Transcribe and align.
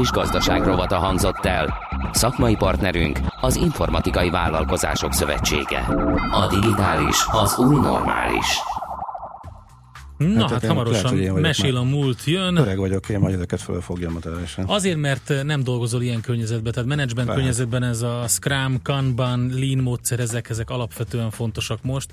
és 0.00 0.10
gazdaság 0.10 0.64
rovata 0.64 0.96
hangzott 0.96 1.44
el. 1.44 1.78
Szakmai 2.12 2.56
partnerünk 2.56 3.18
az 3.40 3.56
Informatikai 3.56 4.30
Vállalkozások 4.30 5.12
Szövetsége. 5.12 5.78
A 6.30 6.46
digitális 6.50 7.26
az 7.32 7.58
új 7.58 7.74
normális. 7.74 8.60
Na 10.16 10.40
hát, 10.40 10.50
hát 10.50 10.66
hamarosan 10.66 11.16
lehet, 11.16 11.40
mesél 11.40 11.76
a 11.76 11.82
múlt, 11.82 12.24
jön. 12.24 12.56
Öreg 12.56 12.78
vagyok, 12.78 13.08
én 13.08 13.18
majd 13.18 13.34
ezeket 13.34 13.60
fölfogjam 13.60 14.16
a 14.16 14.18
teljesen. 14.18 14.64
Azért, 14.64 14.96
mert 14.96 15.32
nem 15.42 15.62
dolgozol 15.62 16.02
ilyen 16.02 16.20
környezetben, 16.20 16.72
tehát 16.72 16.88
lehet. 16.88 17.34
környezetben 17.34 17.82
ez 17.82 18.02
a 18.02 18.24
Scrum, 18.28 18.82
Kanban, 18.82 19.50
Lean 19.54 19.78
módszer, 19.78 20.20
ezek, 20.20 20.50
ezek 20.50 20.70
alapvetően 20.70 21.30
fontosak 21.30 21.82
most, 21.82 22.10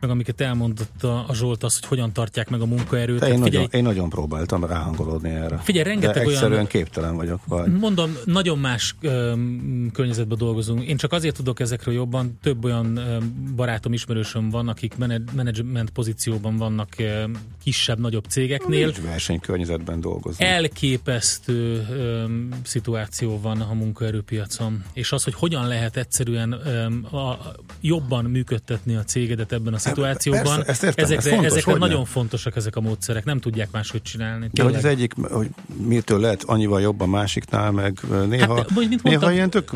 meg 0.00 0.10
amiket 0.10 0.40
elmondott 0.40 1.02
a 1.02 1.26
Zsolt 1.32 1.62
az, 1.62 1.78
hogy 1.78 1.88
hogyan 1.88 2.12
tartják 2.12 2.48
meg 2.50 2.60
a 2.60 2.66
munkaerőt. 2.66 3.22
én, 3.22 3.42
figyelj, 3.42 3.64
nagyon, 3.64 3.68
én 3.70 3.82
nagyon 3.82 4.08
próbáltam 4.08 4.64
ráhangolódni 4.64 5.30
erre. 5.30 5.56
Figyelj, 5.56 5.84
rengeteg 5.84 6.24
de 6.24 6.30
egyszerűen 6.30 6.52
olyan... 6.52 6.66
képtelen 6.66 7.16
vagyok. 7.16 7.40
Vagy. 7.46 7.72
Mondom, 7.72 8.16
nagyon 8.24 8.58
más 8.58 8.94
um, 9.02 9.90
környezetben 9.92 10.38
dolgozunk. 10.38 10.84
Én 10.84 10.96
csak 10.96 11.12
azért 11.12 11.36
tudok 11.36 11.60
ezekről 11.60 11.94
jobban, 11.94 12.38
több 12.42 12.64
olyan 12.64 12.98
um, 12.98 13.54
barátom, 13.56 13.92
ismerősöm 13.92 14.50
van, 14.50 14.68
akik 14.68 14.94
menedzsment 15.34 15.90
pozícióban 15.90 16.56
vannak 16.56 16.88
um, 16.98 17.32
kisebb-nagyobb 17.62 18.24
cégeknél. 18.28 18.84
Nincs 18.84 19.00
versenykörnyezetben 19.00 20.00
dolgozni. 20.00 20.44
Elképesztő 20.44 21.86
um, 21.90 22.48
szituáció 22.62 23.40
van 23.40 23.60
a 23.60 23.72
munkaerőpiacon, 23.74 24.84
és 24.92 25.12
az, 25.12 25.24
hogy 25.24 25.34
hogyan 25.34 25.66
lehet 25.66 25.96
egyszerűen 25.96 26.52
um, 26.52 27.18
a, 27.20 27.38
jobban 27.80 28.24
működtetni 28.24 28.94
a 28.94 29.02
cégedet 29.04 29.52
ebben 29.52 29.74
a 29.74 29.78
szituációban, 29.78 30.42
Persze, 30.42 30.70
ezt 30.70 30.82
értem, 30.82 31.04
ezekre, 31.04 31.30
ez 31.30 31.34
fontos, 31.34 31.52
ezekre 31.52 31.72
nagyon 31.72 31.96
nem? 31.96 32.04
fontosak 32.04 32.56
ezek 32.56 32.76
a 32.76 32.80
módszerek, 32.80 33.24
nem 33.24 33.40
tudják 33.40 33.70
máshogy 33.70 34.02
csinálni. 34.02 34.48
De 34.52 34.62
hogy 34.62 34.74
az 34.74 34.84
egyik, 34.84 35.14
hogy 35.30 35.48
mitől 35.76 36.20
lehet 36.20 36.42
annyival 36.42 36.80
jobb 36.80 37.00
a 37.00 37.06
másiknál, 37.06 37.70
meg 37.70 38.00
néha, 38.28 38.56
hát, 38.56 38.70
néha 38.74 39.00
mondtam, 39.02 39.32
ilyen 39.32 39.50
tök 39.50 39.70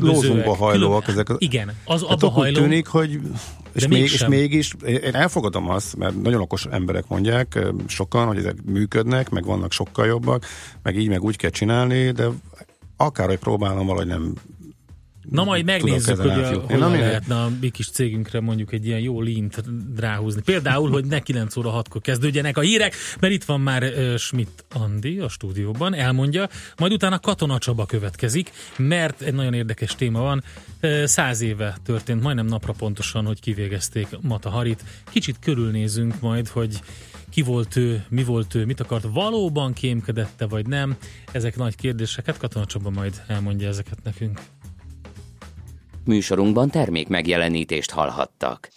lózunkba 0.00 0.56
hajlóak 0.56 1.04
külön, 1.04 1.20
ezek. 1.20 1.36
Igen, 1.38 1.72
az 1.84 2.02
abba 2.02 2.30
hajló. 2.30 2.60
tűnik, 2.60 2.86
hogy 2.86 3.20
és, 3.74 3.86
még, 3.86 4.02
és 4.02 4.26
mégis, 4.26 4.74
én 4.86 5.14
elfogadom 5.14 5.70
azt, 5.70 5.96
mert 5.96 6.22
nagyon 6.22 6.40
okos 6.40 6.66
emberek 6.70 7.04
mondják, 7.08 7.58
sokan, 7.86 8.26
hogy 8.26 8.36
ezek 8.36 8.56
működnek, 8.64 9.30
meg 9.30 9.44
vannak 9.44 9.72
sokkal 9.72 10.06
jobbak, 10.06 10.46
meg 10.82 10.96
így, 10.96 11.08
meg 11.08 11.22
úgy 11.22 11.36
kell 11.36 11.50
csinálni, 11.50 12.10
de 12.10 12.26
akárhogy 12.96 13.38
próbálom, 13.38 13.86
valahogy 13.86 14.06
nem 14.06 14.34
Na 15.30 15.44
majd 15.44 15.64
megnézzük, 15.64 16.16
hogy 16.16 16.30
a, 16.30 16.60
hogyan 16.60 16.90
lehetne 16.90 17.34
a 17.34 17.50
mi 17.60 17.70
kis 17.70 17.90
cégünkre 17.90 18.40
mondjuk 18.40 18.72
egy 18.72 18.86
ilyen 18.86 19.00
jó 19.00 19.20
lint 19.20 19.62
ráhúzni. 19.96 20.42
Például, 20.42 20.90
hogy 20.90 21.04
ne 21.04 21.18
9 21.18 21.56
óra 21.56 21.82
6-kor 21.82 22.00
kezdődjenek 22.00 22.56
a 22.56 22.60
hírek, 22.60 22.94
mert 23.20 23.32
itt 23.32 23.44
van 23.44 23.60
már 23.60 23.82
uh, 23.82 24.16
Schmidt 24.16 24.64
Andi 24.72 25.18
a 25.18 25.28
stúdióban, 25.28 25.94
elmondja, 25.94 26.48
majd 26.76 26.92
utána 26.92 27.18
Katona 27.18 27.58
Csaba 27.58 27.86
következik, 27.86 28.50
mert 28.76 29.20
egy 29.20 29.34
nagyon 29.34 29.54
érdekes 29.54 29.94
téma 29.94 30.20
van. 30.20 30.44
Uh, 30.82 31.04
száz 31.04 31.40
éve 31.40 31.76
történt, 31.84 32.22
majdnem 32.22 32.46
napra 32.46 32.72
pontosan, 32.72 33.26
hogy 33.26 33.40
kivégezték 33.40 34.08
Mata 34.20 34.50
Harit. 34.50 34.84
Kicsit 35.10 35.36
körülnézünk 35.40 36.20
majd, 36.20 36.48
hogy 36.48 36.80
ki 37.34 37.42
volt 37.42 37.76
ő, 37.76 38.04
mi 38.08 38.24
volt 38.24 38.54
ő, 38.54 38.64
mit 38.64 38.80
akart, 38.80 39.06
valóban 39.12 39.72
kémkedette 39.72 40.46
vagy 40.46 40.66
nem. 40.66 40.96
Ezek 41.32 41.56
nagy 41.56 41.76
kérdéseket, 41.76 42.38
Katona 42.38 42.66
Csaba 42.66 42.90
majd 42.90 43.22
elmondja 43.26 43.68
ezeket 43.68 43.98
nekünk. 44.02 44.40
Műsorunkban 46.06 46.70
termék 46.70 47.08
megjelenítést 47.08 47.90
hallhattak. 47.90 48.68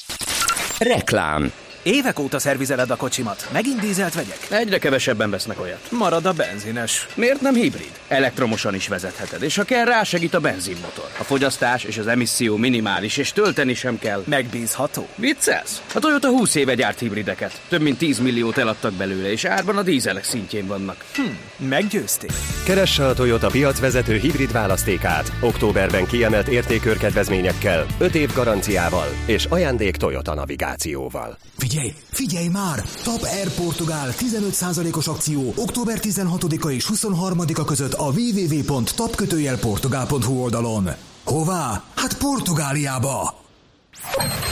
Reklám 0.80 1.52
Évek 1.88 2.20
óta 2.20 2.40
szervizeled 2.40 2.90
a 2.90 2.96
kocsimat. 2.96 3.50
Megint 3.54 3.80
dízelt 3.80 4.14
vegyek? 4.14 4.38
Egyre 4.50 4.78
kevesebben 4.78 5.30
vesznek 5.30 5.60
olyat. 5.62 5.92
Marad 5.92 6.26
a 6.26 6.32
benzines. 6.32 7.08
Miért 7.16 7.42
nem 7.42 7.54
hibrid? 7.54 7.92
Elektromosan 8.08 8.76
is 8.76 8.88
vezetheted, 8.88 9.42
és 9.44 9.56
ha 9.56 9.64
kell, 9.64 9.86
rásegít 9.86 10.34
a 10.34 10.40
benzinmotor. 10.40 11.10
A 11.20 11.24
fogyasztás 11.24 11.84
és 11.84 11.98
az 11.98 12.08
emisszió 12.08 12.58
minimális, 12.58 13.18
és 13.18 13.32
tölteni 13.32 13.74
sem 13.74 14.00
kell. 14.00 14.24
Megbízható. 14.26 15.08
Viccelsz? 15.16 15.82
A 15.94 16.00
Toyota 16.00 16.28
20 16.28 16.56
éve 16.56 16.76
gyárt 16.76 17.00
hibrideket. 17.00 17.62
Több 17.68 17.82
mint 17.82 17.98
10 17.98 18.20
milliót 18.20 18.58
eladtak 18.58 18.94
belőle, 18.94 19.32
és 19.32 19.46
árban 19.46 19.78
a 19.78 19.84
dízelek 19.84 20.24
szintjén 20.24 20.68
vannak. 20.68 21.06
Hm, 21.16 21.66
meggyőztél. 21.68 22.30
Keresse 22.66 23.06
a 23.06 23.14
Toyota 23.14 23.48
piacvezető 23.48 24.18
hibrid 24.18 24.52
választékát. 24.52 25.32
Októberben 25.42 26.06
kiemelt 26.06 26.48
értékörkedvezményekkel, 26.48 27.86
5 27.98 28.16
év 28.16 28.34
garanciával 28.34 29.08
és 29.26 29.46
ajándék 29.46 29.96
Toyota 29.96 30.34
navigációval. 30.34 31.38
Figyelj, 31.58 31.77
figyelj 32.12 32.48
már! 32.48 32.84
Top 33.04 33.22
Air 33.22 33.54
Portugál 33.54 34.14
15%-os 34.18 35.08
akció 35.08 35.54
október 35.56 36.00
16-a 36.02 36.70
és 36.70 36.90
23-a 36.94 37.66
között 37.66 37.94
a 37.94 38.06
www.tapkötőjelportugál.hu 38.06 40.42
oldalon. 40.42 40.90
Hová? 41.24 41.84
Hát 41.96 42.18
Portugáliába! 42.18 43.46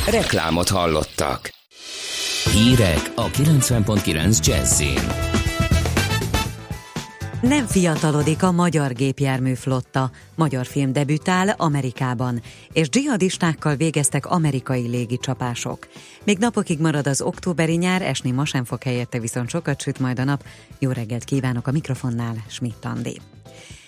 Reklámot 0.05 0.69
hallottak. 0.69 1.53
Hírek 2.51 3.11
a 3.15 3.25
90.9 3.25 4.45
Jazzin. 4.45 4.99
Nem 7.47 7.65
fiatalodik 7.65 8.43
a 8.43 8.51
magyar 8.51 8.93
gépjárműflotta. 8.93 10.11
Magyar 10.35 10.65
film 10.65 10.93
debütál 10.93 11.49
Amerikában, 11.49 12.41
és 12.73 12.89
dzsihadistákkal 12.89 13.75
végeztek 13.75 14.25
amerikai 14.25 14.87
légicsapások. 14.87 15.87
Még 16.23 16.37
napokig 16.37 16.79
marad 16.79 17.07
az 17.07 17.21
októberi 17.21 17.75
nyár, 17.75 18.01
esni 18.01 18.31
ma 18.31 18.45
sem 18.45 18.63
fog 18.63 18.83
helyette, 18.83 19.19
viszont 19.19 19.49
sokat 19.49 19.81
süt 19.81 19.99
majd 19.99 20.19
a 20.19 20.23
nap. 20.23 20.43
Jó 20.79 20.91
reggelt 20.91 21.23
kívánok 21.23 21.67
a 21.67 21.71
mikrofonnál, 21.71 22.35
Schmidt 22.47 22.85
Andi. 22.85 23.19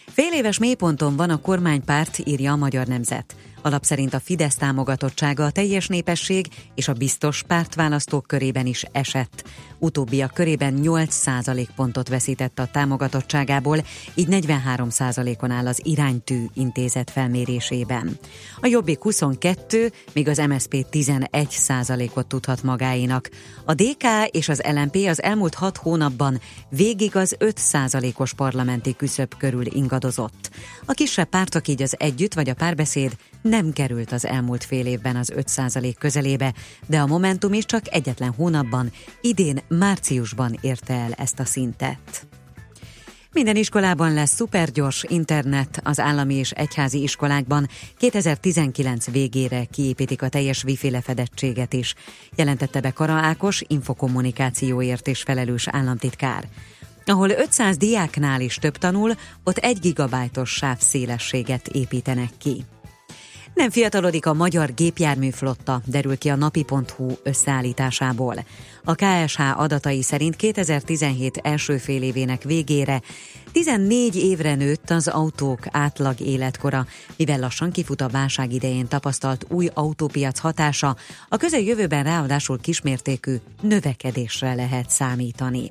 Fél 0.07 0.33
éves 0.33 0.59
mélyponton 0.59 1.15
van 1.15 1.29
a 1.29 1.41
kormánypárt, 1.41 2.21
írja 2.23 2.51
a 2.51 2.55
Magyar 2.55 2.87
Nemzet. 2.87 3.35
Alap 3.67 3.83
szerint 3.83 4.13
a 4.13 4.19
Fidesz 4.19 4.55
támogatottsága 4.55 5.45
a 5.45 5.51
teljes 5.51 5.87
népesség 5.87 6.47
és 6.75 6.87
a 6.87 6.93
biztos 6.93 7.43
pártválasztók 7.47 8.27
körében 8.27 8.65
is 8.65 8.85
esett. 8.91 9.43
Utóbbiak 9.79 10.33
körében 10.33 10.79
8% 10.83 11.67
pontot 11.75 12.09
veszített 12.09 12.59
a 12.59 12.67
támogatottságából, 12.71 13.77
így 14.15 14.27
43 14.27 14.87
on 15.41 15.51
áll 15.51 15.67
az 15.67 15.81
iránytű 15.83 16.45
intézet 16.53 17.11
felmérésében. 17.11 18.17
A 18.61 18.67
Jobbik 18.67 19.01
22, 19.01 19.91
míg 20.13 20.27
az 20.27 20.37
MSP 20.37 20.89
11 20.89 22.11
ot 22.13 22.27
tudhat 22.27 22.63
magáinak. 22.63 23.29
A 23.65 23.73
DK 23.73 24.03
és 24.31 24.49
az 24.49 24.61
LMP 24.73 24.95
az 24.95 25.21
elmúlt 25.23 25.53
6 25.53 25.77
hónapban 25.77 26.39
végig 26.69 27.15
az 27.15 27.35
5 27.37 27.59
os 28.17 28.33
parlamenti 28.33 28.95
küszöb 28.95 29.37
körül 29.37 29.65
ingadozott. 29.75 30.49
A 30.85 30.93
kisebb 30.93 31.29
pártok 31.29 31.67
így 31.67 31.81
az 31.81 31.95
együtt 31.99 32.33
vagy 32.33 32.49
a 32.49 32.53
párbeszéd 32.53 33.15
nem 33.41 33.73
került 33.73 34.11
az 34.11 34.25
elmúlt 34.25 34.63
fél 34.63 34.85
évben 34.85 35.15
az 35.15 35.31
5% 35.35 35.95
közelébe, 35.99 36.53
de 36.85 36.99
a 36.99 37.07
Momentum 37.07 37.53
is 37.53 37.65
csak 37.65 37.93
egyetlen 37.93 38.33
hónapban, 38.33 38.91
idén 39.21 39.59
márciusban 39.67 40.57
érte 40.61 40.93
el 40.93 41.11
ezt 41.11 41.39
a 41.39 41.45
szintet. 41.45 42.27
Minden 43.31 43.55
iskolában 43.55 44.13
lesz 44.13 44.33
szupergyors 44.33 45.03
internet, 45.07 45.79
az 45.83 45.99
állami 45.99 46.33
és 46.33 46.51
egyházi 46.51 47.01
iskolákban 47.01 47.67
2019 47.97 49.11
végére 49.11 49.63
kiépítik 49.63 50.21
a 50.21 50.29
teljes 50.29 50.63
wifi 50.63 50.89
lefedettséget 50.89 51.73
is, 51.73 51.93
jelentette 52.35 52.81
be 52.81 52.91
Kara 52.91 53.13
Ákos, 53.13 53.63
infokommunikációért 53.67 55.07
és 55.07 55.21
felelős 55.21 55.67
államtitkár. 55.67 56.47
Ahol 57.05 57.29
500 57.29 57.77
diáknál 57.77 58.41
is 58.41 58.55
több 58.55 58.77
tanul, 58.77 59.13
ott 59.43 59.57
1 59.57 59.79
gigabájtos 59.79 60.49
sávszélességet 60.49 61.67
építenek 61.67 62.29
ki. 62.37 62.65
Nem 63.57 63.69
fiatalodik 63.69 64.25
a 64.25 64.33
magyar 64.33 64.73
gépjárműflotta, 64.73 65.81
derül 65.85 66.17
ki 66.17 66.29
a 66.29 66.35
napi.hu 66.35 67.11
összeállításából. 67.23 68.45
A 68.83 68.95
KSH 68.95 69.59
adatai 69.59 70.01
szerint 70.01 70.35
2017 70.35 71.37
első 71.37 71.77
fél 71.77 72.01
évének 72.01 72.43
végére 72.43 73.01
14 73.51 74.15
évre 74.15 74.55
nőtt 74.55 74.89
az 74.89 75.07
autók 75.07 75.59
átlag 75.71 76.19
életkora, 76.19 76.85
mivel 77.15 77.39
lassan 77.39 77.71
kifut 77.71 78.01
a 78.01 78.07
válság 78.07 78.53
idején 78.53 78.87
tapasztalt 78.87 79.45
új 79.49 79.69
autópiac 79.73 80.39
hatása, 80.39 80.95
a 81.29 81.37
közeljövőben 81.37 82.03
ráadásul 82.03 82.59
kismértékű 82.59 83.35
növekedésre 83.61 84.53
lehet 84.53 84.89
számítani. 84.89 85.69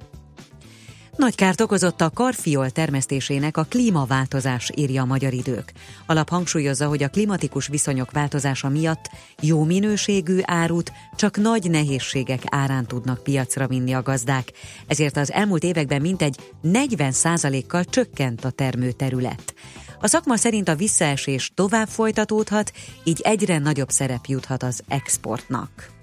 Nagy 1.17 1.35
kárt 1.35 1.61
okozott 1.61 2.01
a 2.01 2.11
karfiol 2.11 2.71
termesztésének 2.71 3.57
a 3.57 3.67
klímaváltozás, 3.69 4.71
írja 4.75 5.03
a 5.03 5.07
Magyar 5.07 5.33
Idők. 5.33 5.73
Alap 6.07 6.29
hangsúlyozza, 6.29 6.89
hogy 6.89 7.03
a 7.03 7.09
klimatikus 7.09 7.67
viszonyok 7.67 8.11
változása 8.11 8.69
miatt 8.69 9.11
jó 9.41 9.65
minőségű 9.65 10.39
árut 10.43 10.93
csak 11.17 11.37
nagy 11.37 11.71
nehézségek 11.71 12.43
árán 12.47 12.87
tudnak 12.87 13.23
piacra 13.23 13.67
vinni 13.67 13.93
a 13.93 14.03
gazdák, 14.03 14.53
ezért 14.87 15.17
az 15.17 15.33
elmúlt 15.33 15.63
években 15.63 16.01
mintegy 16.01 16.37
40%-kal 16.63 17.85
csökkent 17.85 18.45
a 18.45 18.51
termőterület. 18.51 19.55
A 20.01 20.07
szakma 20.07 20.37
szerint 20.37 20.69
a 20.69 20.75
visszaesés 20.75 21.53
tovább 21.55 21.89
folytatódhat, 21.89 22.73
így 23.05 23.21
egyre 23.21 23.59
nagyobb 23.59 23.91
szerep 23.91 24.27
juthat 24.27 24.63
az 24.63 24.83
exportnak. 24.89 25.96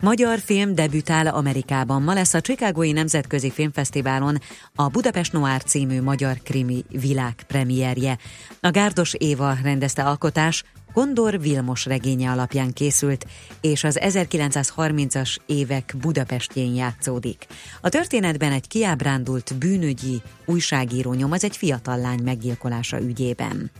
Magyar 0.00 0.38
film 0.38 0.74
debütál 0.74 1.26
Amerikában. 1.26 2.02
Ma 2.02 2.14
lesz 2.14 2.34
a 2.34 2.40
Chicagói 2.40 2.92
Nemzetközi 2.92 3.50
Filmfesztiválon 3.50 4.38
a 4.74 4.88
Budapest 4.88 5.32
Noir 5.32 5.62
című 5.62 6.02
magyar 6.02 6.38
krimi 6.42 6.84
világpremierje. 6.88 8.18
A 8.60 8.70
Gárdos 8.70 9.14
Éva 9.14 9.56
rendezte 9.62 10.02
alkotás 10.02 10.64
Gondor 10.92 11.40
Vilmos 11.40 11.84
regénye 11.84 12.30
alapján 12.30 12.72
készült, 12.72 13.26
és 13.60 13.84
az 13.84 13.98
1930-as 14.02 15.36
évek 15.46 15.94
Budapestjén 16.00 16.74
játszódik. 16.74 17.46
A 17.80 17.88
történetben 17.88 18.52
egy 18.52 18.68
kiábrándult 18.68 19.54
bűnügyi 19.58 20.22
újságíró 20.46 21.12
nyomoz 21.12 21.44
egy 21.44 21.56
fiatal 21.56 21.98
lány 21.98 22.22
meggyilkolása 22.22 23.00
ügyében. 23.00 23.70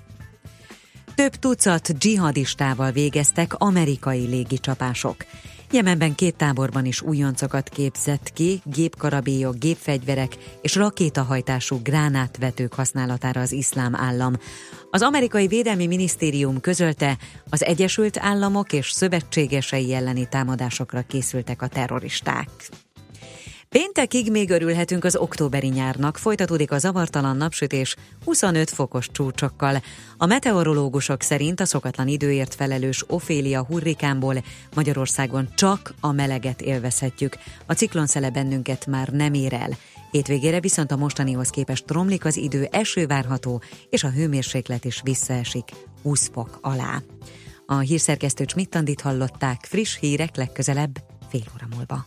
Több 1.15 1.35
tucat 1.35 1.99
dzsihadistával 1.99 2.91
végeztek 2.91 3.55
amerikai 3.55 4.27
légicsapások. 4.27 5.17
Jemenben 5.71 6.15
két 6.15 6.37
táborban 6.37 6.85
is 6.85 7.03
újoncokat 7.03 7.69
képzett 7.69 8.33
ki, 8.33 8.61
gépkarabélyok, 8.65 9.59
gépfegyverek 9.59 10.37
és 10.63 10.75
rakétahajtású 10.75 11.81
gránátvetők 11.83 12.75
használatára 12.75 13.41
az 13.41 13.53
iszlám 13.53 13.95
állam. 13.95 14.35
Az 14.91 15.03
amerikai 15.03 15.47
védelmi 15.47 15.87
minisztérium 15.87 16.61
közölte, 16.61 17.19
az 17.51 17.65
Egyesült 17.65 18.19
Államok 18.19 18.73
és 18.73 18.91
szövetségesei 18.91 19.95
elleni 19.95 20.29
támadásokra 20.29 21.03
készültek 21.03 21.63
a 21.63 21.67
terroristák. 21.67 22.49
Péntekig 23.71 24.31
még 24.31 24.51
örülhetünk 24.51 25.05
az 25.05 25.17
októberi 25.17 25.69
nyárnak, 25.69 26.19
folytatódik 26.19 26.71
a 26.71 26.79
zavartalan 26.79 27.37
napsütés 27.37 27.97
25 28.25 28.71
fokos 28.71 29.09
csúcsokkal. 29.13 29.83
A 30.17 30.27
meteorológusok 30.27 31.23
szerint 31.23 31.61
a 31.61 31.65
szokatlan 31.65 32.09
időért 32.09 32.55
felelős 32.55 33.05
Ofélia 33.07 33.65
hurrikánból 33.65 34.35
Magyarországon 34.75 35.49
csak 35.55 35.95
a 36.01 36.13
meleget 36.13 36.61
élvezhetjük. 36.61 37.37
A 37.67 37.73
ciklonszele 37.73 38.31
bennünket 38.31 38.87
már 38.87 39.09
nem 39.09 39.35
ér 39.35 39.53
el. 39.53 39.71
Hétvégére 40.11 40.61
viszont 40.61 40.93
a 40.93 40.97
mostanihoz 40.97 41.49
képest 41.49 41.91
romlik 41.91 42.25
az 42.25 42.37
idő, 42.37 42.69
eső 42.71 43.07
várható, 43.07 43.63
és 43.91 44.05
a 44.05 44.11
hőmérséklet 44.11 44.85
is 44.85 45.01
visszaesik 45.05 45.71
20 46.03 46.31
fok 46.33 46.59
alá. 46.61 47.03
A 47.67 47.79
hírszerkesztő 47.79 48.45
Csmittandit 48.45 49.01
hallották, 49.01 49.65
friss 49.69 49.99
hírek 49.99 50.37
legközelebb 50.37 50.99
fél 51.31 51.45
óra 51.55 51.67
múlva. 51.77 52.07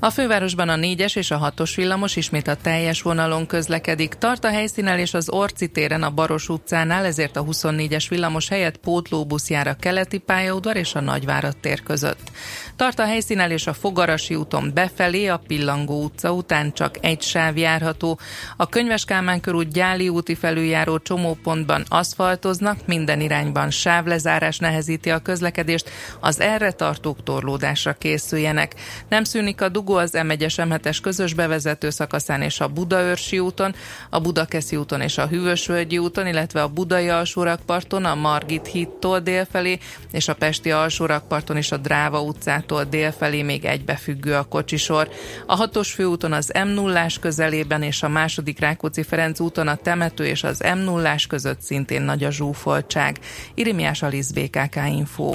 a 0.00 0.10
fővárosban 0.10 0.68
a 0.68 0.74
4-es 0.74 1.16
és 1.16 1.30
a 1.30 1.52
6-os 1.56 1.72
villamos 1.76 2.16
ismét 2.16 2.48
a 2.48 2.54
teljes 2.54 3.02
vonalon 3.02 3.46
közlekedik. 3.46 4.14
Tart 4.14 4.44
a 4.44 4.48
helyszínel 4.48 4.98
és 4.98 5.14
az 5.14 5.28
Orci 5.28 5.68
téren 5.68 6.02
a 6.02 6.10
Baros 6.10 6.48
utcánál, 6.48 7.04
ezért 7.04 7.36
a 7.36 7.44
24-es 7.44 8.06
villamos 8.08 8.48
helyett 8.48 8.76
pótlóbusz 8.76 9.50
jár 9.50 9.66
a 9.66 9.74
keleti 9.74 10.18
pályaudvar 10.18 10.76
és 10.76 10.94
a 10.94 11.00
Nagyvárad 11.00 11.56
tér 11.56 11.82
között. 11.82 12.30
Tart 12.76 12.98
a 12.98 13.04
helyszínel 13.04 13.50
és 13.50 13.66
a 13.66 13.72
Fogarasi 13.72 14.34
úton 14.34 14.70
befelé, 14.74 15.26
a 15.26 15.42
Pillangó 15.46 16.02
utca 16.02 16.32
után 16.32 16.72
csak 16.72 16.96
egy 17.00 17.22
sáv 17.22 17.56
járható. 17.56 18.18
A 18.56 18.68
Könyves 18.68 19.04
Kálmán 19.04 19.40
körút 19.40 19.72
Gyáli 19.72 20.08
úti 20.08 20.34
felüljáró 20.34 20.98
csomópontban 20.98 21.84
aszfaltoznak, 21.88 22.86
minden 22.86 23.20
irányban 23.20 23.70
sávlezárás 23.70 24.58
nehezíti 24.58 25.10
a 25.10 25.18
közlekedést, 25.18 25.90
az 26.20 26.40
erre 26.40 26.70
tartók 26.70 27.22
torlódásra 27.22 27.92
készüljenek. 27.92 28.74
Nem 29.08 29.24
szűnik 29.24 29.60
a 29.60 29.68
dugó 29.68 29.88
az 29.96 30.10
M1-es 30.14 30.54
M7-es 30.56 30.98
közös 31.02 31.34
bevezető 31.34 31.90
szakaszán 31.90 32.42
és 32.42 32.60
a 32.60 32.68
Budaörsi 32.68 33.38
úton, 33.38 33.74
a 34.10 34.20
Budakeszi 34.20 34.76
úton 34.76 35.00
és 35.00 35.18
a 35.18 35.26
Hűvösvölgyi 35.26 35.98
úton, 35.98 36.26
illetve 36.26 36.62
a 36.62 36.68
Budai 36.68 37.08
alsórakparton, 37.08 38.04
a 38.04 38.14
Margit 38.14 38.66
hídtól 38.66 39.20
délfelé, 39.20 39.78
és 40.12 40.28
a 40.28 40.34
Pesti 40.34 40.70
alsórakparton 40.70 41.56
és 41.56 41.72
a 41.72 41.76
Dráva 41.76 42.20
utcát 42.20 42.68
Budától 42.70 42.90
délfelé 42.90 43.42
még 43.42 43.64
egybefüggő 43.64 44.34
a 44.34 44.42
kocsisor. 44.42 45.08
A 45.46 45.54
hatos 45.54 45.92
főúton 45.92 46.32
az 46.32 46.52
m 46.64 46.68
0 46.68 47.06
közelében 47.20 47.82
és 47.82 48.02
a 48.02 48.08
második 48.08 48.58
Rákóczi-Ferenc 48.58 49.40
úton 49.40 49.68
a 49.68 49.74
temető 49.74 50.26
és 50.26 50.42
az 50.42 50.60
m 50.74 50.78
0 50.78 51.14
között 51.28 51.60
szintén 51.60 52.02
nagy 52.02 52.24
a 52.24 52.30
zsúfoltság. 52.30 53.18
Irimiás 53.54 54.02
Alisz 54.02 54.30
BKK 54.30 54.76
Info. 54.86 55.34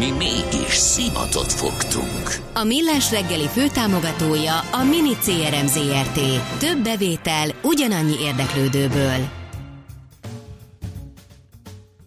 Mi 0.00 0.10
mégis 0.10 0.72
szimatot 0.72 1.52
fogtunk. 1.52 2.54
A 2.54 2.64
Millás 2.64 3.10
reggeli 3.10 3.46
főtámogatója 3.46 4.58
a 4.60 4.84
Mini 4.84 5.14
CRM 5.14 5.66
Zrt. 5.66 6.20
Több 6.58 6.82
bevétel 6.82 7.48
ugyanannyi 7.62 8.20
érdeklődőből. 8.20 9.28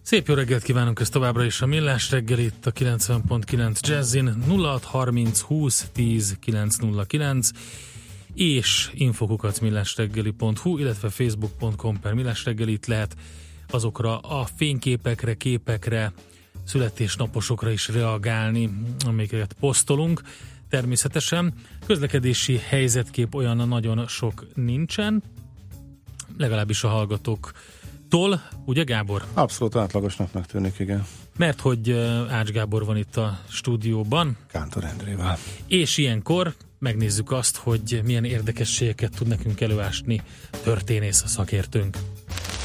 Szép 0.02 0.28
jó 0.28 0.34
reggelt 0.34 0.62
kívánunk 0.62 1.00
ezt 1.00 1.12
továbbra 1.12 1.44
is 1.44 1.60
a 1.60 1.66
Millás 1.66 2.10
reggel 2.10 2.38
itt 2.38 2.66
a 2.66 2.72
90.9 2.72 3.80
Jazzin 3.80 4.34
0630 4.48 5.40
20 5.40 5.88
10 5.92 6.36
909 6.40 7.48
és 8.34 8.90
infokukat 8.94 9.60
millásreggeli.hu, 9.60 10.78
illetve 10.78 11.08
facebook.com 11.08 12.00
per 12.00 12.12
millásreggelit 12.12 12.86
lehet 12.86 13.16
azokra 13.70 14.18
a 14.18 14.46
fényképekre, 14.56 15.34
képekre, 15.34 16.12
születésnaposokra 16.64 17.70
is 17.70 17.88
reagálni, 17.88 18.70
amiket 19.06 19.56
posztolunk. 19.60 20.22
Természetesen 20.68 21.54
közlekedési 21.86 22.60
helyzetkép 22.68 23.34
olyan 23.34 23.68
nagyon 23.68 24.06
sok 24.06 24.46
nincsen, 24.54 25.22
legalábbis 26.38 26.84
a 26.84 26.88
hallgatóktól, 26.88 28.42
ugye 28.64 28.82
Gábor? 28.82 29.24
Abszolút 29.34 29.76
átlagosnak 29.76 30.46
tűnik, 30.46 30.78
igen. 30.78 31.06
Mert 31.36 31.60
hogy 31.60 31.90
Ács 32.28 32.50
Gábor 32.50 32.84
van 32.84 32.96
itt 32.96 33.16
a 33.16 33.38
stúdióban. 33.48 34.36
Kántor 34.46 34.84
Endrével. 34.84 35.38
És 35.66 35.96
ilyenkor 35.96 36.54
megnézzük 36.78 37.30
azt, 37.30 37.56
hogy 37.56 38.00
milyen 38.04 38.24
érdekességeket 38.24 39.14
tud 39.16 39.26
nekünk 39.26 39.60
előásni 39.60 40.22
történész 40.62 41.22
a 41.22 41.26
szakértőnk. 41.26 41.98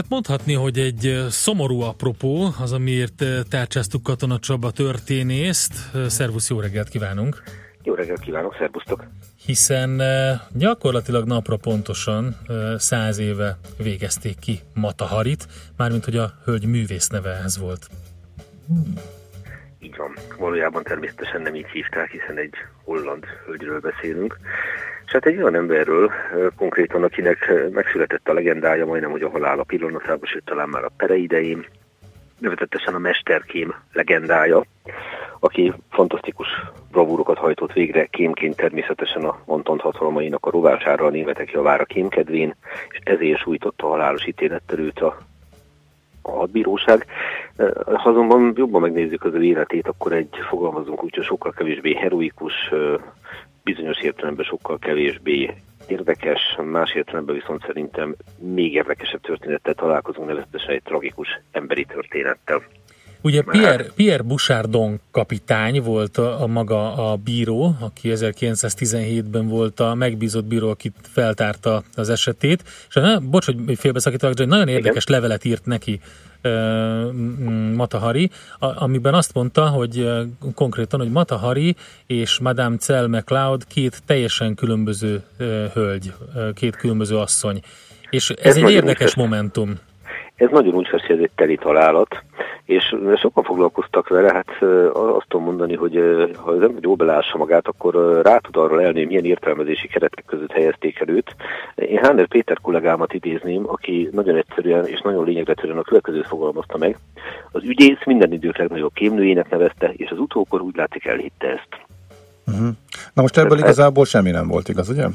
Hát 0.00 0.08
mondhatni, 0.08 0.54
hogy 0.54 0.78
egy 0.78 1.24
szomorú 1.28 1.80
apropó, 1.80 2.48
az, 2.60 2.72
amiért 2.72 3.24
tárcsáztuk 3.48 4.02
Katona 4.02 4.38
Csaba 4.38 4.70
történészt. 4.70 5.90
Szervusz, 6.06 6.50
jó 6.50 6.60
reggelt 6.60 6.88
kívánunk! 6.88 7.42
Jó 7.82 7.94
reggelt 7.94 8.20
kívánok, 8.20 8.54
szervusztok! 8.58 9.06
Hiszen 9.44 10.02
gyakorlatilag 10.52 11.26
napra 11.26 11.56
pontosan 11.56 12.36
száz 12.76 13.18
éve 13.18 13.58
végezték 13.76 14.38
ki 14.38 14.60
Mataharit, 14.74 15.46
mármint 15.76 16.04
hogy 16.04 16.16
a 16.16 16.32
hölgy 16.44 16.66
művész 16.66 17.08
neve 17.08 17.40
ez 17.44 17.58
volt. 17.58 17.86
Így 19.82 19.96
van. 19.96 20.12
Valójában 20.38 20.82
természetesen 20.82 21.42
nem 21.42 21.54
így 21.54 21.68
hívták, 21.68 22.10
hiszen 22.10 22.36
egy 22.36 22.54
holland 22.84 23.24
hölgyről 23.46 23.80
beszélünk. 23.80 24.38
És 25.06 25.12
hát 25.12 25.26
egy 25.26 25.36
olyan 25.36 25.54
emberről 25.54 26.10
konkrétan, 26.56 27.02
akinek 27.02 27.52
megszületett 27.72 28.28
a 28.28 28.32
legendája, 28.32 28.86
majdnem, 28.86 29.10
hogy 29.10 29.22
a 29.22 29.30
halála 29.30 29.62
pillanatában, 29.62 30.28
sőt 30.28 30.44
talán 30.44 30.68
már 30.68 30.84
a 30.84 30.92
pere 30.96 31.16
idején, 31.16 31.66
nevezetesen 32.38 32.94
a 32.94 32.98
mesterkém 32.98 33.74
legendája, 33.92 34.64
aki 35.38 35.72
fantasztikus 35.90 36.48
bravúrokat 36.90 37.38
hajtott 37.38 37.72
végre 37.72 38.04
kémként 38.04 38.56
természetesen 38.56 39.24
a 39.24 39.42
Anton 39.44 39.78
hatalmainak 39.78 40.46
a 40.46 40.50
rovására, 40.50 41.06
a 41.06 41.10
németek 41.10 41.50
javára 41.50 41.84
kémkedvén, 41.84 42.54
és 42.90 42.98
ezért 43.02 43.38
sújtotta 43.38 43.86
halálos 43.86 44.26
ítélettel 44.26 44.78
őt 44.78 45.00
a, 45.00 45.18
a 46.34 46.38
hadbíróság. 46.38 47.06
Ha 47.84 48.08
azonban 48.08 48.52
jobban 48.56 48.80
megnézzük 48.80 49.24
az 49.24 49.34
ő 49.34 49.42
életét, 49.42 49.88
akkor 49.88 50.12
egy, 50.12 50.28
fogalmazunk 50.48 51.04
úgy, 51.04 51.14
hogy 51.14 51.24
sokkal 51.24 51.52
kevésbé 51.52 51.94
heroikus, 51.94 52.54
bizonyos 53.62 54.00
értelemben 54.00 54.44
sokkal 54.44 54.78
kevésbé 54.78 55.54
érdekes, 55.86 56.40
más 56.62 56.94
értelemben 56.94 57.34
viszont 57.34 57.62
szerintem 57.66 58.14
még 58.38 58.74
érdekesebb 58.74 59.20
történettel 59.20 59.74
találkozunk, 59.74 60.26
nevezetesen 60.26 60.70
egy 60.70 60.82
tragikus 60.82 61.40
emberi 61.52 61.84
történettel. 61.84 62.62
Ugye 63.22 63.42
Pierre, 63.42 63.84
Pierre 63.94 64.22
Bouchardon 64.22 65.00
kapitány 65.10 65.82
volt 65.82 66.18
a, 66.18 66.42
a 66.42 66.46
maga 66.46 67.10
a 67.10 67.16
bíró, 67.16 67.76
aki 67.80 68.12
1917-ben 68.14 69.48
volt 69.48 69.80
a 69.80 69.94
megbízott 69.94 70.44
bíró, 70.44 70.68
aki 70.68 70.92
feltárta 71.12 71.82
az 71.94 72.08
esetét, 72.08 72.62
és 72.88 72.94
na, 72.94 73.20
bocs, 73.20 73.44
hogy 73.44 73.78
félbeszakítok, 73.78 74.32
de 74.32 74.44
nagyon 74.44 74.68
érdekes 74.68 75.04
Igen. 75.04 75.20
levelet 75.20 75.44
írt 75.44 75.66
neki 75.66 76.00
Matahari, 77.74 78.30
amiben 78.58 79.14
azt 79.14 79.34
mondta, 79.34 79.68
hogy 79.68 80.10
konkrétan, 80.54 81.00
hogy 81.00 81.10
Matahari 81.10 81.76
és 82.06 82.38
Madame 82.38 82.76
Cell 82.76 83.06
McLeod 83.06 83.66
két 83.66 84.02
teljesen 84.06 84.54
különböző 84.54 85.22
hölgy, 85.72 86.12
két 86.54 86.76
különböző 86.76 87.16
asszony. 87.16 87.60
És 88.10 88.30
ez, 88.30 88.36
ez 88.56 88.56
egy 88.56 88.70
érdekes 88.70 89.14
momentum. 89.14 89.78
Ez 90.40 90.50
nagyon 90.50 90.74
úgy 90.74 90.88
hogy 90.88 91.04
ez 91.08 91.18
egy 91.18 91.30
teli 91.34 91.56
találat, 91.56 92.22
és 92.64 92.96
sokan 93.16 93.44
foglalkoztak 93.44 94.08
vele, 94.08 94.32
hát 94.32 94.62
azt 94.92 95.26
tudom 95.28 95.46
mondani, 95.46 95.74
hogy 95.74 95.94
ha 96.36 96.50
az 96.50 96.62
ember 96.62 96.82
jól 96.82 96.94
belássa 96.94 97.38
magát, 97.38 97.66
akkor 97.66 98.20
rá 98.22 98.38
tud 98.38 98.56
arra 98.56 98.82
elni, 98.82 99.04
milyen 99.04 99.24
értelmezési 99.24 99.88
keretek 99.88 100.24
között 100.26 100.52
helyezték 100.52 101.00
el 101.00 101.08
őt. 101.08 101.36
Én 101.74 101.98
Háner 102.02 102.26
Péter 102.26 102.58
kollégámat 102.62 103.12
idézném, 103.12 103.68
aki 103.68 104.08
nagyon 104.12 104.36
egyszerűen 104.36 104.86
és 104.86 105.00
nagyon 105.00 105.24
lényegre 105.24 105.54
a 105.78 105.82
következőt 105.82 106.26
fogalmazta 106.26 106.78
meg. 106.78 106.98
Az 107.52 107.62
ügyész 107.64 108.04
minden 108.04 108.32
idők 108.32 108.58
legnagyobb 108.58 108.92
kémnőjének 108.94 109.50
nevezte, 109.50 109.92
és 109.96 110.10
az 110.10 110.18
utókor 110.18 110.60
úgy 110.60 110.76
látszik 110.76 111.06
elhitte 111.06 111.46
ezt. 111.46 111.86
Uh-huh. 112.46 112.68
Na 113.14 113.22
most 113.22 113.36
ebből 113.36 113.58
igazából 113.58 114.04
semmi 114.04 114.30
nem 114.30 114.48
volt 114.48 114.68
igaz, 114.68 114.88
ugye? 114.88 115.06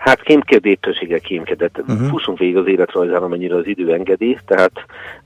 Hát 0.00 0.22
kémkedétőséggel 0.22 1.20
kémkedett. 1.20 1.78
Uh-huh. 1.78 2.08
Fussunk 2.08 2.38
végig 2.38 2.56
az 2.56 2.66
életrajzán, 2.66 3.22
amennyire 3.22 3.54
az 3.54 3.66
idő 3.66 3.92
engedi. 3.92 4.38
Tehát 4.46 4.72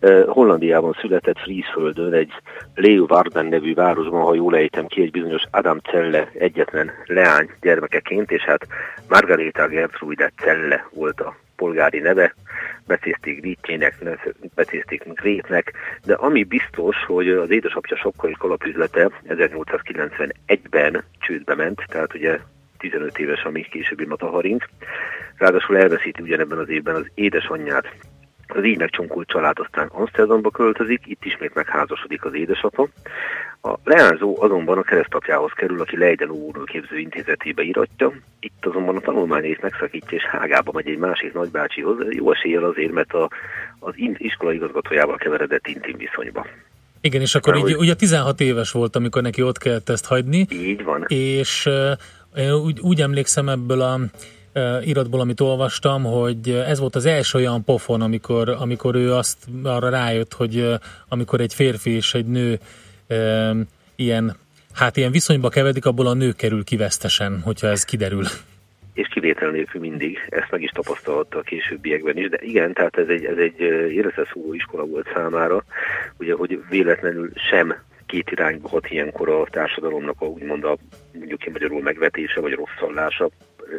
uh, 0.01 0.25
Hollandiában 0.27 0.97
született 1.01 1.39
Friesföldön 1.39 2.13
egy 2.13 2.33
Leeuwarden 2.75 3.47
nevű 3.47 3.75
városban, 3.75 4.23
ha 4.23 4.35
jól 4.35 4.57
ejtem 4.57 4.87
ki, 4.87 5.03
egy 5.03 5.11
bizonyos 5.11 5.43
Adam 5.51 5.79
Celle 5.79 6.31
egyetlen 6.39 6.91
leány 7.07 7.51
gyermekeként, 7.61 8.31
és 8.31 8.43
hát 8.43 8.67
Margareta 9.09 9.69
Gertrude 9.69 10.33
Celle 10.37 10.89
volt 10.93 11.21
a 11.21 11.37
polgári 11.57 11.99
neve, 11.99 12.35
becézték 12.87 13.43
Rittjének, 13.43 13.95
becézték 14.55 15.13
Grétnek, 15.13 15.73
de 16.05 16.15
ami 16.15 16.45
biztos, 16.45 16.97
hogy 17.07 17.29
az 17.29 17.51
édesapja 17.51 17.97
sokkal 17.97 18.37
kalapüzlete 18.39 19.11
1891-ben 19.29 21.05
csődbe 21.19 21.55
ment, 21.55 21.85
tehát 21.89 22.15
ugye 22.15 22.39
15 22.79 23.19
éves 23.19 23.43
a 23.43 23.51
még 23.51 23.69
későbbi 23.69 24.07
Mataharink. 24.07 24.69
Ráadásul 25.37 25.77
elveszíti 25.77 26.23
ugyanebben 26.23 26.59
az 26.59 26.69
évben 26.69 26.95
az 26.95 27.11
édesanyját. 27.15 27.95
Az 28.49 28.65
így 28.65 28.79
megcsonkult 28.79 29.29
család 29.29 29.59
aztán 29.59 29.87
Amsterdamba 29.87 30.51
költözik, 30.51 31.01
itt 31.07 31.25
ismét 31.25 31.55
megházasodik 31.55 32.25
az 32.25 32.35
édesapa. 32.35 32.89
A 33.63 33.75
leányzó 33.85 34.43
azonban 34.43 34.79
a 34.79 34.83
keresztapjához 34.83 35.53
kerül, 35.53 35.81
aki 35.81 35.97
Leiden 35.97 36.31
óvónőképző 36.31 36.99
intézetébe 36.99 37.63
iratja. 37.63 38.13
Itt 38.41 38.67
azonban 38.67 38.97
a 38.97 39.01
tanulmányait 39.01 39.63
megszakítja, 39.63 40.17
és 40.17 40.25
Hágába 40.25 40.73
megy 40.73 40.89
egy 40.89 40.99
másik 40.99 41.33
nagybácsihoz, 41.33 41.97
jó 42.11 42.33
eséllyel 42.33 42.65
azért, 42.65 42.93
mert 42.93 43.13
a, 43.13 43.31
az 43.79 43.95
iskola 44.17 44.53
igazgatójával 44.53 45.17
keveredett 45.17 45.67
intim 45.67 45.97
viszonyba. 45.97 46.47
Igen, 47.01 47.21
és 47.21 47.35
akkor 47.35 47.57
így, 47.57 47.77
ugye 47.77 47.95
16 47.95 48.41
éves 48.41 48.71
volt, 48.71 48.97
amikor 48.97 49.23
neki 49.23 49.43
ott 49.43 49.59
kellett 49.59 49.89
ezt 49.89 50.07
hagyni. 50.07 50.47
Így 50.51 50.85
van. 50.85 51.05
És 51.09 51.69
úgy, 52.43 52.81
úgy 52.81 53.01
emlékszem 53.01 53.49
ebből 53.49 53.81
a 53.81 54.01
iratból, 54.85 55.21
amit 55.21 55.41
olvastam, 55.41 56.05
hogy 56.05 56.49
ez 56.49 56.79
volt 56.79 56.95
az 56.95 57.07
első 57.07 57.39
olyan 57.39 57.65
pofon, 57.65 58.01
amikor, 58.01 58.49
amikor 58.49 58.95
ő 58.95 59.13
azt 59.13 59.39
arra 59.63 59.89
rájött, 59.89 60.33
hogy 60.33 60.69
amikor 61.09 61.41
egy 61.41 61.55
férfi 61.55 61.91
és 61.91 62.15
egy 62.15 62.27
nő 62.27 62.59
e, 63.07 63.51
ilyen, 63.97 64.37
hát 64.75 64.97
ilyen 64.97 65.11
viszonyba 65.11 65.49
kevedik, 65.49 65.87
abból 65.87 66.07
a 66.07 66.15
nő 66.15 66.33
kerül 66.33 66.65
kivesztesen, 66.65 67.41
hogyha 67.41 67.67
ez 67.67 67.85
kiderül. 67.85 68.25
és 68.95 69.09
kivétel 69.09 69.51
nélkül 69.51 69.81
mindig, 69.81 70.19
ezt 70.29 70.51
meg 70.51 70.63
is 70.63 70.71
tapasztalta 70.71 71.39
a 71.39 71.43
későbbiekben 71.43 72.17
is, 72.17 72.29
de 72.29 72.39
igen, 72.41 72.73
tehát 72.73 72.99
ez 72.99 73.09
egy, 73.09 73.25
ez 73.25 73.37
egy 73.37 73.61
életre 73.91 74.27
iskola 74.53 74.85
volt 74.85 75.11
számára, 75.15 75.65
ugye, 76.19 76.35
hogy 76.35 76.61
véletlenül 76.69 77.31
sem 77.51 77.75
két 78.07 78.31
irányba 78.31 78.69
hat 78.69 78.91
ilyenkor 78.91 79.29
a 79.29 79.47
társadalomnak 79.51 80.21
a 80.21 80.25
úgymond 80.27 80.65
a 80.65 80.77
mondjuk 81.13 81.45
én 81.47 81.53
magyarul 81.53 81.83
megvetése, 81.83 82.41
vagy 82.41 82.53
rosszallása, 82.53 83.31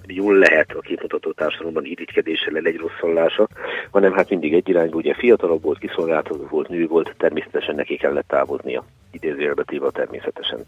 jól 0.08 0.38
lehet 0.38 0.72
a 0.72 0.80
képmutató 0.80 1.32
társadalomban 1.32 1.86
irigykedéssel 1.86 2.54
le 2.54 2.70
egy 2.70 2.78
rosszallása, 2.78 3.48
hanem 3.92 4.14
hát 4.14 4.30
mindig 4.30 4.54
egy 4.54 4.70
irányba, 4.70 4.96
ugye 4.96 5.14
fiatalabb 5.14 5.62
volt, 5.62 5.80
kiszolgáltató 5.80 6.48
volt, 6.50 6.70
nő 6.70 6.88
volt, 6.88 7.14
természetesen 7.18 7.76
neki 7.76 7.98
kellett 7.98 8.28
távoznia, 8.28 8.86
idézőjelbe 9.12 9.64
téve 9.64 9.90
természetesen 9.90 10.64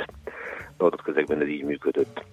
adott 0.82 1.02
közegben 1.02 1.42
ez 1.42 1.48
így 1.48 1.64
működött. 1.64 2.24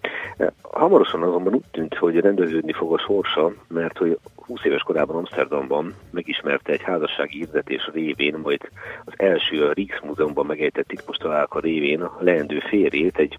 Hamarosan 0.63 1.23
azonban 1.23 1.55
úgy 1.55 1.65
tűnt, 1.71 1.95
hogy 1.95 2.21
rendeződni 2.21 2.73
fog 2.73 2.93
a 2.93 2.99
sorsa, 2.99 3.53
mert 3.69 3.99
hogy 3.99 4.19
20 4.47 4.65
éves 4.65 4.83
korában 4.83 5.17
Amsterdamban 5.17 5.95
megismerte 6.11 6.73
egy 6.73 6.83
házassági 6.83 7.39
hirdetés 7.39 7.91
révén, 7.93 8.39
majd 8.43 8.61
az 9.05 9.13
első 9.17 9.67
a 9.67 9.73
Rijksmúzeumban 9.73 10.47
megejtett 10.47 10.87
titkos 10.87 11.17
találka 11.17 11.61
révén 11.61 12.03
a 12.03 12.17
leendő 12.21 12.59
férjét 12.59 13.19
egy 13.19 13.39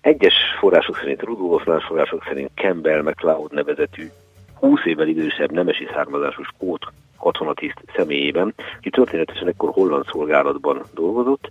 egyes 0.00 0.34
források 0.58 0.96
szerint 0.96 1.22
Rudolf, 1.22 1.64
más 1.64 1.84
források 1.84 2.24
szerint 2.24 2.50
Campbell 2.54 3.02
McLeod 3.02 3.52
nevezetű 3.52 4.06
20 4.54 4.84
évvel 4.84 5.08
idősebb 5.08 5.50
nemesi 5.50 5.88
származású 5.92 6.42
skót 6.42 6.86
katonatiszt 7.20 7.82
személyében, 7.96 8.54
ki 8.80 8.90
történetesen 8.90 9.48
ekkor 9.48 9.70
holland 9.72 10.04
szolgálatban 10.06 10.82
dolgozott, 10.94 11.50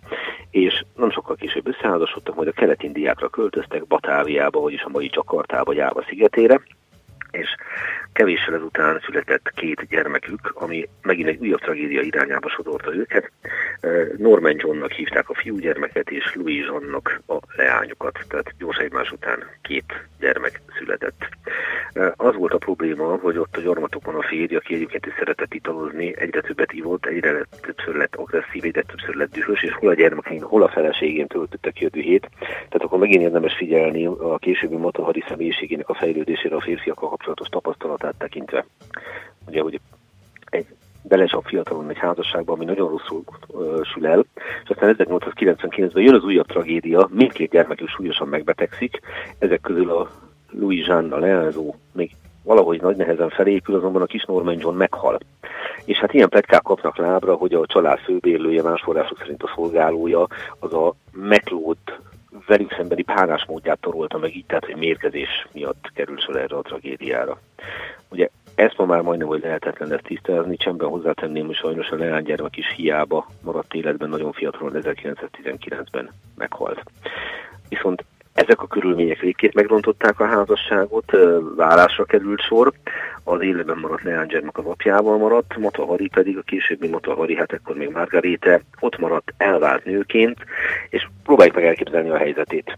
és 0.50 0.84
nem 0.96 1.12
sokkal 1.12 1.36
később 1.36 1.68
összeházasodtak, 1.68 2.36
majd 2.36 2.48
a 2.48 2.52
kelet-indiákra 2.52 3.30
költöztek, 3.30 3.88
Batáviába, 3.88 4.60
vagyis 4.60 4.84
a 4.84 4.90
mai 4.90 5.10
Csakartába, 5.10 5.74
Jáva 5.74 6.04
szigetére, 6.08 6.62
és 7.32 7.56
kevéssel 8.14 8.54
ezután 8.54 9.02
született 9.06 9.52
két 9.56 9.88
gyermekük, 9.88 10.52
ami 10.54 10.90
megint 11.02 11.28
egy 11.28 11.40
újabb 11.40 11.60
tragédia 11.60 12.02
irányába 12.02 12.50
sodorta 12.50 12.96
őket. 12.96 13.32
Norman 14.18 14.56
Johnnak 14.58 14.92
hívták 14.92 15.30
a 15.30 15.34
fiúgyermeket, 15.34 16.10
és 16.10 16.34
Louis 16.34 16.66
Jeannak 16.66 17.22
a 17.28 17.38
leányukat, 17.56 18.20
tehát 18.28 18.54
gyors 18.58 18.78
egymás 18.78 19.12
után 19.12 19.44
két 19.62 20.08
gyermek 20.20 20.62
született. 20.78 21.28
Az 22.16 22.36
volt 22.36 22.54
a 22.54 22.58
probléma, 22.58 23.18
hogy 23.18 23.38
ott 23.38 23.58
a 23.58 23.62
gyarmatokon 23.62 24.16
a 24.16 24.22
férj, 24.22 24.56
aki 24.56 24.74
egyébként 24.74 25.06
is 25.06 25.14
szeretett 25.18 25.54
italozni, 25.54 26.14
egyre 26.18 26.42
többet 26.42 26.72
ivott, 26.72 27.06
egyre 27.06 27.46
többször 27.62 27.96
lett 27.96 28.16
agresszív, 28.16 28.66
egyre 28.66 28.82
többször 28.82 29.16
lett 29.16 29.32
dühös, 29.32 29.64
és 29.64 29.74
hol 29.74 29.90
a 29.90 29.94
gyermekein, 29.94 30.42
hol 30.42 30.64
a 30.64 30.70
feleségén 30.70 31.28
töltötte 31.28 31.72
ki 31.72 31.86
a 31.86 31.90
dühét. 31.90 32.30
Tehát 32.40 32.82
akkor 32.82 33.00
megint 33.00 33.22
érdemes 33.22 33.56
figyelni 33.56 34.06
a 34.06 34.38
későbbi 34.38 34.76
motorhadi 34.76 35.24
személyiségének 35.28 35.90
a 35.90 35.94
fejlődésére 35.94 36.56
a 36.56 36.62
férfiakkal 36.62 37.10
kapcsolatos 37.20 37.48
tapasztalatát 37.48 38.16
tekintve. 38.18 38.66
Ugye, 39.48 39.62
hogy 39.62 39.80
egy 40.46 40.66
belecsap 41.02 41.46
fiatalon 41.46 41.90
egy 41.90 41.98
házasságban, 41.98 42.56
ami 42.56 42.66
nagyon 42.66 42.90
rosszul 42.90 43.24
uh, 43.48 43.84
sül 43.84 44.08
el, 44.08 44.26
és 44.64 44.70
aztán 44.70 44.96
1899-ben 44.98 46.04
jön 46.04 46.16
az 46.16 46.24
újabb 46.24 46.48
tragédia, 46.48 47.10
mindkét 47.12 47.52
gyermekük 47.52 47.90
súlyosan 47.90 48.28
megbetegszik, 48.28 49.00
ezek 49.40 49.62
közül 49.62 49.92
a 49.92 50.10
Louis 50.52 50.88
Jean, 50.88 51.12
a 51.12 51.18
leányzó 51.18 51.76
még 51.92 52.12
valahogy 52.44 52.82
nagy 52.82 52.98
nehezen 52.98 53.30
felépül, 53.30 53.76
azonban 53.76 54.02
a 54.02 54.06
kis 54.06 54.24
Norman 54.24 54.58
John 54.60 54.76
meghal. 54.76 55.20
És 55.86 55.98
hát 55.98 56.14
ilyen 56.14 56.30
pletykák 56.30 56.62
kapnak 56.62 56.98
lábra, 56.98 57.36
hogy 57.36 57.54
a 57.54 57.66
család 57.66 58.00
főbérlője, 58.00 58.62
más 58.62 58.82
források 58.82 59.18
szerint 59.18 59.44
a 59.44 59.52
szolgálója, 59.56 60.28
az 60.60 60.74
a 60.74 60.94
meglót 61.12 62.00
velük 62.46 62.74
szembeni 62.74 63.02
bánásmódját 63.02 63.80
torolta 63.80 64.18
meg 64.18 64.36
így, 64.36 64.46
tehát 64.46 64.66
hogy 64.66 64.76
mérkezés 64.76 65.48
miatt 65.52 65.92
kerül 65.94 66.20
sor 66.20 66.36
erre 66.36 66.56
a 66.56 66.62
tragédiára. 66.62 67.40
Ugye 68.10 68.30
ezt 68.56 68.78
ma 68.78 68.86
már 68.86 69.02
majdnem, 69.02 69.28
hogy 69.28 69.42
lehetetlen 69.42 69.94
ezt 69.94 70.04
tisztázni, 70.04 70.58
csemben 70.58 70.88
hozzátenném, 70.88 71.46
hogy 71.46 71.56
sajnos 71.56 71.90
a 71.90 71.96
leánygyermek 71.96 72.58
is 72.58 72.74
hiába 72.76 73.28
maradt 73.44 73.74
életben, 73.74 74.10
nagyon 74.10 74.32
fiatalon 74.32 74.72
1919-ben 74.76 76.12
meghalt. 76.38 76.84
Viszont 77.70 78.04
ezek 78.40 78.62
a 78.62 78.68
körülmények 78.68 79.20
végképp 79.20 79.54
megrontották 79.54 80.20
a 80.20 80.26
házasságot, 80.26 81.12
vállásra 81.56 82.06
került 82.06 82.42
sor, 82.42 82.72
az 83.24 83.42
életben 83.42 83.78
maradt 83.78 84.04
Leán 84.04 84.28
gyermek 84.28 84.58
az 84.58 84.66
apjával 84.66 85.18
maradt, 85.18 85.58
Matahari 85.58 86.08
pedig 86.08 86.38
a 86.38 86.42
későbbi 86.42 86.88
Matahari, 86.88 87.36
hát 87.36 87.52
ekkor 87.52 87.76
még 87.76 87.90
Margarete 87.90 88.62
ott 88.80 88.98
maradt 88.98 89.34
elvált 89.38 89.86
nőként, 89.86 90.38
és 90.90 91.08
próbáljuk 91.24 91.56
meg 91.56 91.66
elképzelni 91.66 92.10
a 92.10 92.18
helyzetét. 92.18 92.78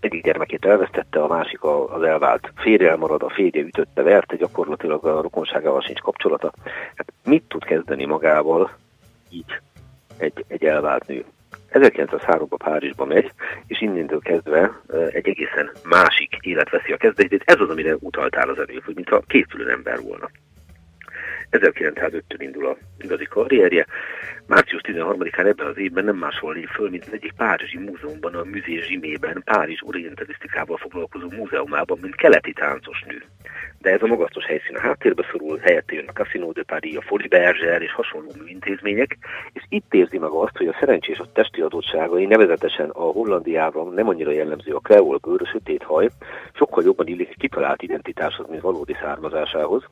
Egyik 0.00 0.24
gyermekét 0.24 0.64
elvesztette, 0.64 1.22
a 1.22 1.26
másik 1.26 1.62
az 1.62 2.02
elvált 2.02 2.52
férjel 2.56 2.96
marad, 2.96 3.22
a 3.22 3.30
férje 3.30 3.62
ütötte, 3.62 4.02
verte, 4.02 4.36
gyakorlatilag 4.36 5.04
a 5.04 5.20
rokonságával 5.20 5.80
sincs 5.80 6.00
kapcsolata. 6.00 6.52
Hát 6.94 7.12
mit 7.24 7.42
tud 7.48 7.64
kezdeni 7.64 8.04
magával 8.04 8.70
így 9.30 9.60
egy, 10.18 10.44
egy 10.48 10.64
elvált 10.64 11.06
nő? 11.06 11.24
1903-ban 11.74 12.58
Párizsba 12.58 13.04
megy, 13.04 13.32
és 13.66 13.80
innentől 13.80 14.20
kezdve 14.20 14.80
egy 15.10 15.28
egészen 15.28 15.70
másik 15.84 16.38
élet 16.40 16.70
veszi 16.70 16.92
a 16.92 16.96
kezdetét. 16.96 17.42
Ez 17.44 17.60
az, 17.60 17.70
amire 17.70 17.94
utaltál 17.94 18.48
az 18.48 18.58
előbb, 18.58 18.84
hogy 18.84 18.94
mintha 18.94 19.22
kétfülön 19.26 19.68
ember 19.68 20.00
volna. 20.00 20.30
1905-től 21.50 22.38
indul 22.38 22.66
a 22.66 22.76
igazi 22.98 23.24
karrierje. 23.24 23.86
Március 24.46 24.80
13-án 24.84 25.46
ebben 25.46 25.66
az 25.66 25.78
évben 25.78 26.04
nem 26.04 26.16
máshol 26.16 26.54
lép 26.54 26.68
föl, 26.68 26.90
mint 26.90 27.04
az 27.06 27.12
egyik 27.12 27.32
Párizsi 27.32 27.78
múzeumban, 27.78 28.34
a 28.34 28.44
Muzé 28.44 28.80
Zsimében, 28.80 29.42
Párizs 29.44 29.80
orientalisztikával 29.82 30.76
foglalkozó 30.76 31.30
múzeumában, 31.30 31.98
mint 32.00 32.14
keleti 32.14 32.52
táncos 32.52 33.04
nő. 33.06 33.22
De 33.84 33.90
ez 33.90 34.02
a 34.02 34.06
magasztos 34.06 34.44
helyszín 34.44 34.76
a 34.76 34.80
háttérbe 34.80 35.24
szorul, 35.30 35.58
helyette 35.58 35.94
jön 35.94 36.08
a 36.08 36.12
Casino 36.12 36.52
de 36.52 36.62
Paris, 36.62 36.96
a 36.96 37.02
Folie 37.02 37.28
Berger 37.28 37.82
és 37.82 37.92
hasonló 37.92 38.30
műintézmények, 38.38 39.18
és 39.52 39.62
itt 39.68 39.94
érzi 39.94 40.18
meg 40.18 40.30
azt, 40.30 40.56
hogy 40.56 40.66
a 40.66 40.76
szerencsés 40.80 41.18
a 41.18 41.32
testi 41.32 41.60
adottságai, 41.60 42.26
nevezetesen 42.26 42.90
a 42.90 43.02
Hollandiában 43.02 43.94
nem 43.94 44.08
annyira 44.08 44.30
jellemző 44.30 44.72
a 44.72 44.78
kreol 44.78 45.16
bőr, 45.16 45.46
sötét 45.46 45.82
haj, 45.82 46.08
sokkal 46.52 46.84
jobban 46.84 47.06
illik 47.06 47.36
kitalált 47.38 47.82
identitáshoz, 47.82 48.46
mint 48.48 48.62
valódi 48.62 48.96
származásához, 49.00 49.84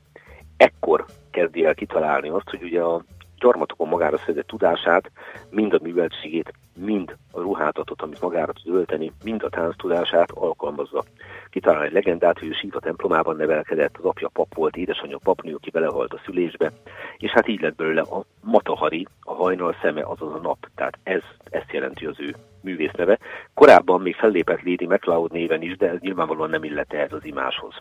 ekkor 0.56 1.04
kezdi 1.30 1.64
el 1.64 1.74
kitalálni 1.74 2.28
azt, 2.28 2.50
hogy 2.50 2.62
ugye 2.62 2.80
a 2.80 3.04
gyarmatokon 3.42 3.88
magára 3.88 4.16
szedett 4.16 4.46
tudását, 4.46 5.10
mind 5.50 5.72
a 5.72 5.78
műveltségét, 5.82 6.52
mind 6.74 7.16
a 7.32 7.40
ruházatot, 7.40 8.02
amit 8.02 8.20
magára 8.20 8.52
tud 8.52 8.74
ölteni, 8.74 9.12
mind 9.24 9.42
a 9.42 9.48
tánc 9.48 9.76
tudását 9.76 10.30
alkalmazza. 10.30 11.04
Kitalál 11.50 11.82
egy 11.82 11.92
legendát, 11.92 12.38
hogy 12.38 12.48
ő 12.48 12.52
Síva 12.52 12.80
templomában 12.80 13.36
nevelkedett, 13.36 13.96
az 13.98 14.04
apja 14.04 14.28
pap 14.28 14.54
volt, 14.54 14.76
édesanyja 14.76 15.18
papnő, 15.22 15.54
aki 15.54 15.70
belehalt 15.70 16.12
a 16.12 16.20
szülésbe, 16.24 16.72
és 17.16 17.30
hát 17.30 17.48
így 17.48 17.60
lett 17.60 17.74
belőle 17.74 18.00
a 18.00 18.24
Matahari, 18.40 19.06
a 19.20 19.34
hajnal 19.34 19.76
szeme, 19.82 20.02
azaz 20.04 20.32
a 20.34 20.40
nap. 20.42 20.58
Tehát 20.74 20.98
ez, 21.02 21.22
ezt 21.44 21.72
jelenti 21.72 22.06
az 22.06 22.20
ő 22.20 22.34
művészneve. 22.60 23.18
Korábban 23.54 24.00
még 24.00 24.14
fellépett 24.14 24.62
Lady 24.62 24.86
MacLeod 24.86 25.32
néven 25.32 25.62
is, 25.62 25.76
de 25.76 25.88
ez 25.88 26.00
nyilvánvalóan 26.00 26.50
nem 26.50 26.64
illette 26.64 26.98
ez 26.98 27.12
az 27.12 27.24
imáshoz 27.24 27.74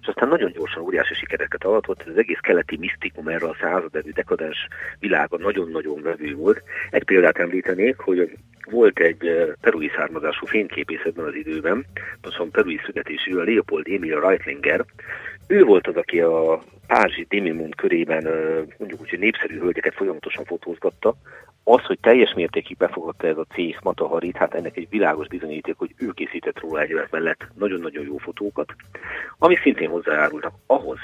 és 0.00 0.06
aztán 0.06 0.28
nagyon 0.28 0.52
gyorsan 0.52 0.82
óriási 0.82 1.14
sikereket 1.14 1.64
alatott, 1.64 2.02
az 2.02 2.16
egész 2.16 2.38
keleti 2.40 2.76
misztikum 2.76 3.28
erre 3.28 3.46
a 3.46 3.56
századevű 3.60 4.10
dekadens 4.10 4.68
világon 4.98 5.40
nagyon-nagyon 5.40 6.02
vevő 6.02 6.34
volt. 6.34 6.62
Egy 6.90 7.04
példát 7.04 7.38
említenék, 7.38 7.98
hogy 7.98 8.36
volt 8.70 8.98
egy 8.98 9.54
perui 9.60 9.90
származású 9.96 10.46
fényképészetben 10.46 11.24
az 11.24 11.34
időben, 11.34 11.86
pontosan 12.20 12.50
perui 12.50 12.80
születésű, 12.84 13.36
a 13.36 13.42
Leopold 13.42 13.86
Emil 13.88 14.20
Reitlinger, 14.20 14.84
ő 15.46 15.64
volt 15.64 15.86
az, 15.86 15.96
aki 15.96 16.20
a 16.20 16.62
Pázsi 16.86 17.26
Demimund 17.28 17.74
körében 17.74 18.22
mondjuk 18.78 19.00
úgy, 19.00 19.10
hogy 19.10 19.18
népszerű 19.18 19.58
hölgyeket 19.58 19.94
folyamatosan 19.94 20.44
fotózgatta, 20.44 21.14
az, 21.68 21.84
hogy 21.84 21.98
teljes 22.00 22.34
mértékig 22.34 22.76
befogadta 22.76 23.26
ez 23.26 23.36
a 23.36 23.46
cég 23.54 23.78
Mataharit, 23.82 24.36
hát 24.36 24.54
ennek 24.54 24.76
egy 24.76 24.88
világos 24.90 25.28
bizonyíték, 25.28 25.74
hogy 25.78 25.94
ő 25.96 26.10
készített 26.10 26.60
róla 26.60 26.80
egy 26.80 27.00
mellett 27.10 27.46
nagyon-nagyon 27.58 28.04
jó 28.04 28.16
fotókat, 28.16 28.74
ami 29.38 29.56
szintén 29.62 29.88
hozzájárultak 29.88 30.52
ahhoz, 30.66 30.98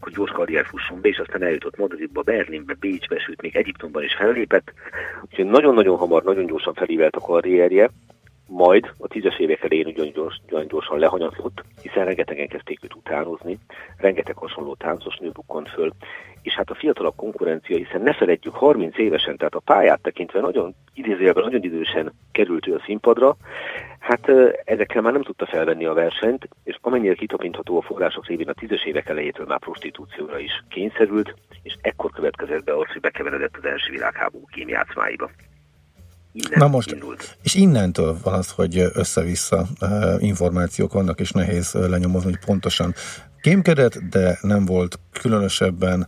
hogy 0.00 0.12
gyors 0.12 0.30
karrier 0.30 0.66
fusson 0.66 1.00
be, 1.00 1.08
és 1.08 1.18
aztán 1.18 1.42
eljutott 1.42 1.76
Madridba, 1.76 2.22
Berlinbe, 2.22 2.74
Bécsbe, 2.80 3.18
sőt 3.18 3.42
még 3.42 3.56
Egyiptomban 3.56 4.02
is 4.02 4.14
fellépett. 4.14 4.72
Úgyhogy 5.22 5.44
nagyon-nagyon 5.44 5.96
hamar, 5.96 6.22
nagyon 6.22 6.46
gyorsan 6.46 6.74
felívelt 6.74 7.16
a 7.16 7.20
karrierje, 7.20 7.90
majd 8.46 8.92
a 8.98 9.08
tízes 9.08 9.38
évek 9.38 9.62
elején 9.62 9.86
ugyan 9.86 10.10
gyors, 10.12 10.40
gyorsan 10.68 10.98
lehanyatlott, 10.98 11.64
hiszen 11.82 12.04
rengetegen 12.04 12.48
kezdték 12.48 12.84
őt 12.84 12.94
utánozni, 12.94 13.58
rengeteg 13.96 14.36
hasonló 14.36 14.74
táncos 14.74 15.16
nő 15.16 15.30
bukkant 15.30 15.68
föl, 15.68 15.92
és 16.42 16.54
hát 16.54 16.70
a 16.70 16.74
fiatalabb 16.74 17.16
konkurencia, 17.16 17.76
hiszen 17.76 18.02
ne 18.02 18.14
feledjük, 18.14 18.54
30 18.54 18.98
évesen, 18.98 19.36
tehát 19.36 19.54
a 19.54 19.60
pályát 19.60 20.02
tekintve 20.02 20.40
nagyon 20.40 20.74
idézőjelben, 20.94 21.44
nagyon 21.44 21.62
idősen 21.62 22.12
került 22.32 22.66
ő 22.66 22.74
a 22.74 22.82
színpadra, 22.84 23.36
hát 23.98 24.28
ezekkel 24.64 25.02
már 25.02 25.12
nem 25.12 25.22
tudta 25.22 25.46
felvenni 25.46 25.84
a 25.84 25.92
versenyt, 25.92 26.48
és 26.64 26.78
amennyire 26.80 27.14
kitapintható 27.14 27.78
a 27.78 27.82
források 27.82 28.26
révén 28.26 28.48
a 28.48 28.52
tízes 28.52 28.84
évek 28.84 29.08
elejétől 29.08 29.46
már 29.46 29.58
prostitúcióra 29.58 30.38
is 30.38 30.64
kényszerült, 30.68 31.34
és 31.62 31.76
ekkor 31.80 32.10
következett 32.10 32.64
be 32.64 32.76
az, 32.76 32.86
hogy 32.92 33.00
bekeveredett 33.00 33.56
az 33.56 33.64
első 33.64 33.90
világháború 33.90 34.44
kémjátszmáiba. 34.50 35.30
Na 36.54 36.68
most, 36.68 36.92
indult. 36.92 37.36
és 37.42 37.54
innentől 37.54 38.16
van 38.22 38.34
az, 38.34 38.50
hogy 38.50 38.90
össze-vissza 38.94 39.66
információk 40.18 40.92
vannak, 40.92 41.20
és 41.20 41.30
nehéz 41.30 41.72
lenyomozni, 41.72 42.30
hogy 42.30 42.44
pontosan 42.44 42.94
kémkedett, 43.40 43.98
de 44.10 44.38
nem 44.40 44.64
volt 44.64 44.98
különösebben 45.20 46.06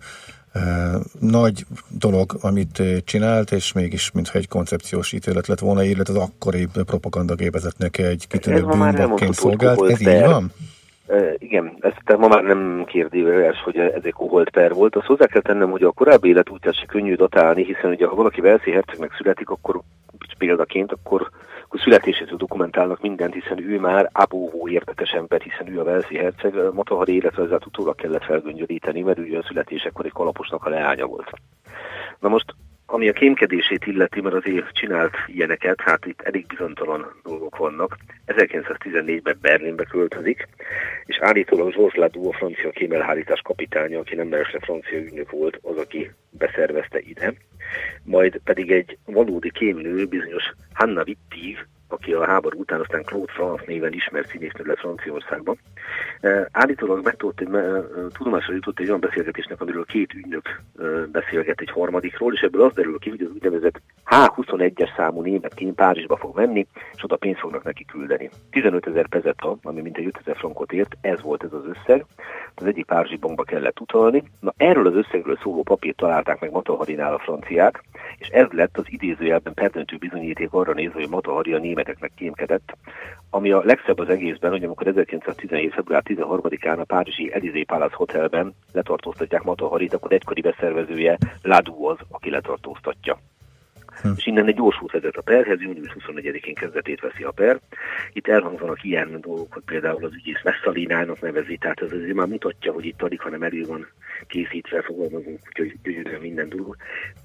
nagy 1.21 1.65
dolog, 1.89 2.37
amit 2.41 2.83
csinált, 3.05 3.53
és 3.53 3.73
mégis 3.73 4.11
mintha 4.11 4.39
egy 4.39 4.49
koncepciós 4.49 5.13
ítélet 5.13 5.47
lett 5.47 5.59
volna, 5.59 5.83
illetve 5.83 6.15
az 6.15 6.21
akkori 6.21 6.69
propagandagépezetnek 6.87 7.99
egy 7.99 8.27
kitűnő 8.29 8.63
bűnbakként 8.63 9.35
szolgált. 9.35 9.91
Ez 9.91 10.01
így 10.01 10.25
van? 10.25 10.53
Igen, 11.39 11.77
ezt 11.81 12.19
ma 12.19 12.29
már 12.29 12.43
nem 12.43 12.85
kérdőjeles, 12.87 13.63
hogy 13.65 13.77
ez 13.77 14.03
egy 14.03 14.13
koholt 14.13 14.51
per 14.51 14.73
volt. 14.73 14.97
Azt 14.97 15.07
hozzá 15.07 15.27
kell 15.27 15.43
tennem, 15.43 15.71
hogy 15.71 15.83
a 15.83 15.91
korábbi 15.91 16.29
életútját 16.29 16.75
se 16.75 16.87
könnyű 16.87 17.15
datálni, 17.15 17.65
hiszen 17.65 17.91
ugye 17.91 18.07
ha 18.07 18.15
valaki 18.15 18.41
Velszi 18.41 18.71
hercegnek 18.71 19.15
születik, 19.17 19.49
akkor 19.49 19.81
példaként, 20.39 20.93
akkor, 20.93 21.31
akkor 21.65 21.81
születésétől 21.81 22.37
dokumentálnak 22.37 23.01
mindent, 23.01 23.35
hiszen 23.35 23.71
ő 23.71 23.81
már 23.81 24.11
abóvó 24.13 24.69
érdekes 24.69 25.11
ember, 25.11 25.41
hiszen 25.41 25.69
ő 25.69 25.81
a 25.81 25.85
Velszi 25.85 26.17
herceg, 26.17 26.55
Matahari 26.73 27.15
életrajzát 27.15 27.67
utólag 27.67 27.95
kellett 27.95 28.25
felgöngyölíteni, 28.25 29.03
mert 29.03 29.19
ő 29.19 29.39
a 29.39 29.45
születésekor 29.47 30.05
egy 30.05 30.13
kalaposnak 30.13 30.65
a 30.65 30.69
leánya 30.69 31.07
volt. 31.07 31.31
Na 32.19 32.29
most 32.29 32.55
ami 32.91 33.09
a 33.09 33.13
kémkedését 33.13 33.87
illeti, 33.87 34.21
mert 34.21 34.35
azért 34.35 34.73
csinált 34.73 35.15
ilyeneket, 35.27 35.81
hát 35.81 36.07
itt 36.07 36.21
elég 36.21 36.47
bizonytalan 36.47 37.21
dolgok 37.23 37.57
vannak. 37.57 37.97
1914-ben 38.27 39.39
Berlinbe 39.41 39.85
költözik, 39.85 40.49
és 41.05 41.19
állítólag 41.21 41.75
Georges 41.75 41.99
Ladou, 41.99 42.29
a 42.29 42.33
francia 42.33 42.71
kémelhárítás 42.71 43.41
kapitánya, 43.41 43.99
aki 43.99 44.15
nem 44.15 44.29
meresle 44.29 44.59
francia 44.59 44.99
ügynök 44.99 45.31
volt, 45.31 45.59
az, 45.63 45.77
aki 45.77 46.11
beszervezte 46.31 46.99
ide. 46.99 47.33
Majd 48.03 48.41
pedig 48.45 48.71
egy 48.71 48.99
valódi 49.05 49.51
kémnő, 49.51 50.07
bizonyos 50.07 50.45
Hanna 50.73 51.03
Wittig, 51.03 51.67
aki 51.89 52.13
a 52.13 52.27
háború 52.27 52.59
után 52.59 52.81
aztán 52.81 53.03
Claude 53.03 53.33
France 53.33 53.65
néven 53.67 53.93
ismert 53.93 54.29
színésznő 54.29 54.65
lett 54.65 54.79
Franciaországban. 54.79 55.59
Állítólag 56.53 57.05
megtudott, 57.05 57.41
egy, 57.41 57.49
tudomásra 58.13 58.55
jutott 58.55 58.79
egy 58.81 58.89
olyan 58.89 59.01
beszélgetésnek, 59.01 59.61
amiről 59.61 59.85
két 59.85 60.15
ügynök 60.15 60.61
beszélget 61.13 61.61
egy 61.61 61.71
harmadikról, 61.71 62.33
és 62.35 62.41
ebből 62.41 62.63
az 62.63 62.73
derül 62.75 62.99
ki, 62.99 63.11
hogy 63.11 63.21
az 63.21 63.31
úgynevezett 63.35 63.81
H21-es 64.07 64.97
számú 64.97 65.23
német 65.23 65.55
kém 65.55 65.75
Párizsba 65.75 66.17
fog 66.17 66.37
menni, 66.37 66.67
és 66.95 67.05
oda 67.05 67.17
pénzt 67.17 67.41
fognak 67.41 67.65
neki 67.65 67.85
küldeni. 67.85 68.31
15 68.51 68.87
ezer 68.87 69.09
pezeta, 69.09 69.57
ami 69.63 69.81
mintegy 69.81 70.07
5 70.07 70.19
ezer 70.21 70.37
frankot 70.37 70.73
ért, 70.73 70.97
ez 71.01 71.23
volt 71.23 71.43
ez 71.43 71.53
az 71.53 71.65
összeg. 71.67 72.05
Az 72.55 72.67
egyik 72.67 72.87
Párizsi 72.87 73.17
bankba 73.17 73.43
kellett 73.43 73.81
utalni. 73.81 74.23
Na 74.41 74.55
erről 74.57 74.87
az 74.87 74.95
összegről 74.95 75.39
szóló 75.43 75.63
papírt 75.63 75.97
találták 75.97 76.41
meg 76.41 76.51
Mataharinál 76.51 77.15
a 77.15 77.19
franciák, 77.19 77.83
és 78.19 78.29
ez 78.29 78.47
lett 78.51 78.79
az 78.79 78.85
idézőjelben 78.89 79.55
perdöntő 79.55 79.97
bizonyíték 79.97 80.53
arra 80.53 80.73
nézve, 80.73 81.01
hogy 81.01 81.09
Matahari 81.09 81.53
a 81.53 81.59
németeknek 81.59 82.13
kémkedett, 82.15 82.77
ami 83.31 83.51
a 83.51 83.63
legszebb 83.65 83.99
az 83.99 84.09
egészben, 84.09 84.51
hogy 84.51 84.65
amikor 84.65 84.87
1917. 84.87 85.73
február 85.79 86.03
13-án 86.05 86.79
a 86.79 86.85
Párizsi 86.85 87.33
Elizé 87.33 87.63
Palace 87.63 87.97
Hotelben 87.97 88.55
letartóztatják 88.73 89.43
Mataharit, 89.43 89.95
akkor 89.95 90.13
egykori 90.13 90.41
beszervezője 90.41 91.19
Ladú 91.43 91.87
az, 91.87 91.99
aki 92.09 92.31
letartóztatja. 92.31 93.19
Hm. 94.03 94.09
És 94.17 94.27
innen 94.27 94.47
egy 94.47 94.55
gyors 94.55 94.83
út 94.83 94.93
vezet 94.93 95.17
a 95.17 95.23
perhez, 95.23 95.61
június 95.61 95.97
24-én 95.99 96.55
kezdetét 96.55 97.01
veszi 97.01 97.23
a 97.23 97.31
per. 97.31 97.61
Itt 98.13 98.29
elhangzanak 98.29 98.85
ilyen 98.85 99.21
dolgok, 99.21 99.53
hogy 99.53 99.63
például 99.63 100.05
az 100.05 100.15
ügyész 100.15 100.43
Messzalinának 100.43 101.21
nevezi, 101.21 101.57
tehát 101.57 101.81
ez 101.81 101.93
azért 101.93 102.15
már 102.15 102.27
mutatja, 102.27 102.73
hogy 102.73 102.85
itt 102.85 103.03
alig, 103.03 103.21
hanem 103.21 103.43
elő 103.43 103.65
van 103.67 103.87
készítve, 104.27 104.83
fogalmazunk, 104.83 105.39
úgyhogy 105.49 105.77
gyönyörűen 105.83 106.21
minden 106.21 106.49
dolog. 106.49 106.77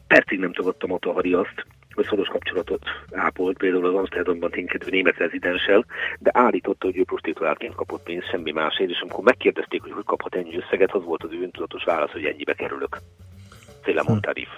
Percig 0.07 0.39
nem 0.39 0.53
tagadta 0.53 0.87
Matahari 0.87 1.33
azt, 1.33 1.65
szoros 2.01 2.27
kapcsolatot 2.27 2.81
ápolt 3.11 3.57
például 3.57 3.85
az 3.85 3.93
Amsterdamban 3.93 4.51
ténykedő 4.51 4.89
német 4.89 5.17
rezidenssel, 5.17 5.85
de 6.19 6.31
állította, 6.33 6.85
hogy 6.85 6.97
ő 6.97 7.03
prostituáltként 7.03 7.75
kapott 7.75 8.03
pénzt, 8.03 8.29
semmi 8.29 8.51
másért, 8.51 8.89
és 8.89 8.99
amikor 8.99 9.23
megkérdezték, 9.23 9.81
hogy 9.81 9.91
hogy 9.91 10.03
kaphat 10.03 10.35
ennyi 10.35 10.57
összeget, 10.57 10.91
az 10.91 11.03
volt 11.03 11.23
az 11.23 11.31
ő 11.31 11.41
öntudatos 11.41 11.83
válasz, 11.83 12.11
hogy 12.11 12.25
ennyibe 12.25 12.53
kerülök. 12.53 12.97
Célemon 13.83 14.21
tarif. 14.21 14.49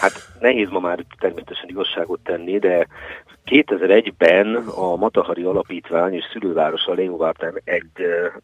Hát 0.00 0.28
nehéz 0.40 0.68
ma 0.68 0.80
már 0.80 1.04
természetesen 1.18 1.68
igazságot 1.68 2.20
tenni, 2.20 2.58
de 2.58 2.86
2001-ben 3.46 4.56
a 4.56 4.96
Matahari 4.96 5.42
Alapítvány 5.42 6.14
és 6.14 6.24
szülővárosa 6.32 6.94
Leóvártán 6.94 7.60
egy, 7.64 7.90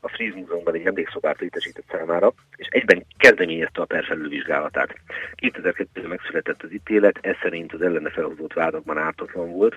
a 0.01 0.09
Fríz 0.09 0.35
Múzeumban 0.35 0.75
egy 0.75 0.87
emlékszobát 0.87 1.39
létesített 1.39 1.85
számára, 1.91 2.33
és 2.57 2.67
egyben 2.71 3.07
kezdeményezte 3.19 3.81
a 3.81 3.85
per 3.85 4.05
felülvizsgálatát. 4.05 4.95
2002-ben 5.43 6.05
megszületett 6.05 6.63
az 6.63 6.73
ítélet, 6.73 7.19
ez 7.21 7.37
szerint 7.43 7.73
az 7.73 7.83
ellene 7.83 8.11
felhozott 8.11 8.53
vádakban 8.53 8.99
ártatlan 8.99 9.51
volt. 9.51 9.77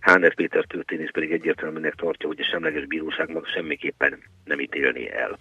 Háner 0.00 0.34
Péter 0.34 0.64
történész 0.64 1.10
pedig 1.12 1.32
egyértelműnek 1.32 1.94
tartja, 1.94 2.28
hogy 2.28 2.40
a 2.40 2.48
semleges 2.50 2.86
bíróságnak 2.86 3.46
semmiképpen 3.46 4.18
nem 4.44 4.60
ítélni 4.60 5.10
el. 5.10 5.38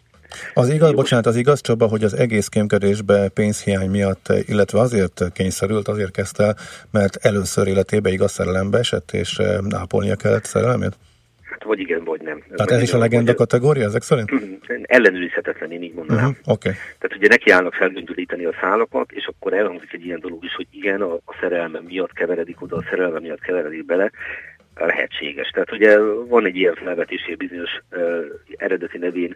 Az 0.53 0.69
igaz, 0.69 0.91
bocsánat, 0.91 1.25
az 1.25 1.35
igaz 1.35 1.61
Csaba, 1.61 1.87
hogy 1.87 2.03
az 2.03 2.13
egész 2.13 2.47
kémkedésbe 2.47 3.29
pénzhiány 3.29 3.89
miatt, 3.89 4.33
illetve 4.47 4.79
azért 4.79 5.31
kényszerült, 5.33 5.87
azért 5.87 6.11
kezdte, 6.11 6.55
mert 6.91 7.15
először 7.15 7.67
életébe 7.67 8.09
igaz 8.09 8.31
szerelembe 8.31 8.77
esett, 8.77 9.11
és 9.11 9.37
eh, 9.37 9.57
ápolnia 9.75 10.15
kellett 10.15 10.45
szerelmét? 10.45 10.97
Hát 11.41 11.63
vagy 11.63 11.79
igen, 11.79 12.03
vagy 12.03 12.21
nem. 12.21 12.37
Ez 12.37 12.55
Tehát 12.55 12.71
ez 12.71 12.81
is 12.81 12.93
a 12.93 12.97
legenda 12.97 13.33
kategória 13.33 13.85
ezek 13.85 14.01
szerint? 14.01 14.31
Mhm. 14.31 14.43
Ellenőrizhetetlen, 14.83 15.71
én 15.71 15.83
így 15.83 15.93
mondanám. 15.93 16.29
Uh-huh, 16.29 16.53
okay. 16.53 16.73
Tehát 16.99 17.17
ugye 17.17 17.27
nekiállnak 17.27 17.73
felgöngyölíteni 17.73 18.45
a 18.45 18.53
szálakat, 18.61 19.11
és 19.11 19.25
akkor 19.25 19.53
elhangzik 19.53 19.93
egy 19.93 20.05
ilyen 20.05 20.19
dolog 20.19 20.43
is, 20.43 20.55
hogy 20.55 20.67
igen, 20.71 21.01
a, 21.01 21.13
a 21.13 21.35
szerelme 21.41 21.79
miatt 21.87 22.13
keveredik 22.13 22.61
oda, 22.61 22.75
a 22.75 22.83
szerelme 22.89 23.19
miatt 23.19 23.41
keveredik 23.41 23.85
bele, 23.85 24.11
lehetséges. 24.75 25.49
Tehát 25.49 25.71
ugye 25.71 25.99
van 26.27 26.45
egy 26.45 26.55
ilyen 26.55 26.75
felvetés, 26.75 27.35
bizonyos 27.37 27.81
uh, 27.91 28.25
eredeti 28.57 28.97
nevén 28.97 29.35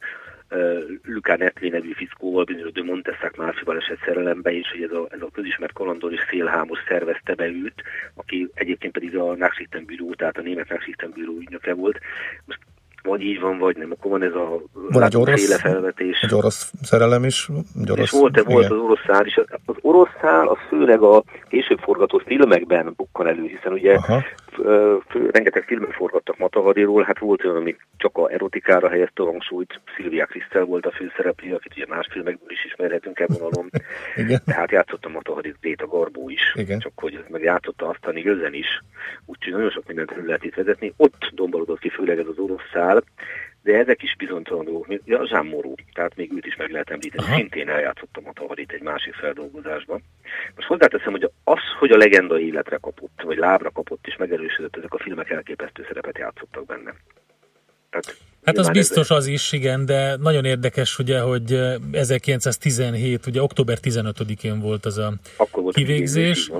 Luca 1.03 1.35
Netli 1.35 1.69
nevű 1.69 1.91
fiszkóval, 1.91 2.43
bizonyos 2.43 2.71
de 2.71 2.83
Monteszák 2.83 3.35
másfival 3.37 3.77
esett 3.77 3.99
szerelembe, 4.05 4.51
és 4.51 4.71
hogy 4.71 4.81
ez 4.81 4.91
a, 4.91 5.07
ez 5.09 5.21
a 5.21 5.29
közismert 5.33 5.73
kalandor 5.73 6.13
és 6.13 6.25
szélhámos 6.29 6.79
szervezte 6.87 7.35
be 7.35 7.45
őt, 7.45 7.83
aki 8.13 8.49
egyébként 8.53 8.93
pedig 8.93 9.17
a 9.17 9.35
Nachrichtenbüro, 9.35 10.15
tehát 10.15 10.37
a 10.37 10.41
német 10.41 10.69
Nachrichtenbüro 10.69 11.31
ügynöke 11.31 11.73
volt. 11.73 11.99
Most 12.45 12.59
vagy 13.03 13.21
így 13.21 13.39
van, 13.39 13.57
vagy 13.57 13.77
nem. 13.77 13.91
Akkor 13.91 14.11
van 14.11 14.23
ez 14.23 14.33
a 14.33 14.61
van 14.73 15.15
orosz, 15.15 15.61
felvetés. 15.61 16.21
Egy 16.21 16.33
orosz 16.33 16.71
szerelem 16.81 17.23
is. 17.23 17.49
Egy 17.81 17.91
orosz, 17.91 18.05
és 18.05 18.11
volt, 18.11 18.37
igen. 18.37 18.53
volt 18.53 18.71
az 18.71 18.77
orosz 18.77 19.03
szál 19.07 19.25
is. 19.25 19.37
Az 19.65 19.75
orosz 19.81 20.09
szál 20.21 20.47
az 20.47 20.57
főleg 20.67 21.01
a 21.01 21.23
később 21.47 21.79
forgatott 21.79 22.23
filmekben 22.25 22.93
bukkan 22.95 23.27
elő, 23.27 23.41
hiszen 23.41 23.71
ugye 23.71 23.99
fő, 23.99 24.13
rengeteg 25.31 25.63
filmet 25.63 25.93
forgattak 25.93 26.37
Matahariról, 26.37 27.03
hát 27.03 27.19
volt 27.19 27.43
olyan, 27.45 27.55
ami 27.55 27.75
csak 27.97 28.17
a 28.17 28.31
erotikára 28.31 28.89
helyezte 28.89 29.23
a 29.23 29.25
hangsúlyt, 29.25 29.79
Szilvia 29.95 30.25
Krisztel 30.25 30.63
volt 30.63 30.85
a 30.85 30.91
főszereplő, 30.91 31.53
akit 31.53 31.71
ugye 31.75 31.85
más 31.87 32.07
filmekből 32.11 32.51
is 32.51 32.65
ismerhetünk 32.65 33.19
e 33.19 33.25
vonalon. 33.27 33.69
Igen. 34.15 34.41
Tehát 34.45 34.71
játszott 34.71 35.05
a 35.05 35.09
Matahari 35.09 35.53
Déta 35.61 35.87
Garbó 35.87 36.29
is, 36.29 36.53
Igen. 36.55 36.79
csak 36.79 36.91
hogy 36.95 37.23
meg 37.27 37.41
játszotta 37.41 37.87
aztán 37.87 38.17
igazán 38.17 38.53
is, 38.53 38.81
úgyhogy 39.25 39.53
nagyon 39.53 39.69
sok 39.69 39.87
mindent 39.87 40.15
lehet 40.25 40.43
itt 40.43 40.55
vezetni. 40.55 40.93
Ott 40.97 41.29
dombolodott 41.33 41.79
ki 41.79 41.89
főleg 41.89 42.19
ez 42.19 42.27
az 42.27 42.37
orosz 42.37 42.69
szál, 42.73 43.03
de 43.63 43.77
ezek 43.77 44.03
is 44.03 44.15
bizonytalan 44.15 44.65
dolgok. 44.65 44.87
Ja, 45.05 45.27
Jean 45.29 45.45
Moreau, 45.45 45.75
tehát 45.93 46.15
még 46.15 46.31
őt 46.35 46.45
is 46.45 46.55
meg 46.55 46.71
lehet 46.71 46.89
említeni, 46.89 47.23
Aha. 47.23 47.35
szintén 47.35 47.69
eljátszottam 47.69 48.27
a 48.27 48.33
Tavarit 48.33 48.71
egy 48.71 48.81
másik 48.81 49.13
feldolgozásban. 49.13 50.03
Most 50.55 50.67
hozzáteszem, 50.67 51.11
hogy 51.11 51.31
az, 51.43 51.59
hogy 51.79 51.91
a 51.91 51.97
legenda 51.97 52.39
életre 52.39 52.77
kapott, 52.77 53.21
vagy 53.23 53.37
lábra 53.37 53.71
kapott 53.71 54.07
és 54.07 54.15
megerősödött, 54.17 54.75
ezek 54.75 54.93
a 54.93 54.97
filmek 54.97 55.29
elképesztő 55.29 55.85
szerepet 55.87 56.17
játszottak 56.17 56.65
benne. 56.65 56.93
Tehát 57.89 58.17
Hát 58.43 58.57
az 58.57 58.69
biztos 58.69 59.09
az 59.09 59.27
is, 59.27 59.51
igen, 59.51 59.85
de 59.85 60.15
nagyon 60.15 60.45
érdekes 60.45 60.99
ugye, 60.99 61.19
hogy 61.19 61.59
1917, 61.91 63.25
ugye 63.25 63.41
október 63.41 63.77
15-én 63.81 64.59
volt 64.59 64.85
az 64.85 64.97
a 64.97 65.13
volt 65.51 65.75
kivégzés, 65.75 66.51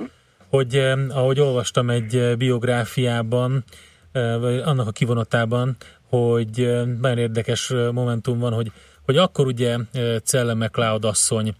hogy 0.48 0.76
ahogy 1.08 1.40
olvastam 1.40 1.90
egy 1.90 2.36
biográfiában, 2.38 3.64
vagy 4.12 4.58
annak 4.58 4.86
a 4.86 4.90
kivonatában, 4.90 5.76
hogy 6.14 6.56
nagyon 7.00 7.18
érdekes 7.18 7.68
momentum 7.92 8.38
van, 8.38 8.52
hogy, 8.52 8.72
hogy 9.02 9.16
akkor 9.16 9.46
ugye 9.46 9.76
Celle 10.24 10.54
McLeod 10.54 11.04
asszony, 11.04 11.54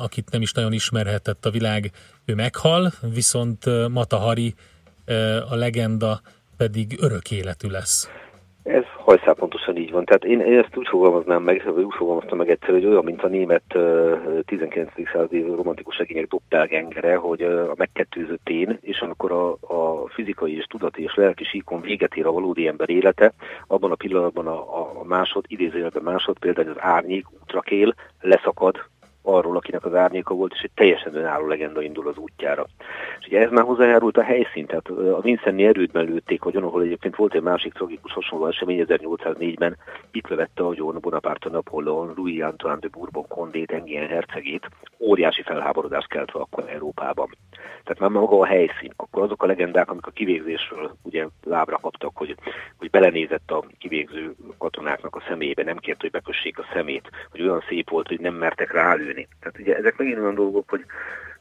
akit 0.00 0.30
nem 0.30 0.42
is 0.42 0.52
nagyon 0.52 0.72
ismerhetett 0.72 1.46
a 1.46 1.50
világ, 1.50 1.92
ő 2.24 2.34
meghal, 2.34 2.92
viszont 3.00 3.88
Mata 3.88 4.16
Hari, 4.16 4.54
a 5.48 5.54
legenda 5.54 6.20
pedig 6.56 6.96
örök 7.00 7.30
életű 7.30 7.68
lesz. 7.68 8.08
Ez 8.68 8.84
hajszál 8.96 9.34
pontosan 9.34 9.76
így 9.76 9.90
van. 9.90 10.04
Tehát 10.04 10.24
én, 10.24 10.40
én 10.40 10.58
ezt 10.58 10.76
úgy 10.76 10.88
fogalmaznám 10.88 11.42
meg, 11.42 11.62
vagy 11.74 11.84
úgy 11.84 11.94
fogalmaztam 11.94 12.38
meg 12.38 12.50
egyszer, 12.50 12.70
hogy 12.70 12.86
olyan, 12.86 13.04
mint 13.04 13.22
a 13.22 13.28
német 13.28 13.62
uh, 13.74 14.40
19. 14.44 14.90
századi 15.12 15.40
romantikus 15.42 15.94
segények 15.94 16.26
doppelgengere, 16.26 17.16
hogy 17.16 17.42
a 17.42 17.74
megkettőzött 17.76 18.48
én, 18.48 18.78
és 18.80 19.00
amikor 19.00 19.32
a, 19.32 19.50
a 19.52 20.08
fizikai 20.08 20.56
és 20.56 20.64
tudati 20.64 21.02
és 21.02 21.14
lelki 21.14 21.44
síkon 21.44 21.80
véget 21.80 22.16
ér 22.16 22.26
a 22.26 22.32
valódi 22.32 22.66
ember 22.66 22.90
élete, 22.90 23.32
abban 23.66 23.90
a 23.90 23.94
pillanatban 23.94 24.46
a, 24.46 24.60
a 25.00 25.04
másod, 25.04 25.44
idézőjelben 25.46 26.02
másod, 26.02 26.38
például 26.38 26.68
az 26.68 26.76
árnyék 26.78 27.26
útrakél, 27.40 27.94
leszakad 28.20 28.76
arról, 29.22 29.56
akinek 29.56 29.84
az 29.84 29.94
árnyéka 29.94 30.34
volt, 30.34 30.52
és 30.54 30.60
egy 30.60 30.70
teljesen 30.74 31.14
önálló 31.14 31.46
legenda 31.46 31.82
indul 31.82 32.08
az 32.08 32.16
útjára. 32.16 32.66
És 33.20 33.26
ugye 33.26 33.40
ez 33.40 33.50
már 33.50 33.64
hozzájárult 33.64 34.16
a 34.16 34.22
helyszín, 34.22 34.66
tehát 34.66 34.88
a 34.88 35.20
Vincenni 35.20 35.64
erődben 35.64 36.04
lőtték, 36.04 36.42
vagy 36.42 36.56
ahol 36.56 36.82
egyébként 36.82 37.16
volt 37.16 37.34
egy 37.34 37.42
másik 37.42 37.72
tragikus 37.72 38.12
hasonló 38.12 38.46
esemény 38.46 38.84
1804-ben, 38.88 39.76
itt 40.12 40.60
a 40.60 40.72
John 40.74 40.98
Bonaparte 41.00 41.48
Napóleon, 41.50 42.12
Louis 42.16 42.40
Antoine 42.40 42.78
de 42.78 42.88
Bourbon 42.88 43.26
Condé 43.28 43.64
Engien 43.66 44.08
hercegét, 44.08 44.68
óriási 44.98 45.42
felháborodást 45.42 46.08
keltve 46.08 46.40
akkor 46.40 46.64
Európában. 46.68 47.28
Tehát 47.84 47.98
már 47.98 48.10
maga 48.10 48.38
a 48.38 48.46
helyszín, 48.46 48.92
akkor 48.96 49.22
azok 49.22 49.42
a 49.42 49.46
legendák, 49.46 49.90
amik 49.90 50.06
a 50.06 50.10
kivégzésről 50.10 50.96
ugye 51.02 51.26
lábra 51.44 51.78
kaptak, 51.78 52.10
hogy, 52.14 52.34
hogy 52.78 52.90
belenézett 52.90 53.50
a 53.50 53.64
kivégző 53.78 54.34
katonáknak 54.58 55.16
a 55.16 55.22
szemébe, 55.28 55.62
nem 55.62 55.76
kért, 55.76 56.00
hogy 56.00 56.10
bekössék 56.10 56.58
a 56.58 56.66
szemét, 56.72 57.10
hogy 57.30 57.42
olyan 57.42 57.64
szép 57.68 57.90
volt, 57.90 58.08
hogy 58.08 58.20
nem 58.20 58.34
mertek 58.34 58.72
rálőni. 59.08 59.28
Tehát 59.40 59.58
ugye 59.58 59.76
ezek 59.76 59.96
megint 59.96 60.18
olyan 60.18 60.34
dolgok, 60.34 60.70
hogy 60.70 60.84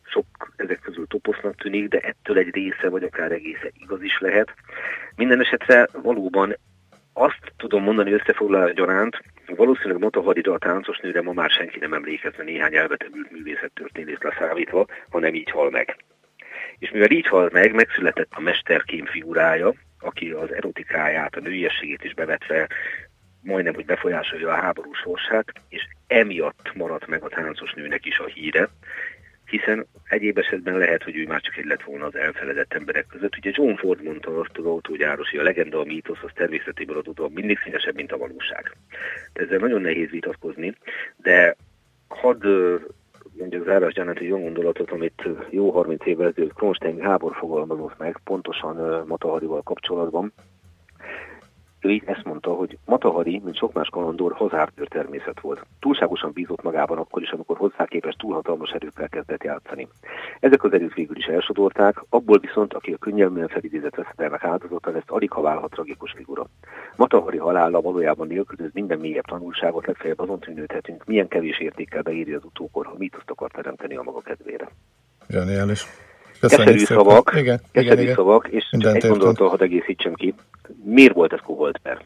sok 0.04 0.26
ezek 0.56 0.80
közül 0.80 1.08
toposznak 1.08 1.56
tűnik, 1.56 1.88
de 1.88 2.00
ettől 2.00 2.38
egy 2.38 2.54
része, 2.54 2.90
vagy 2.90 3.04
akár 3.04 3.32
egésze 3.32 3.72
igaz 3.80 4.02
is 4.02 4.20
lehet. 4.20 4.54
Minden 5.16 5.40
esetre 5.40 5.88
valóban 6.02 6.58
azt 7.14 7.54
tudom 7.58 7.84
mondani 7.84 8.12
összefoglalás 8.12 8.74
gyaránt, 8.74 9.22
valószínűleg 9.56 10.00
Motahadira 10.00 10.54
a 10.54 10.58
táncos 10.58 10.98
nőre 10.98 11.22
ma 11.22 11.34
már 11.34 11.50
senki 11.50 11.80
nem 11.80 11.94
emlékezne 11.94 12.44
néhány 12.44 12.76
elvetevült 12.76 13.32
művészettörténést 13.32 14.24
leszámítva, 14.24 14.86
ha 15.10 15.20
nem 15.20 15.34
így 15.34 15.50
hal 15.50 15.70
meg. 15.70 15.96
És 16.80 16.92
mivel 16.92 17.12
így 17.12 17.28
hal 17.28 17.50
meg, 17.54 17.74
megszületett 17.74 18.32
a 18.32 18.42
mesterkém 18.42 19.06
figurája, 19.06 19.74
aki 20.00 20.32
az 20.32 20.54
erotikáját, 20.54 21.36
a 21.36 21.40
nőiességét 21.40 22.04
is 22.04 22.14
bevetve 22.14 22.68
majdnem, 23.48 23.74
hogy 23.74 23.86
befolyásolja 23.86 24.50
a 24.50 24.62
háború 24.62 24.94
sorsát, 24.94 25.52
és 25.70 25.88
emiatt 26.08 26.74
maradt 26.76 27.08
meg 27.08 27.24
a 27.24 27.28
táncos 27.28 27.74
nőnek 27.74 28.06
is 28.06 28.20
a 28.20 28.26
híre, 28.26 28.70
hiszen 29.46 29.88
egyéb 30.10 30.38
esetben 30.38 30.78
lehet, 30.78 31.04
hogy 31.04 31.16
ő 31.16 31.26
már 31.28 31.42
csak 31.42 31.58
egy 31.58 31.66
lett 31.66 31.84
volna 31.84 32.06
az 32.06 32.16
elfeledett 32.16 32.74
emberek 32.74 33.06
között. 33.08 33.38
Ugye 33.38 33.52
John 33.54 33.76
Ford 33.76 34.04
mondta 34.04 34.40
azt 34.40 34.58
az 34.58 34.66
autógyáros, 34.66 35.34
a 35.34 35.42
legenda, 35.42 35.80
a 35.80 35.84
mítosz, 35.84 36.24
az 36.24 36.32
természetéből 36.34 36.98
adódóan 36.98 37.32
mindig 37.32 37.60
színesebb, 37.60 37.96
mint 37.96 38.12
a 38.12 38.18
valóság. 38.18 38.76
De 39.34 39.42
ezzel 39.42 39.58
nagyon 39.58 39.82
nehéz 39.82 40.10
vitatkozni, 40.10 40.76
de 41.18 41.56
hadd 42.08 42.46
mondjuk 43.38 43.66
zárás 43.66 43.94
gyanát 43.94 44.18
egy 44.18 44.28
jó 44.28 44.40
gondolatot, 44.40 44.92
amit 44.92 45.28
jó 45.50 45.72
30 45.72 46.06
évvel 46.06 46.28
ezelőtt 46.28 46.54
Kronstein 46.54 46.98
Gábor 46.98 47.36
fogalmazott 47.36 47.98
meg, 47.98 48.20
pontosan 48.24 49.06
Mataharival 49.08 49.62
kapcsolatban, 49.62 50.34
ő 51.80 51.90
így 51.90 52.04
ezt 52.06 52.24
mondta, 52.24 52.54
hogy 52.54 52.78
Matahari, 52.86 53.42
mint 53.44 53.58
sok 53.58 53.74
más 53.74 53.90
kalandor, 53.90 54.34
hazártőr 54.34 54.88
természet 54.88 55.40
volt. 55.40 55.66
Túlságosan 55.80 56.32
bízott 56.32 56.64
magában 56.64 56.98
akkor 56.98 57.22
is, 57.22 57.30
amikor 57.30 57.58
hozzá 57.58 57.86
képest 57.86 58.18
túlhatalmas 58.18 58.72
erőkkel 58.72 59.10
kezdett 59.10 59.44
játszani. 59.44 59.88
Ezek 60.40 60.64
az 60.64 60.74
erők 60.74 60.94
végül 60.94 61.18
is 61.18 61.26
elsodorták, 61.26 62.04
abból 62.10 62.40
viszont, 62.40 62.74
aki 62.74 62.94
a 62.94 62.98
könnyelműen 62.98 63.48
felidézett 63.48 63.96
veszedelmek 63.96 64.44
áldozata 64.44 64.92
lesz, 64.92 65.04
alig 65.06 65.32
ha 65.32 65.42
válhat 65.42 65.72
tragikus 65.72 66.12
figura. 66.12 66.46
Matahari 66.96 67.38
halála 67.38 67.82
valójában 67.82 68.28
nélkülöz 68.28 68.70
minden 68.74 69.00
mélyebb 69.00 69.26
tanulságot, 69.26 69.86
legfeljebb 69.86 70.20
azon 70.20 70.40
tűnődhetünk, 70.40 71.06
milyen 71.06 71.28
kevés 71.28 71.60
értékkel 71.60 72.02
beírja 72.02 72.38
az 72.38 72.44
utókor, 72.44 72.86
ha 72.86 72.96
mitoszt 72.98 73.30
akar 73.30 73.52
teremteni 73.52 73.96
a 73.96 74.04
maga 74.04 74.22
kedvére. 74.22 74.68
Zseniális. 75.28 76.07
Köszönjük 76.40 76.78
Keserű 76.78 76.84
szavak, 76.84 77.34
igen, 77.36 77.60
igen, 77.72 78.00
igen. 78.00 78.16
szavak, 78.16 78.48
és 78.48 78.68
csak 78.70 78.96
egy 78.96 79.10
gondolattal 79.10 79.50
hadd 79.50 79.62
egészítsem 79.62 80.14
ki. 80.14 80.34
Miért 80.84 81.14
volt 81.14 81.34
ez 81.34 81.40
Koholtper? 81.44 82.02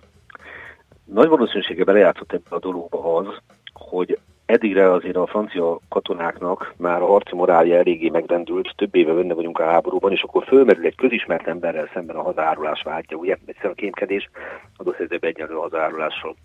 Nagy 1.06 1.28
valószínűsége 1.28 1.84
belejátszott 1.84 2.34
ebbe 2.34 2.56
a 2.56 2.60
dologba 2.60 3.16
az, 3.16 3.28
hogy 3.74 4.20
eddigre 4.52 4.92
azért 4.92 5.16
a 5.16 5.28
francia 5.28 5.80
katonáknak 5.90 6.74
már 6.78 7.02
a 7.02 7.06
harci 7.06 7.36
morálja 7.36 7.78
eléggé 7.78 8.10
megrendült, 8.10 8.74
több 8.76 8.96
éve 8.96 9.14
benne 9.14 9.34
vagyunk 9.34 9.60
a 9.60 9.66
háborúban, 9.66 10.12
és 10.12 10.22
akkor 10.22 10.44
fölmerül 10.44 10.86
egy 10.86 10.96
közismert 10.96 11.48
emberrel 11.48 11.90
szemben 11.94 12.16
a 12.16 12.22
hazárulás 12.22 12.82
vágya, 12.82 13.16
ugye? 13.16 13.38
Egyszerűen 13.46 13.74
a 13.74 13.82
kémkedés 13.82 14.30
adószerzőbe 14.78 15.28
egyenlő 15.28 15.54
hazárulással. 15.54 16.36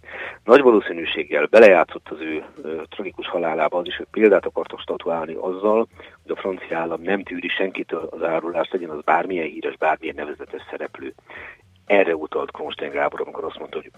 Nagy 0.45 0.61
valószínűséggel 0.61 1.47
belejátszott 1.47 2.09
az 2.09 2.21
ő 2.21 2.45
ö, 2.63 2.83
tragikus 2.89 3.29
halálába 3.29 3.79
az 3.79 3.87
is, 3.87 3.97
hogy 3.97 4.07
példát 4.11 4.47
akartak 4.47 4.81
statuálni 4.81 5.35
azzal, 5.35 5.87
hogy 6.23 6.37
a 6.37 6.41
francia 6.41 6.79
állam 6.79 7.03
nem 7.03 7.23
tűri 7.23 7.49
senkitől 7.49 8.09
az 8.11 8.23
árulást, 8.23 8.73
legyen 8.73 8.91
az 8.91 9.01
bármilyen 9.05 9.47
híres, 9.47 9.77
bármilyen 9.77 10.15
nevezetes 10.15 10.63
szereplő. 10.71 11.15
Erre 11.87 12.15
utalt 12.15 12.51
Kronstein 12.51 12.91
Gábor, 12.91 13.21
amikor 13.21 13.45
azt 13.45 13.59
mondta, 13.59 13.79
hogy 13.79 13.91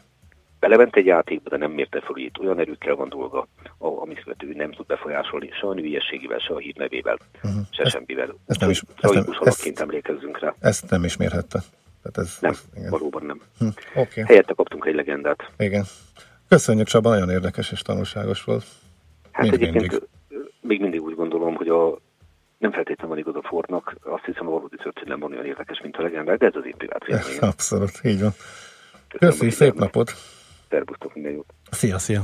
belement 0.61 0.97
egy 0.97 1.07
játékba, 1.07 1.51
de 1.51 1.57
nem 1.57 1.71
mérte 1.71 2.01
föl, 2.01 2.17
itt 2.17 2.39
olyan 2.39 2.59
erőkkel 2.59 2.95
van 2.95 3.09
dolga, 3.09 3.47
amit 3.79 4.25
ő 4.45 4.53
nem 4.53 4.73
tud 4.73 4.87
befolyásolni, 4.87 5.51
se 5.61 5.67
a 5.67 5.75
nőiességével, 5.75 6.39
se 6.39 6.55
a 6.55 6.59
hírnevével, 6.59 7.19
uh-huh. 7.35 7.61
se 7.71 7.83
ezt, 7.83 7.93
semmivel. 7.93 8.35
Ezt 8.47 8.61
nem 8.61 8.71
is, 8.71 8.83
ezt 9.01 9.15
nem, 9.15 9.25
ezt, 9.41 9.81
emlékezzünk 9.81 10.39
rá. 10.39 10.55
Ezt 10.61 10.91
nem 10.91 11.05
ismérhette. 11.05 11.63
Tehát 12.03 12.19
ez, 12.29 12.37
nem, 12.41 12.51
ez, 12.51 12.65
igen. 12.77 12.91
valóban 12.91 13.25
nem. 13.25 13.41
Hm, 13.59 13.67
okay. 13.95 14.25
Helyette 14.25 14.55
kaptunk 14.55 14.85
egy 14.87 14.95
legendát. 14.95 15.51
Igen. 15.59 15.85
Köszönjük 16.49 16.87
Csaba, 16.87 17.09
nagyon 17.11 17.31
érdekes 17.31 17.73
és 17.73 17.83
tanulságos 17.83 18.45
volt. 18.45 18.65
Hát 19.33 19.43
Mind 19.43 19.55
egyébként 19.55 19.91
mindig. 19.91 20.09
még 20.61 20.81
mindig 20.81 21.03
úgy 21.03 21.15
gondolom, 21.15 21.55
hogy 21.55 21.69
a 21.69 21.99
nem 22.59 22.73
feltétlenül 22.73 23.15
van 23.15 23.19
igaz 23.19 23.35
a 23.45 23.49
Fordnak, 23.49 23.97
azt 24.03 24.25
hiszem 24.25 24.47
a 24.47 24.51
valódi 24.51 24.77
történet 24.77 25.19
van 25.19 25.33
olyan 25.33 25.45
érdekes, 25.45 25.81
mint 25.83 25.97
a 25.97 26.03
legendák, 26.03 26.39
de 26.39 26.47
ez 26.47 26.57
az 26.57 26.67
én 26.67 26.75
privát 26.77 27.05
Abszolút, 27.41 28.01
így 28.03 28.21
van. 28.21 28.33
Köszönjük, 29.19 29.55
szép 29.55 29.75
napot! 29.75 30.13
Szerbusztok, 30.71 31.15
minden 31.15 31.33
jót. 31.33 31.55
Szia, 31.71 31.99
szia. 31.99 32.23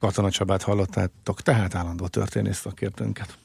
Katona 0.00 0.30
Csabát 0.30 0.62
hallottátok, 0.62 1.40
tehát 1.40 1.74
állandó 1.74 2.06
történész 2.06 2.58
szakértőnket. 2.58 3.38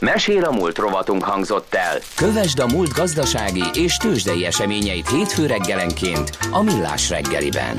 Mesél 0.00 0.44
a 0.44 0.52
múlt 0.52 0.78
rovatunk 0.78 1.22
hangzott 1.22 1.74
el. 1.74 1.98
Kövesd 2.16 2.58
a 2.58 2.66
múlt 2.66 2.92
gazdasági 2.92 3.64
és 3.74 3.96
tőzsdei 3.96 4.44
eseményeit 4.44 5.08
hétfő 5.08 5.46
reggelenként 5.46 6.38
a 6.50 6.62
Millás 6.62 7.10
reggeliben. 7.10 7.76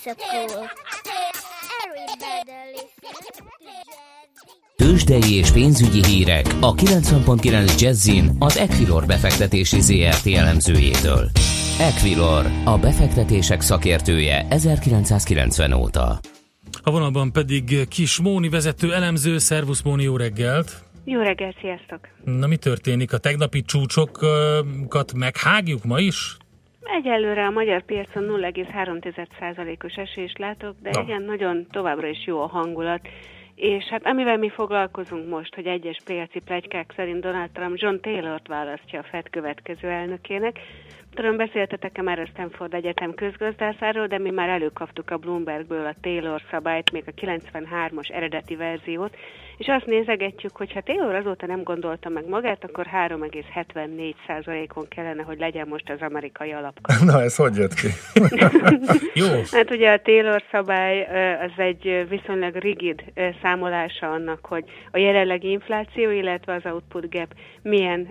cool. 0.05 0.71
Tőzsdei 4.77 5.35
és 5.35 5.51
pénzügyi 5.51 6.05
hírek 6.05 6.47
a 6.61 6.75
90.9 6.75 7.81
Jazzin 7.81 8.37
az 8.39 8.57
Equilor 8.57 9.07
befektetési 9.07 9.81
ZRT 9.81 10.27
elemzőjétől. 10.27 11.31
Equilor, 11.81 12.47
a 12.65 12.79
befektetések 12.79 13.61
szakértője 13.61 14.47
1990 14.49 15.73
óta. 15.73 16.19
A 16.83 16.91
vonalban 16.91 17.33
pedig 17.33 17.89
Kis 17.89 18.21
Móni 18.21 18.49
vezető 18.49 18.95
elemző, 18.95 19.39
szervusz 19.39 19.83
Móni, 19.83 20.03
jó 20.03 20.17
reggelt! 20.17 20.83
Jó 21.05 21.21
reggelt, 21.21 21.57
sziasztok! 21.61 22.09
Na 22.25 22.47
mi 22.47 22.57
történik? 22.57 23.13
A 23.13 23.19
tegnapi 23.19 23.63
csúcsokat 23.63 25.13
meghágjuk 25.17 25.85
ma 25.85 25.99
is? 25.99 26.37
Egyelőre 26.85 27.47
a 27.47 27.51
magyar 27.51 27.83
piacon 27.83 28.25
0,3%-os 28.29 29.95
esést 29.95 30.39
látok, 30.39 30.75
de 30.83 30.91
Na. 30.93 31.01
igen, 31.03 31.23
nagyon 31.23 31.67
továbbra 31.71 32.07
is 32.07 32.27
jó 32.27 32.41
a 32.41 32.47
hangulat. 32.47 33.09
És 33.55 33.85
hát 33.85 34.07
amivel 34.07 34.37
mi 34.37 34.51
foglalkozunk 34.51 35.29
most, 35.29 35.55
hogy 35.55 35.67
egyes 35.67 35.97
piaci 36.05 36.41
plegykák 36.41 36.93
szerint 36.97 37.21
Donald 37.21 37.51
Trump 37.51 37.79
John 37.79 38.01
Taylor-t 38.01 38.47
választja 38.47 38.99
a 38.99 39.03
Fed 39.03 39.31
következő 39.31 39.89
elnökének, 39.89 40.59
Tudom, 41.15 41.37
beszéltetek-e 41.37 42.03
már 42.03 42.19
a 42.19 42.27
Stanford 42.27 42.75
Egyetem 42.75 43.15
közgazdászáról, 43.15 44.07
de 44.07 44.19
mi 44.19 44.31
már 44.31 44.49
előkaptuk 44.49 45.11
a 45.11 45.17
Bloombergből 45.17 45.87
a 45.87 45.95
Taylor 46.01 46.43
szabályt, 46.51 46.93
még 46.93 47.05
a 47.07 47.11
93-as 47.11 48.13
eredeti 48.13 48.57
verziót, 48.57 49.17
és 49.57 49.67
azt 49.67 49.87
nézegetjük, 49.87 50.57
hogy 50.57 50.73
ha 50.73 50.81
Taylor 50.81 51.15
azóta 51.15 51.47
nem 51.47 51.63
gondolta 51.63 52.09
meg 52.09 52.29
magát, 52.29 52.65
akkor 52.65 52.87
3,74%-on 53.09 54.89
kellene, 54.89 55.23
hogy 55.23 55.39
legyen 55.39 55.69
most 55.69 55.91
az 55.91 56.01
amerikai 56.01 56.53
alapkamat. 56.53 57.03
Na, 57.13 57.23
ez 57.23 57.37
hogy 57.37 57.57
jött 57.57 57.75
ki? 57.75 57.89
Jó. 59.21 59.27
Hát 59.51 59.71
ugye 59.71 59.93
a 59.93 60.03
Taylor 60.03 60.43
szabály 60.51 61.03
az 61.45 61.53
egy 61.57 62.07
viszonylag 62.09 62.55
rigid 62.55 63.05
számolása 63.43 64.11
annak, 64.11 64.47
hogy 64.47 64.65
a 64.91 64.99
jelenlegi 64.99 65.51
infláció, 65.51 66.11
illetve 66.11 66.55
az 66.55 66.73
output 66.73 67.11
gap 67.11 67.35
milyen 67.63 68.09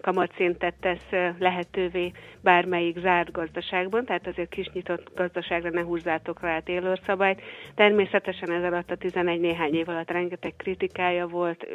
kamatszintet 0.00 0.74
tesz 0.80 1.34
lehetővé 1.38 2.12
bármelyik 2.42 2.98
zárt 2.98 3.32
gazdaságban, 3.32 4.04
tehát 4.04 4.26
azért 4.26 4.48
kis 4.48 4.70
nyitott 4.72 5.10
gazdaságra 5.14 5.70
ne 5.70 5.82
húzzátok 5.82 6.40
rá 6.40 6.56
a 6.56 6.62
Taylor 6.62 7.00
szabályt. 7.06 7.42
Természetesen 7.74 8.50
ez 8.50 8.62
alatt 8.62 8.90
a 8.90 8.96
11 8.96 9.40
néhány 9.40 9.74
év 9.74 9.88
alatt 9.88 10.10
rengeteg 10.10 10.52
kritikája 10.80 11.26
volt, 11.26 11.66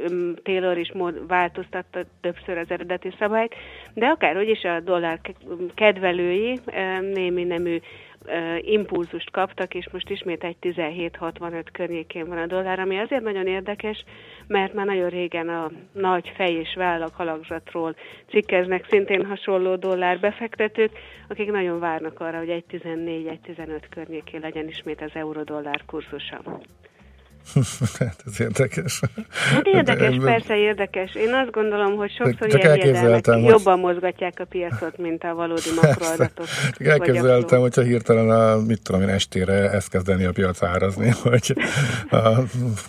Taylor 0.44 0.78
is 0.78 0.91
mód, 0.91 1.28
változtatta 1.28 2.00
többször 2.22 2.58
az 2.58 2.72
eredeti 2.72 3.13
szabályt, 3.20 3.56
de 3.94 4.06
akárhogy 4.06 4.50
is 4.50 4.63
a 4.63 4.80
dollár 4.80 5.20
kedvelői 5.74 6.60
némi 7.13 7.44
nemű 7.44 7.80
impulzust 8.60 9.32
kaptak, 9.32 9.74
és 9.74 9.89
most 9.91 10.10
ismét 10.10 10.44
egy 10.44 10.56
17,65 10.62 11.63
környékén 11.72 12.28
van 12.28 12.38
a 12.38 12.46
dollár, 12.46 12.80
ami 12.80 12.98
azért 12.98 13.24
nagyon 13.24 13.48
érdekes, 13.48 14.04
mert 14.48 14.74
már 14.74 14.86
nagyon 14.86 15.10
régen 15.10 15.50
a 15.50 15.72
nagy 15.91 16.32
fej 16.36 16.54
és 16.54 16.74
vállak 16.76 17.15
halakzatról 17.15 17.96
cikkeznek 18.30 18.86
szintén 18.89 19.26
hasonló 19.26 19.76
dollár 19.76 20.20
befektetők, 20.20 20.91
akik 21.28 21.52
nagyon 21.52 21.80
várnak 21.80 22.20
arra, 22.20 22.38
hogy 22.38 22.50
egy 22.50 22.63
14-15 22.72 23.82
környékén 23.89 24.39
legyen 24.39 24.68
ismét 24.68 25.02
az 25.02 25.12
euró-dollár 25.13 25.82
kurzusa. 25.86 26.41
hát 27.99 28.23
ez 28.25 28.41
érdekes. 28.41 29.01
Hát 29.51 29.65
érdekes, 29.65 30.15
persze 30.23 30.55
érdekes. 30.55 31.15
Én 31.15 31.34
azt 31.34 31.51
gondolom, 31.51 31.95
hogy 31.95 32.12
sokszor 32.12 32.47
Csak 32.47 32.63
ilyen 32.63 32.79
hiedelmek 32.79 33.25
hogy... 33.25 33.43
jobban 33.43 33.79
mozgatják 33.79 34.39
a 34.39 34.45
piacot, 34.45 34.97
mint 34.97 35.23
a 35.23 35.34
valódi 35.34 35.69
makroadatok. 35.81 36.45
Csak 36.77 36.88
elképzeltem, 36.88 37.60
hogyha 37.60 37.81
hirtelen 37.81 38.29
a, 38.29 38.58
mit 38.58 38.81
tudom 38.81 39.01
én, 39.01 39.10
estére 39.10 39.71
ezt 39.71 39.89
kezdeni 39.89 40.23
a 40.23 40.31
piac 40.31 40.63
árazni, 40.63 41.10
hogy 41.23 41.55
a 42.10 42.29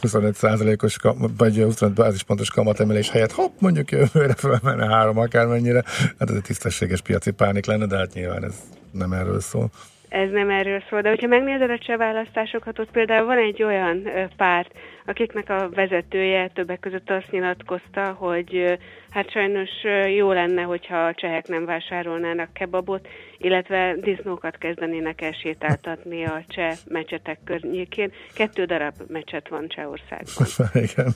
25%-os 0.03 0.97
vagy 1.37 1.57
25 1.57 1.95
bázispontos 1.95 2.51
kamatemelés 2.51 3.11
helyett 3.11 3.33
hopp, 3.33 3.53
mondjuk 3.59 3.91
jövőre 3.91 4.35
fölmenne 4.35 4.87
három 4.87 5.19
akármennyire. 5.19 5.83
Hát 6.19 6.31
ez 6.31 6.37
egy 6.37 6.43
tisztességes 6.43 7.01
piaci 7.01 7.31
pánik 7.31 7.67
lenne, 7.67 7.87
de 7.87 7.97
hát 7.97 8.13
nyilván 8.13 8.45
ez 8.45 8.55
nem 8.91 9.13
erről 9.13 9.41
szól 9.41 9.71
ez 10.17 10.31
nem 10.31 10.51
erről 10.51 10.83
szól. 10.89 11.01
De 11.01 11.09
hogyha 11.09 11.27
megnézed 11.27 11.71
a 11.71 11.79
cseh 11.79 11.97
választásokat, 11.97 12.79
ott 12.79 12.91
például 12.91 13.27
van 13.27 13.39
egy 13.39 13.63
olyan 13.63 14.09
párt, 14.37 14.71
akiknek 15.07 15.51
a 15.51 15.69
vezetője 15.75 16.51
többek 16.55 16.81
között 16.81 17.11
azt 17.11 17.31
nyilatkozta, 17.31 18.13
hogy 18.13 18.79
hát 19.11 19.31
sajnos 19.31 19.71
jó 20.17 20.33
lenne, 20.33 20.63
hogyha 20.63 20.97
a 20.97 21.15
csehek 21.15 21.49
nem 21.49 21.65
vásárolnának 21.65 22.53
kebabot, 22.53 23.09
illetve 23.39 23.95
disznókat 24.01 24.59
kezdenének 24.59 25.21
el 25.23 25.33
sétáltatni 25.33 26.25
a 26.25 26.45
cseh 26.49 26.77
mecsetek 26.89 27.39
környékén. 27.45 28.13
Kettő 28.35 28.65
darab 28.65 28.95
mecset 29.09 29.49
van 29.49 29.69
Csehországban. 29.69 30.47
Igen. 30.91 31.15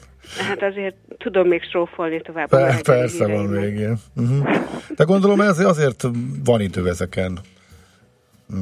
Hát 0.49 0.63
azért 0.63 0.97
tudom 1.19 1.49
még 1.49 1.63
strófolni 1.63 2.21
tovább. 2.21 2.49
Per, 2.49 2.83
persze 2.83 3.27
van 3.27 3.45
még 3.45 3.77
ilyen. 3.77 3.99
Uh-huh. 4.17 4.51
De 4.97 5.05
gondolom 5.05 5.41
ez 5.41 5.59
azért 5.59 6.05
van 6.45 6.61
idő 6.61 6.89
ezeken 6.89 7.39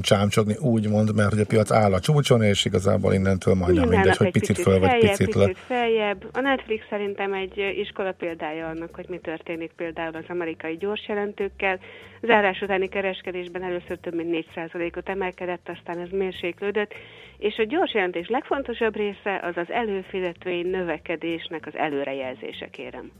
csámcsogni, 0.01 0.57
úgymond, 0.61 1.15
mert 1.15 1.31
hogy 1.31 1.41
a 1.41 1.47
piac 1.47 1.71
áll 1.71 1.93
a 1.93 2.01
csúcson, 2.01 2.43
és 2.43 2.65
igazából 2.65 3.13
innentől 3.15 3.55
majdnem 3.55 3.89
mindegy, 3.89 4.17
hogy 4.17 4.31
picit, 4.31 4.49
picit 4.49 4.65
föl, 4.65 4.79
vagy 4.79 4.99
picit 4.99 5.35
le. 5.35 5.47
Picit 5.47 5.63
feljebb. 5.67 6.29
A 6.33 6.41
Netflix 6.41 6.85
szerintem 6.91 7.33
egy 7.33 7.75
iskola 7.77 8.13
példája 8.13 8.69
annak, 8.69 8.95
hogy 8.95 9.07
mi 9.09 9.19
történik 9.19 9.73
például 9.77 10.15
az 10.15 10.25
amerikai 10.29 10.77
gyors 10.77 11.09
jelentőkkel. 11.09 11.79
Zárás 12.23 12.61
utáni 12.61 12.89
kereskedésben 12.89 13.63
először 13.63 13.99
több 13.99 14.15
mint 14.15 14.47
4%-ot 14.55 15.09
emelkedett, 15.09 15.69
aztán 15.69 15.99
ez 15.99 16.09
mérséklődött, 16.11 16.95
és 17.39 17.59
a 17.59 17.65
gyors 17.65 17.95
jelentés 17.95 18.29
legfontosabb 18.29 18.97
része 18.97 19.41
az 19.43 19.57
az 19.57 19.71
előfizetői 19.71 20.63
növekedésnek 20.63 21.67
az 21.67 21.77
előrejelzése, 21.77 22.69
kérem. 22.71 23.11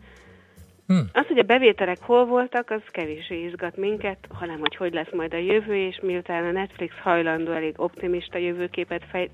Hmm. 0.89 1.09
Az, 1.13 1.27
hogy 1.27 1.39
a 1.39 1.43
bevételek 1.43 1.99
hol 2.01 2.27
voltak, 2.27 2.71
az 2.71 2.81
kevésbé 2.91 3.45
izgat 3.45 3.77
minket, 3.77 4.19
hanem 4.29 4.59
hogy 4.59 4.77
hogy 4.77 4.93
lesz 4.93 5.13
majd 5.13 5.35
a 5.35 5.37
jövő, 5.37 5.75
és 5.75 6.01
miután 6.03 6.45
a 6.45 6.51
Netflix 6.51 6.93
hajlandó 7.03 7.53
elég 7.53 7.75
optimista 7.77 8.39
jövőképet 8.39 9.05
fej, 9.11 9.31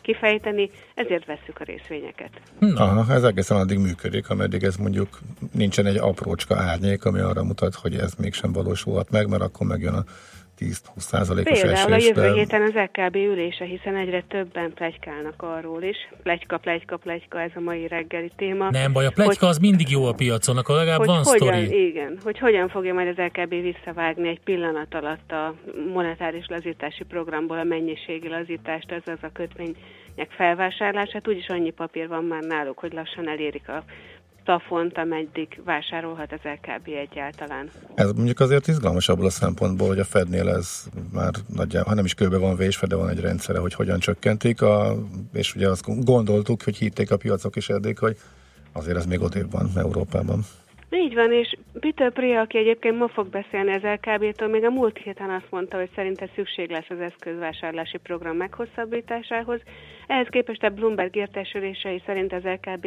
kifejteni, 0.00 0.70
ezért 0.94 1.26
vesszük 1.26 1.60
a 1.60 1.64
részvényeket. 1.64 2.30
Hmm. 2.58 2.76
Aha, 2.76 3.14
ez 3.14 3.22
egészen 3.22 3.56
addig 3.56 3.78
működik, 3.78 4.30
ameddig 4.30 4.62
ez 4.62 4.76
mondjuk 4.76 5.18
nincsen 5.52 5.86
egy 5.86 5.96
aprócska 5.96 6.56
árnyék, 6.56 7.04
ami 7.04 7.20
arra 7.20 7.44
mutat, 7.44 7.74
hogy 7.74 7.94
ez 7.94 8.14
mégsem 8.14 8.52
valósulhat 8.52 9.10
meg, 9.10 9.28
mert 9.28 9.42
akkor 9.42 9.66
megjön 9.66 9.94
a 9.94 10.04
10-20 10.58 10.74
százalékos 10.96 11.60
Például 11.60 11.92
a 11.92 11.96
jövő 11.96 12.32
héten 12.32 12.62
az 12.62 12.72
LKB 12.74 13.14
ülése, 13.14 13.64
hiszen 13.64 13.96
egyre 13.96 14.24
többen 14.28 14.72
plegykálnak 14.74 15.42
arról 15.42 15.82
is. 15.82 15.96
Plegyka, 16.22 16.58
plegyka, 16.58 16.96
plegyka, 16.96 17.40
ez 17.40 17.50
a 17.54 17.60
mai 17.60 17.88
reggeli 17.88 18.30
téma. 18.36 18.70
Nem 18.70 18.92
baj, 18.92 19.06
a 19.06 19.10
plegyka 19.10 19.46
hogy, 19.46 19.48
az 19.48 19.58
mindig 19.58 19.90
jó 19.90 20.04
a 20.04 20.12
piacon, 20.12 20.56
akkor 20.56 20.76
legalább 20.76 20.98
hogy 20.98 21.06
van 21.06 21.22
hogyan, 21.22 21.62
sztori. 21.62 21.86
Igen, 21.86 22.18
hogy 22.22 22.38
hogyan 22.38 22.68
fogja 22.68 22.94
majd 22.94 23.08
az 23.08 23.24
LKB 23.24 23.50
visszavágni 23.50 24.28
egy 24.28 24.40
pillanat 24.40 24.94
alatt 24.94 25.32
a 25.32 25.54
monetáris 25.92 26.46
lazítási 26.48 27.04
programból 27.04 27.58
a 27.58 27.64
mennyiségi 27.64 28.28
lazítást, 28.28 28.90
ez 28.90 29.02
az 29.06 29.22
a 29.22 29.30
kötvények 29.32 30.30
felvásárlását. 30.36 31.28
Úgyis 31.28 31.48
annyi 31.48 31.70
papír 31.70 32.08
van 32.08 32.24
már 32.24 32.42
náluk, 32.42 32.78
hogy 32.78 32.92
lassan 32.92 33.28
elérik 33.28 33.68
a 33.68 33.84
plafont, 34.44 34.98
ameddig 34.98 35.60
vásárolhat 35.64 36.32
az 36.32 36.38
LKB 36.42 36.88
egyáltalán. 36.88 37.70
Ez 37.94 38.12
mondjuk 38.12 38.40
azért 38.40 38.66
izgalmas 38.66 39.08
abból 39.08 39.26
a 39.26 39.30
szempontból, 39.30 39.88
hogy 39.88 39.98
a 39.98 40.04
Fednél 40.04 40.48
ez 40.48 40.84
már 41.12 41.32
nagyjából, 41.54 41.88
ha 41.88 41.94
nem 41.94 42.04
is 42.04 42.14
kőbe 42.14 42.38
van 42.38 42.56
vésve, 42.56 42.86
de 42.86 42.96
van 42.96 43.08
egy 43.08 43.20
rendszere, 43.20 43.58
hogy 43.58 43.74
hogyan 43.74 43.98
csökkentik, 43.98 44.62
a, 44.62 44.94
és 45.32 45.54
ugye 45.54 45.68
azt 45.68 46.04
gondoltuk, 46.04 46.62
hogy 46.62 46.76
hitték 46.76 47.10
a 47.10 47.16
piacok 47.16 47.56
is 47.56 47.68
eddig, 47.68 47.98
hogy 47.98 48.16
azért 48.72 48.96
ez 48.96 49.06
még 49.06 49.22
odébb 49.22 49.50
van 49.50 49.70
Európában. 49.76 50.40
Így 50.90 51.14
van, 51.14 51.32
és 51.32 51.56
Peter 51.80 52.12
Priya, 52.12 52.40
aki 52.40 52.58
egyébként 52.58 52.98
ma 52.98 53.08
fog 53.08 53.28
beszélni 53.28 53.72
az 53.72 53.82
LKB-től, 53.82 54.48
még 54.48 54.64
a 54.64 54.70
múlt 54.70 54.98
héten 54.98 55.30
azt 55.30 55.50
mondta, 55.50 55.76
hogy 55.76 55.90
szerinte 55.94 56.28
szükség 56.34 56.70
lesz 56.70 56.88
az 56.88 57.00
eszközvásárlási 57.00 57.98
program 57.98 58.36
meghosszabbításához. 58.36 59.60
Ehhez 60.06 60.26
képest 60.30 60.62
a 60.62 60.68
Bloomberg 60.68 61.16
értesülései 61.16 62.02
szerint 62.06 62.32
az 62.32 62.42
LKB 62.42 62.86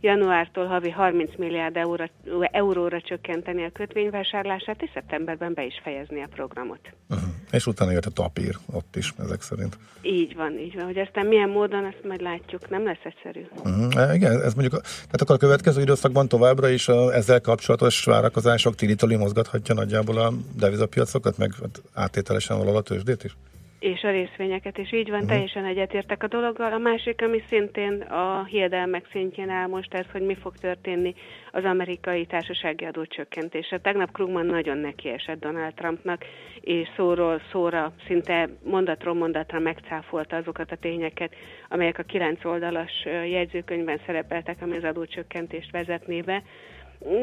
januártól 0.00 0.66
havi 0.66 0.90
30 0.90 1.30
milliárd 1.36 1.76
euróra, 1.76 2.10
euróra 2.40 3.00
csökkenteni 3.00 3.64
a 3.64 3.70
kötvényvásárlását, 3.72 4.82
és 4.82 4.90
szeptemberben 4.94 5.54
be 5.54 5.64
is 5.64 5.80
fejezni 5.82 6.22
a 6.22 6.28
programot. 6.34 6.80
Uh-huh. 7.08 7.28
És 7.50 7.66
utána 7.66 7.90
jött 7.90 8.04
a 8.04 8.10
tapír 8.10 8.56
ott 8.72 8.96
is, 8.96 9.12
ezek 9.18 9.40
szerint. 9.40 9.78
Így 10.02 10.34
van, 10.34 10.58
így 10.58 10.74
van. 10.74 10.84
Hogy 10.84 10.98
aztán 10.98 11.26
milyen 11.26 11.48
módon, 11.48 11.84
ezt 11.84 12.04
majd 12.04 12.20
látjuk. 12.20 12.68
Nem 12.70 12.84
lesz 12.84 13.04
egyszerű. 13.04 13.46
Uh-huh. 13.56 14.14
Igen, 14.14 14.42
ez 14.42 14.54
mondjuk, 14.54 14.80
tehát 14.82 15.20
akkor 15.20 15.34
a 15.34 15.38
következő 15.38 15.80
időszakban 15.80 16.28
továbbra 16.28 16.68
is 16.68 16.88
a, 16.88 17.14
ezzel 17.14 17.40
kapcsolatos 17.40 18.04
várakozások 18.04 18.74
tilitoli 18.74 19.16
mozgathatja 19.16 19.74
nagyjából 19.74 20.18
a 20.18 20.32
devizapiacokat, 20.56 21.38
meg 21.38 21.52
átételesen 21.94 22.56
valahol 22.56 22.78
a 22.78 22.82
tőzsdét 22.82 23.24
is? 23.24 23.36
És 23.78 24.02
a 24.02 24.10
részvényeket, 24.10 24.78
és 24.78 24.92
így 24.92 25.08
van, 25.08 25.14
uh-huh. 25.14 25.30
teljesen 25.32 25.64
egyetértek 25.64 26.22
a 26.22 26.26
dologgal. 26.26 26.72
A 26.72 26.78
másik, 26.78 27.22
ami 27.22 27.42
szintén 27.48 28.00
a 28.00 28.44
hiedelmek 28.44 29.08
szintjén 29.10 29.48
áll 29.48 29.66
most 29.66 29.94
ez, 29.94 30.06
hogy 30.12 30.22
mi 30.22 30.34
fog 30.34 30.56
történni 30.56 31.14
az 31.52 31.64
amerikai 31.64 32.26
társasági 32.26 32.84
adó 32.84 33.04
csökkentése. 33.04 33.78
Tegnap 33.78 34.12
Krugman 34.12 34.46
nagyon 34.46 34.78
nekiesett 34.78 35.40
Donald 35.40 35.74
Trumpnak, 35.74 36.24
és 36.60 36.88
szóról 36.96 37.40
szóra, 37.52 37.92
szinte 38.06 38.48
mondatról 38.62 39.14
mondatra 39.14 39.58
megcáfolta 39.58 40.36
azokat 40.36 40.72
a 40.72 40.76
tényeket, 40.76 41.34
amelyek 41.68 41.98
a 41.98 42.02
kilenc 42.02 42.44
oldalas 42.44 43.04
jegyzőkönyvben 43.04 44.00
szerepeltek, 44.06 44.56
ami 44.60 44.76
az 44.76 44.84
adócsökkentést 44.84 45.70
vezetné 45.70 46.20
be. 46.20 46.42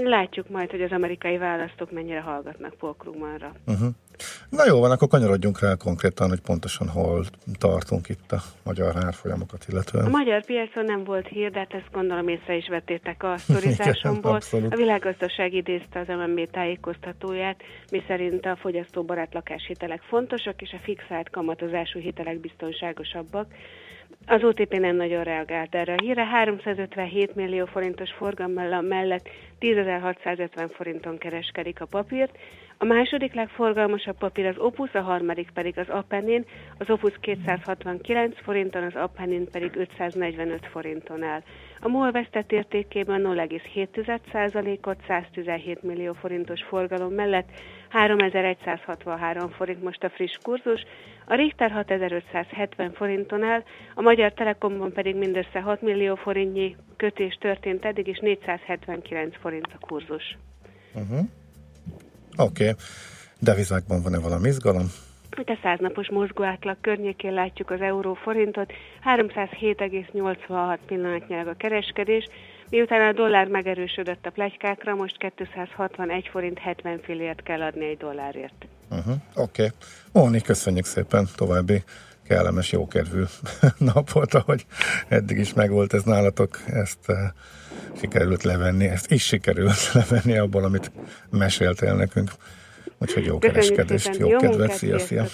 Látjuk 0.04 0.50
majd, 0.50 0.72
hogy 0.72 0.82
az 0.82 0.92
amerikai 0.92 1.38
választók 1.38 1.92
mennyire 1.92 2.20
hallgatnak 2.20 2.74
Paul 2.74 2.96
Krugmanra. 2.98 3.52
Uh-huh. 3.68 3.88
Na 4.50 4.66
jó 4.66 4.80
van, 4.80 4.92
akkor 4.92 5.08
kanyarodjunk 5.08 5.60
rá 5.60 5.76
konkrétan, 5.76 6.30
hogy 6.30 6.42
pontosan 6.42 6.88
hol 6.88 7.26
tartunk 7.60 8.10
itt 8.10 8.32
a 8.32 8.42
magyar 8.64 8.96
árfolyamokat 9.06 9.66
illetően. 9.70 10.06
A 10.06 10.10
magyar 10.10 10.46
piacon 10.46 10.86
nem 10.86 11.04
volt 11.04 11.28
hír, 11.28 11.52
de 11.52 11.60
hát 11.60 11.74
ezt 11.74 11.92
gondolom 11.92 12.28
észre 12.28 12.56
is 12.56 12.68
vettétek 12.68 13.24
a 13.24 13.38
sztorizásomból. 13.38 14.40
a 14.70 14.76
világgazdaság 14.76 15.54
idézte 15.54 16.00
az 16.00 16.08
MNB 16.08 16.50
tájékoztatóját, 16.52 17.62
miszerint 17.92 18.46
a 18.46 18.56
fogyasztóbarát 18.56 19.34
lakáshitelek 19.34 20.02
fontosak, 20.02 20.62
és 20.62 20.72
a 20.72 20.84
fixált 20.84 21.30
kamatozású 21.30 22.00
hitelek 22.00 22.40
biztonságosabbak. 22.40 23.48
Az 24.28 24.44
OTP 24.44 24.80
nem 24.80 24.96
nagyon 24.96 25.24
reagált 25.24 25.76
erre 25.76 25.94
a 25.94 26.02
híre. 26.02 26.26
357 26.26 27.36
millió 27.36 27.66
forintos 27.66 28.12
forgalommal 28.12 28.82
mellett 28.82 29.28
10.650 29.60 30.70
forinton 30.76 31.18
kereskedik 31.18 31.82
a 31.82 31.86
papírt. 31.86 32.38
A 32.78 32.86
második 32.86 33.34
legforgalmasabb 33.34 34.18
papír 34.18 34.46
az 34.46 34.58
Opus, 34.58 34.94
a 34.94 35.02
harmadik 35.02 35.52
pedig 35.54 35.78
az 35.78 35.90
Apennin. 35.90 36.46
Az 36.78 36.90
Opus 36.90 37.14
269 37.20 38.42
forinton, 38.42 38.84
az 38.84 38.96
Apennin 38.96 39.48
pedig 39.52 39.76
545 39.76 40.68
forinton 40.72 41.24
áll. 41.24 41.44
A 41.80 41.88
MOL 41.88 42.12
vesztett 42.12 42.52
értékében 42.52 43.22
0,7%-ot 43.24 44.98
117 45.08 45.84
millió 45.84 46.14
forintos 46.14 46.64
forgalom 46.64 47.14
mellett 47.14 47.50
3163 47.90 49.50
forint 49.50 49.84
most 49.84 50.04
a 50.04 50.10
friss 50.10 50.38
kurzus, 50.42 50.86
a 51.26 51.36
Richter 51.36 51.72
6570 51.72 52.92
forinton 52.92 53.44
áll, 53.44 53.64
a 53.96 54.02
Magyar 54.02 54.34
Telekomban 54.34 54.92
pedig 54.92 55.16
mindössze 55.16 55.62
6 55.62 55.82
millió 55.82 56.16
forintnyi 56.16 56.76
kötés 56.98 57.38
történt 57.40 57.86
eddig, 57.86 58.08
és 58.08 58.20
479 58.20 59.36
forint 59.38 59.68
a 59.80 59.86
kurzus. 59.86 60.38
Uh-huh. 60.94 61.20
Oké. 62.38 62.64
Okay. 62.64 62.76
Devizákban 63.40 64.02
van-e 64.02 64.20
valami 64.20 64.48
izgalom? 64.48 64.92
Itt 65.38 65.50
a 65.50 65.58
száznapos 65.64 66.10
mozgó 66.10 66.44
átlag 66.44 66.78
környékén 66.82 67.34
látjuk 67.34 67.70
az 67.70 67.82
euró 67.82 68.14
forintot, 68.14 68.72
307,86 69.04 70.78
pillanatnyilag 70.86 71.48
a 71.48 71.56
kereskedés, 71.58 72.28
miután 72.70 73.08
a 73.08 73.14
dollár 73.14 73.48
megerősödött 73.48 74.26
a 74.26 74.30
plegykákra, 74.30 74.96
most 74.96 75.18
261 75.38 76.28
forint 76.32 76.60
70 76.60 77.00
fillért 77.04 77.44
kell 77.44 77.62
adni 77.62 77.86
egy 77.86 77.98
dollárért. 77.98 78.66
Uh-huh. 78.90 79.16
Oké. 79.36 79.64
Okay. 79.64 79.70
Móni, 80.12 80.42
köszönjük 80.42 80.86
szépen. 80.86 81.28
További 81.36 81.84
kellemes, 82.28 82.72
jókedvű 82.72 83.24
napot, 83.94 84.34
ahogy 84.34 84.66
eddig 85.08 85.38
is 85.38 85.54
megvolt 85.54 85.94
ez 85.94 86.04
nálatok. 86.04 86.60
Ezt 86.68 87.00
uh, 87.08 87.16
sikerült 88.00 88.44
levenni, 88.44 88.86
ezt 88.86 89.12
is 89.12 89.24
sikerült 89.24 89.92
levenni 89.94 90.38
abból, 90.38 90.64
amit 90.64 90.92
meséltél 91.30 91.96
nekünk. 91.96 92.32
Úgyhogy 92.98 93.26
jó 93.26 93.38
Köszönjük 93.38 93.76
kereskedést, 93.76 94.14
szépen. 94.14 94.20
jó, 94.20 94.30
jó 94.30 94.38
kedvet, 94.38 94.72
szia, 94.72 95.00
szia! 95.00 95.26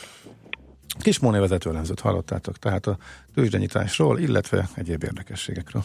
Kis 1.00 1.20
Móni 1.20 1.40
vezetőlemzőt 1.40 2.00
hallottátok, 2.00 2.58
tehát 2.58 2.88
a 2.88 2.98
tőzsdenyításról, 3.34 4.20
illetve 4.20 4.70
egyéb 4.76 5.04
érdekességekről. 5.04 5.84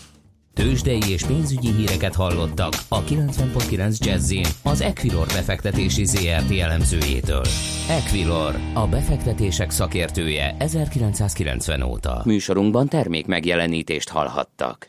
Tőzsdei 0.55 1.11
és 1.11 1.25
pénzügyi 1.25 1.73
híreket 1.73 2.15
hallottak 2.15 2.73
a 2.89 3.05
90.9 3.05 3.99
jazz 3.99 4.35
az 4.63 4.81
Equilor 4.81 5.27
befektetési 5.27 6.05
ZRT 6.05 6.51
elemzőjétől. 6.51 7.45
Equilor, 7.89 8.55
a 8.75 8.87
befektetések 8.87 9.71
szakértője 9.71 10.57
1990 10.59 11.83
óta. 11.83 12.23
Műsorunkban 12.25 12.89
termék 12.89 13.27
megjelenítést 13.27 14.09
hallhattak. 14.09 14.89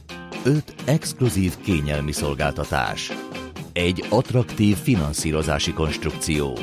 5 0.43 0.73
exkluzív 0.85 1.53
kényelmi 1.63 2.11
szolgáltatás. 2.11 3.11
Egy 3.73 4.05
attraktív 4.09 4.77
finanszírozási 4.77 5.73
konstrukció. 5.73 6.57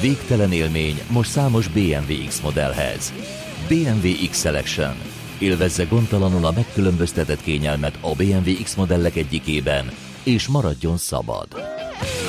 Végtelen 0.00 0.52
élmény 0.52 1.00
most 1.10 1.30
számos 1.30 1.68
BMW 1.68 2.26
X 2.26 2.40
modellhez. 2.40 3.12
BMW 3.68 4.28
X 4.30 4.40
Selection. 4.40 4.94
Élvezze 5.38 5.84
gondtalanul 5.84 6.44
a 6.44 6.52
megkülönböztetett 6.52 7.42
kényelmet 7.42 7.98
a 8.00 8.14
BMW 8.14 8.62
X 8.62 8.74
modellek 8.74 9.16
egyikében, 9.16 9.90
és 10.22 10.48
maradjon 10.48 10.96
szabad. 10.96 11.46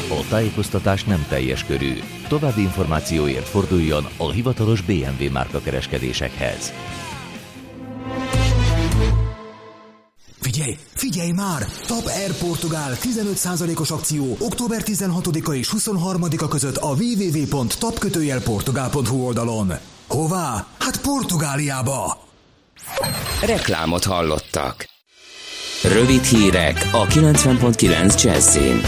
A 0.09 0.25
tájékoztatás 0.29 1.03
nem 1.03 1.25
teljes 1.29 1.65
körű. 1.65 1.93
További 2.27 2.61
információért 2.61 3.47
forduljon 3.47 4.07
a 4.17 4.31
hivatalos 4.31 4.81
BMW 4.81 5.31
márka 5.31 5.59
kereskedésekhez. 5.59 6.73
Figyelj, 10.43 10.77
figyelj 10.93 11.31
már! 11.31 11.65
Top 11.85 12.05
Air 12.05 12.37
Portugál 12.37 12.97
15%-os 13.01 13.91
akció 13.91 14.37
október 14.39 14.81
16-a 14.85 15.53
és 15.53 15.73
23-a 15.77 16.47
között 16.47 16.77
a 16.77 16.87
www.tapkötőjelportugál.hu 16.87 19.25
oldalon. 19.25 19.73
Hová? 20.07 20.67
Hát 20.79 21.01
Portugáliába! 21.01 22.27
Reklámot 23.45 24.03
hallottak. 24.03 24.89
Rövid 25.83 26.23
hírek 26.23 26.89
a 26.91 27.05
90.9 27.05 28.23
Jazzin. 28.23 28.81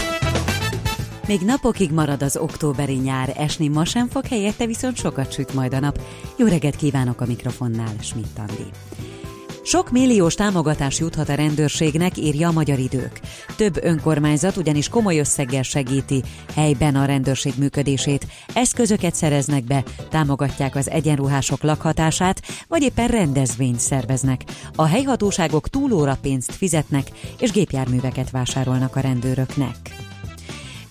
Még 1.26 1.40
napokig 1.40 1.90
marad 1.90 2.22
az 2.22 2.36
októberi 2.36 2.96
nyár, 2.96 3.34
esni 3.36 3.68
ma 3.68 3.84
sem 3.84 4.08
fog, 4.08 4.26
helyette 4.26 4.66
viszont 4.66 4.96
sokat 4.96 5.32
süt 5.32 5.54
majd 5.54 5.74
a 5.74 5.80
nap. 5.80 6.00
Jó 6.36 6.46
reggelt 6.46 6.76
kívánok 6.76 7.20
a 7.20 7.26
mikrofonnál, 7.26 7.94
Schmidt 8.00 8.38
Andi. 8.38 8.70
Sok 9.66 9.90
milliós 9.90 10.34
támogatás 10.34 10.98
juthat 10.98 11.28
a 11.28 11.34
rendőrségnek, 11.34 12.16
írja 12.16 12.48
a 12.48 12.52
Magyar 12.52 12.78
Idők. 12.78 13.20
Több 13.56 13.84
önkormányzat 13.84 14.56
ugyanis 14.56 14.88
komoly 14.88 15.18
összeggel 15.18 15.62
segíti 15.62 16.22
helyben 16.54 16.94
a 16.94 17.04
rendőrség 17.04 17.52
működését. 17.58 18.26
Eszközöket 18.54 19.14
szereznek 19.14 19.64
be, 19.64 19.84
támogatják 20.10 20.76
az 20.76 20.90
egyenruhások 20.90 21.62
lakhatását, 21.62 22.42
vagy 22.68 22.82
éppen 22.82 23.08
rendezvényt 23.08 23.80
szerveznek. 23.80 24.44
A 24.74 24.84
helyhatóságok 24.84 25.68
túlóra 25.68 26.18
pénzt 26.20 26.52
fizetnek, 26.52 27.10
és 27.38 27.50
gépjárműveket 27.50 28.30
vásárolnak 28.30 28.96
a 28.96 29.00
rendőröknek. 29.00 29.76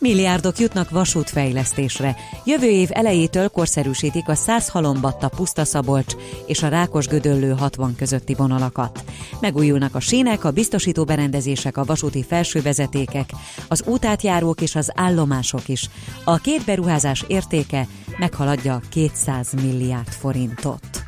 Milliárdok 0.06 0.60
jutnak 0.60 0.90
vasútfejlesztésre. 0.90 2.16
Jövő 2.46 2.70
év 2.70 2.90
elejétől 2.92 3.50
korszerűsítik 3.50 4.28
a 4.28 4.36
100 4.36 4.70
halombatta 4.70 5.30
Puszta 5.30 5.66
Szabolcs 5.66 6.16
és 6.46 6.64
a 6.64 6.68
Rákos 6.68 7.08
Gödöllő 7.08 7.52
60 7.52 7.96
közötti 7.96 8.34
vonalakat. 8.34 9.04
Megújulnak 9.42 9.96
a 9.96 10.00
sínek, 10.00 10.44
a 10.44 10.52
biztosító 10.52 11.04
berendezések, 11.04 11.78
a 11.78 11.84
vasúti 11.84 12.24
felsővezetékek, 12.24 13.30
az 13.68 13.84
útátjárók 13.86 14.62
és 14.62 14.76
az 14.76 14.92
állomások 14.96 15.68
is. 15.68 15.90
A 16.24 16.38
két 16.38 16.66
beruházás 16.66 17.24
értéke 17.28 17.88
meghaladja 18.18 18.82
200 18.90 19.54
milliárd 19.54 20.10
forintot. 20.10 21.04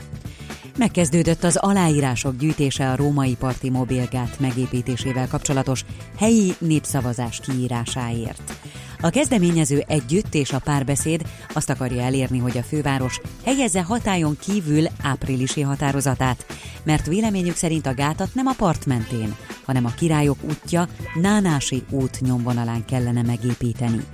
Megkezdődött 0.77 1.43
az 1.43 1.55
aláírások 1.55 2.37
gyűjtése 2.37 2.91
a 2.91 2.95
római 2.95 3.35
parti 3.35 3.69
mobilgát 3.69 4.39
megépítésével 4.39 5.27
kapcsolatos 5.27 5.85
helyi 6.17 6.53
népszavazás 6.59 7.39
kiírásáért. 7.39 8.53
A 9.01 9.09
kezdeményező 9.09 9.83
együtt 9.87 10.33
és 10.33 10.53
a 10.53 10.59
párbeszéd 10.59 11.21
azt 11.53 11.69
akarja 11.69 12.01
elérni, 12.01 12.37
hogy 12.37 12.57
a 12.57 12.63
főváros 12.63 13.19
helyezze 13.45 13.81
hatályon 13.81 14.37
kívül 14.39 14.85
áprilisi 15.03 15.61
határozatát, 15.61 16.45
mert 16.83 17.05
véleményük 17.05 17.55
szerint 17.55 17.85
a 17.85 17.93
gátat 17.93 18.33
nem 18.33 18.45
a 18.45 18.53
part 18.57 18.85
mentén, 18.85 19.35
hanem 19.65 19.85
a 19.85 19.93
királyok 19.97 20.37
útja 20.41 20.87
Nánási 21.21 21.83
út 21.89 22.21
nyomvonalán 22.21 22.85
kellene 22.85 23.21
megépíteni. 23.21 24.05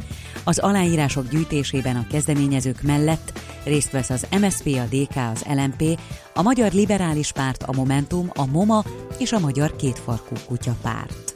Az 0.44 0.60
aláírások 0.60 1.30
gyűjtésében 1.30 1.96
a 1.96 2.08
kezdeményezők 2.10 2.82
mellett 2.82 3.40
részt 3.64 3.92
vesz 3.92 4.10
az 4.10 4.28
MSZP, 4.40 4.68
a 4.68 4.96
DK, 4.96 5.16
az 5.34 5.46
LMP, 5.56 6.00
a 6.34 6.42
Magyar 6.42 6.72
Liberális 6.72 7.32
Párt, 7.32 7.64
a 7.64 7.74
Momentum, 7.76 8.30
a 8.34 8.46
MOMA 8.46 8.84
és 9.18 9.32
a 9.32 9.40
Magyar 9.40 9.76
Kétfarkú 9.76 10.36
Kutya 10.48 10.76
Párt. 10.82 11.34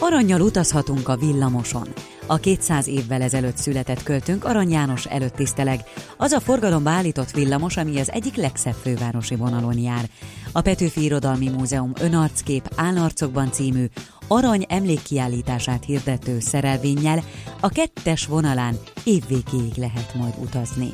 Aranyjal 0.00 0.40
utazhatunk 0.40 1.08
a 1.08 1.16
villamoson. 1.16 1.88
A 2.26 2.36
200 2.36 2.86
évvel 2.86 3.22
ezelőtt 3.22 3.56
született 3.56 4.02
költőnk 4.02 4.44
Arany 4.44 4.70
János 4.70 5.06
előtt 5.06 5.34
tiszteleg. 5.34 5.80
Az 6.16 6.32
a 6.32 6.40
forgalomba 6.40 6.90
állított 6.90 7.30
villamos, 7.30 7.76
ami 7.76 8.00
az 8.00 8.12
egyik 8.12 8.36
legszebb 8.36 8.74
fővárosi 8.74 9.36
vonalon 9.36 9.78
jár. 9.78 10.08
A 10.52 10.60
Petőfi 10.60 11.02
Irodalmi 11.02 11.48
Múzeum 11.48 11.92
Önarckép 12.00 12.72
Állarcokban 12.76 13.52
című 13.52 13.86
arany 14.28 14.66
emlékkiállítását 14.68 15.84
hirdető 15.84 16.40
szerelvénnyel 16.40 17.22
a 17.60 17.68
kettes 17.68 18.26
vonalán 18.26 18.78
évvégéig 19.04 19.74
lehet 19.76 20.14
majd 20.14 20.34
utazni. 20.38 20.92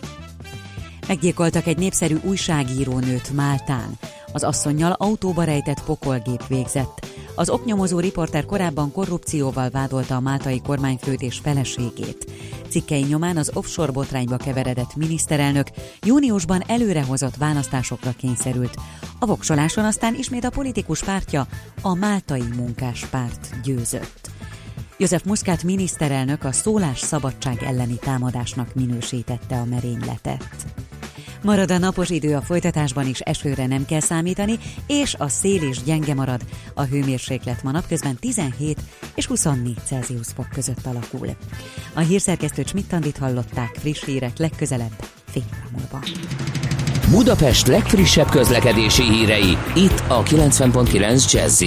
Meggyilkoltak 1.09 1.66
egy 1.66 1.78
népszerű 1.78 2.16
újságírónőt 2.22 3.32
Máltán. 3.32 3.98
Az 4.32 4.42
asszonynal 4.42 4.92
autóba 4.92 5.44
rejtett 5.44 5.82
pokolgép 5.82 6.46
végzett. 6.46 7.07
Az 7.34 7.51
oknyomozó 7.51 7.98
riporter 7.98 8.46
korábban 8.46 8.92
korrupcióval 8.92 9.70
vádolta 9.70 10.16
a 10.16 10.20
máltai 10.20 10.61
kormányfőt 10.61 11.22
és 11.22 11.38
feleségét. 11.42 12.30
Cikkei 12.68 13.03
nyomán 13.03 13.36
az 13.36 13.51
offshore 13.55 13.92
botrányba 13.92 14.36
keveredett 14.36 14.96
miniszterelnök 14.96 15.66
júniusban 16.07 16.62
előrehozott 16.66 17.36
választásokra 17.36 18.12
kényszerült. 18.16 18.74
A 19.18 19.26
voksoláson 19.26 19.84
aztán 19.84 20.14
ismét 20.14 20.44
a 20.44 20.51
politikus 20.51 21.03
pártja, 21.03 21.46
a 21.82 21.94
Máltai 21.94 22.48
Munkáspárt 22.57 23.61
győzött. 23.62 24.30
József 24.96 25.22
Muszkát 25.24 25.62
miniszterelnök 25.62 26.44
a 26.44 26.53
szólás 26.53 26.98
szabadság 26.98 27.62
elleni 27.62 27.96
támadásnak 27.96 28.74
minősítette 28.74 29.57
a 29.57 29.64
merényletet. 29.64 30.66
Marad 31.43 31.70
a 31.70 31.78
napos 31.78 32.11
idő 32.11 32.34
a 32.34 32.41
folytatásban 32.41 33.07
is, 33.07 33.20
esőre 33.20 33.66
nem 33.66 33.84
kell 33.84 34.01
számítani, 34.01 34.59
és 34.86 35.14
a 35.18 35.28
szél 35.28 35.62
is 35.62 35.82
gyenge 35.82 36.14
marad. 36.14 36.41
A 36.74 36.82
hőmérséklet 36.82 37.62
ma 37.62 37.70
napközben 37.70 38.16
17 38.16 38.78
és 39.14 39.26
24 39.26 39.76
Celsius 39.84 40.26
fok 40.34 40.49
között 40.49 40.86
alakul. 40.86 41.28
A 41.95 42.01
hírszerkesztő 42.01 42.62
Csmittandit 42.62 43.18
hallották 43.18 43.76
friss 43.78 44.05
hírek 44.05 44.38
legközelebb 44.38 44.93
fél 45.24 45.43
múlva. 45.72 46.01
Budapest 47.11 47.66
legfrissebb 47.66 48.28
közlekedési 48.28 49.03
hírei 49.03 49.57
itt 49.74 50.03
a 50.09 50.22
90.9 50.22 51.32
jazz 51.32 51.62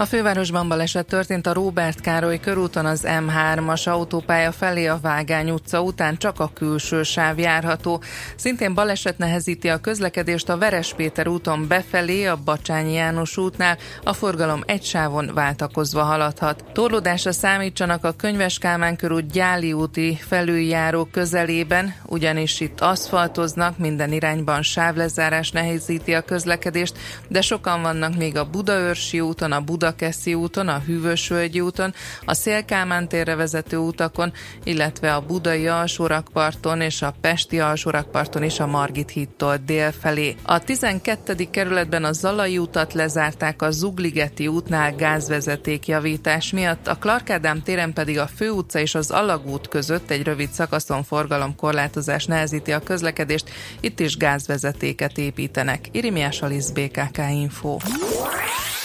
a 0.00 0.06
fővárosban 0.06 0.68
baleset 0.68 1.06
történt 1.06 1.46
a 1.46 1.52
Róbert 1.52 2.00
Károly 2.00 2.40
körúton 2.40 2.86
az 2.86 3.04
M3-as 3.06 3.88
autópálya 3.88 4.52
felé 4.52 4.86
a 4.86 4.98
Vágány 5.02 5.50
utca 5.50 5.82
után 5.82 6.16
csak 6.16 6.40
a 6.40 6.50
külső 6.54 7.02
sáv 7.02 7.38
járható. 7.38 8.02
Szintén 8.36 8.74
baleset 8.74 9.18
nehezíti 9.18 9.68
a 9.68 9.80
közlekedést 9.80 10.48
a 10.48 10.58
Veres 10.58 10.94
Péter 10.94 11.28
úton 11.28 11.68
befelé 11.68 12.26
a 12.26 12.36
Bacsányi 12.44 12.92
János 12.92 13.36
útnál, 13.36 13.78
a 14.04 14.12
forgalom 14.12 14.62
egy 14.66 14.84
sávon 14.84 15.30
váltakozva 15.34 16.02
haladhat. 16.02 16.64
Torlódásra 16.72 17.32
számítsanak 17.32 18.04
a 18.04 18.12
Könyves 18.12 18.58
Kálmán 18.58 18.96
körút 18.96 19.32
Gyáli 19.32 19.72
úti 19.72 20.18
felüljáró 20.28 21.04
közelében, 21.04 21.94
ugyanis 22.06 22.60
itt 22.60 22.80
aszfaltoznak, 22.80 23.78
minden 23.78 24.12
irányban 24.12 24.62
sávlezárás 24.62 25.50
nehezíti 25.50 26.14
a 26.14 26.20
közlekedést, 26.20 26.98
de 27.28 27.40
sokan 27.40 27.82
vannak 27.82 28.16
még 28.16 28.36
a 28.36 28.50
Budaörsi 28.50 29.20
úton, 29.20 29.52
a 29.52 29.60
Buda 29.60 29.88
Budakeszi 29.90 30.34
úton, 30.34 30.68
a 30.68 30.78
Hűvösvölgyi 30.78 31.60
úton, 31.60 31.94
a 32.24 32.34
Szélkámán 32.34 33.08
térre 33.08 33.34
vezető 33.34 33.76
utakon, 33.76 34.32
illetve 34.64 35.14
a 35.14 35.20
Budai 35.20 35.66
alsórakparton 35.66 36.80
és 36.80 37.02
a 37.02 37.14
Pesti 37.20 37.60
alsórakparton 37.60 38.42
is 38.42 38.60
a 38.60 38.66
Margit 38.66 39.10
hídtól 39.10 39.56
dél 39.56 39.92
felé. 40.00 40.34
A 40.42 40.58
12. 40.58 41.48
kerületben 41.50 42.04
a 42.04 42.12
Zalai 42.12 42.58
utat 42.58 42.94
lezárták 42.94 43.62
a 43.62 43.70
Zugligeti 43.70 44.46
útnál 44.46 44.94
gázvezeték 44.94 45.86
javítás 45.86 46.52
miatt, 46.52 46.86
a 46.86 46.96
Clarkádám 46.96 47.62
téren 47.62 47.92
pedig 47.92 48.18
a 48.18 48.30
Főutca 48.36 48.78
és 48.78 48.94
az 48.94 49.10
Alagút 49.10 49.68
között 49.68 50.10
egy 50.10 50.22
rövid 50.22 50.50
szakaszon 50.50 51.02
forgalomkorlátozás 51.02 52.24
nehezíti 52.24 52.72
a 52.72 52.80
közlekedést, 52.80 53.50
itt 53.80 54.00
is 54.00 54.16
gázvezetéket 54.16 55.18
építenek. 55.18 55.88
Irimiás 55.92 56.42
Alisz 56.42 56.70
BKK 56.70 57.18
Info. 57.32 57.76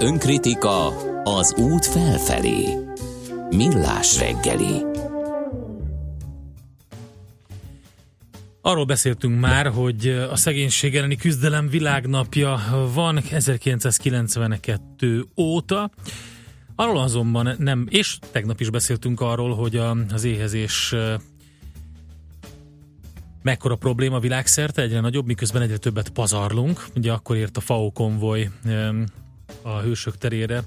Önkritika 0.00 0.86
az 1.22 1.54
út 1.58 1.86
felfelé. 1.86 2.64
Millás 3.50 4.18
reggeli. 4.18 4.82
Arról 8.60 8.84
beszéltünk 8.84 9.40
már, 9.40 9.66
hogy 9.66 10.08
a 10.08 10.36
szegénység 10.36 10.96
elleni 10.96 11.16
küzdelem 11.16 11.68
világnapja 11.68 12.60
van 12.94 13.18
1992 13.30 15.24
óta. 15.36 15.90
Arról 16.74 16.98
azonban 16.98 17.54
nem, 17.58 17.86
és 17.90 18.18
tegnap 18.32 18.60
is 18.60 18.70
beszéltünk 18.70 19.20
arról, 19.20 19.54
hogy 19.54 19.76
az 20.12 20.24
éhezés 20.24 20.94
mekkora 23.42 23.76
probléma 23.76 24.18
világszerte, 24.18 24.82
egyre 24.82 25.00
nagyobb, 25.00 25.26
miközben 25.26 25.62
egyre 25.62 25.76
többet 25.76 26.08
pazarlunk. 26.08 26.86
Ugye 26.96 27.12
akkor 27.12 27.36
ért 27.36 27.56
a 27.56 27.60
FAO 27.60 27.90
konvoj 27.90 28.50
a 29.64 29.80
hősök 29.80 30.18
terére 30.18 30.62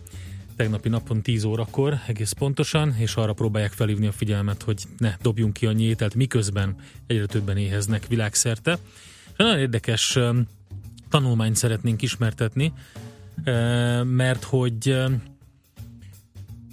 tegnapi 0.56 0.90
napon 0.90 1.22
10 1.22 1.44
órakor 1.44 2.00
egész 2.08 2.32
pontosan, 2.32 2.96
és 2.98 3.16
arra 3.16 3.34
próbálják 3.34 3.72
felhívni 3.72 4.08
a 4.08 4.12
figyelmet, 4.12 4.62
hogy 4.62 4.84
ne 4.98 5.16
dobjunk 5.22 5.54
ki 5.54 5.66
annyi 5.66 5.84
ételt, 5.84 6.16
miközben 6.16 6.76
egyre 7.08 7.26
többen 7.26 7.58
éheznek 7.58 8.08
világszerte. 8.08 8.78
És 9.28 9.38
nagyon 9.38 9.60
érdekes 9.60 10.20
tanulmányt 11.10 11.56
szeretnénk 11.56 12.02
ismertetni, 12.02 12.74
mert 14.04 14.44
hogy 14.44 14.96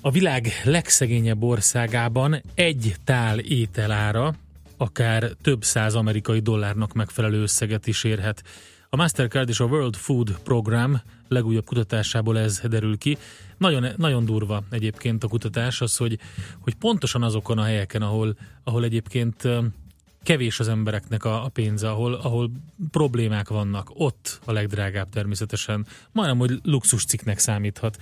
a 0.01 0.11
világ 0.11 0.49
legszegényebb 0.65 1.43
országában 1.43 2.43
egy 2.55 2.97
tál 3.05 3.39
ételára 3.39 4.35
akár 4.77 5.31
több 5.43 5.65
száz 5.65 5.95
amerikai 5.95 6.41
dollárnak 6.41 6.93
megfelelő 6.93 7.43
összeget 7.43 7.87
is 7.87 8.05
érhet. 8.05 8.43
A 8.95 8.97
Mastercard 8.97 9.49
és 9.49 9.61
a 9.61 9.65
World 9.65 9.97
Food 9.97 10.39
Program 10.43 11.01
legújabb 11.29 11.65
kutatásából 11.65 12.39
ez 12.39 12.61
derül 12.61 12.99
ki. 12.99 13.19
Nagyon, 13.59 13.87
nagyon 13.97 14.25
durva 14.25 14.63
egyébként 14.71 15.25
a 15.25 15.29
kutatás 15.29 15.81
az, 15.81 15.97
hogy, 15.97 16.19
hogy 16.59 16.75
pontosan 16.75 17.23
azokon 17.23 17.59
a 17.59 17.63
helyeken, 17.63 18.03
ahol, 18.03 18.37
ahol 18.65 18.85
egyébként 18.85 19.49
kevés 20.23 20.61
az 20.61 20.69
embereknek 20.69 21.25
a, 21.25 21.45
a 21.45 21.49
pénze, 21.49 21.91
ahol, 21.91 22.15
ahol 22.15 22.51
problémák 22.91 23.49
vannak, 23.49 23.91
ott 23.95 24.41
a 24.45 24.53
legdrágább 24.53 25.09
természetesen. 25.09 25.87
Majdnem, 26.13 26.39
hogy 26.39 26.61
luxusciknek 26.63 27.39
számíthat 27.39 27.99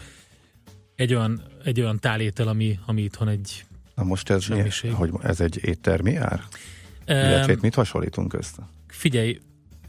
egy 0.95 1.15
olyan, 1.15 1.43
egy 1.65 1.81
olyan 1.81 1.99
tálétel, 1.99 2.49
ami, 2.49 2.79
ami 2.87 3.03
itthon 3.03 3.29
egy 3.29 3.65
Na 3.95 4.05
most 4.05 4.31
ez, 4.31 4.47
mi, 4.47 4.91
hogy 4.91 5.11
ez 5.23 5.41
egy 5.41 5.65
éttermi 5.65 6.17
ár? 6.17 6.43
Um, 7.09 7.17
Illetve 7.17 7.57
mit 7.61 7.75
hasonlítunk 7.75 8.33
össze? 8.33 8.69
Figyelj, 8.87 9.41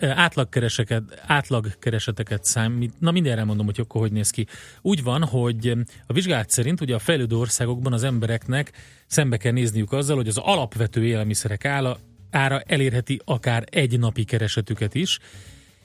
átlagkereseket, 0.03 1.23
átlagkereseteket 1.25 2.43
számít, 2.43 2.93
na 2.99 3.11
mindenre 3.11 3.43
mondom, 3.43 3.65
hogy 3.65 3.79
akkor 3.79 4.01
hogy 4.01 4.11
néz 4.11 4.29
ki. 4.29 4.47
Úgy 4.81 5.03
van, 5.03 5.23
hogy 5.23 5.77
a 6.07 6.13
vizsgálat 6.13 6.49
szerint 6.49 6.81
ugye 6.81 6.95
a 6.95 6.99
fejlődő 6.99 7.35
országokban 7.35 7.93
az 7.93 8.03
embereknek 8.03 8.71
szembe 9.07 9.37
kell 9.37 9.51
nézniük 9.51 9.91
azzal, 9.91 10.15
hogy 10.15 10.27
az 10.27 10.37
alapvető 10.37 11.05
élelmiszerek 11.05 11.65
ára, 11.65 11.97
ára 12.31 12.59
elérheti 12.59 13.21
akár 13.25 13.63
egy 13.69 13.99
napi 13.99 14.23
keresetüket 14.23 14.95
is, 14.95 15.19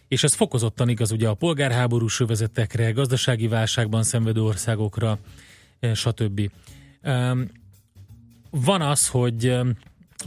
és 0.08 0.22
ez 0.22 0.34
fokozottan 0.34 0.88
igaz 0.88 1.10
ugye 1.10 1.28
a 1.28 1.34
polgárháborús 1.34 2.20
övezetekre, 2.20 2.90
gazdasági 2.90 3.48
válságban 3.48 4.02
szenvedő 4.02 4.42
országokra, 4.42 5.18
stb. 5.94 6.50
Van 8.50 8.80
az, 8.80 9.08
hogy 9.08 9.58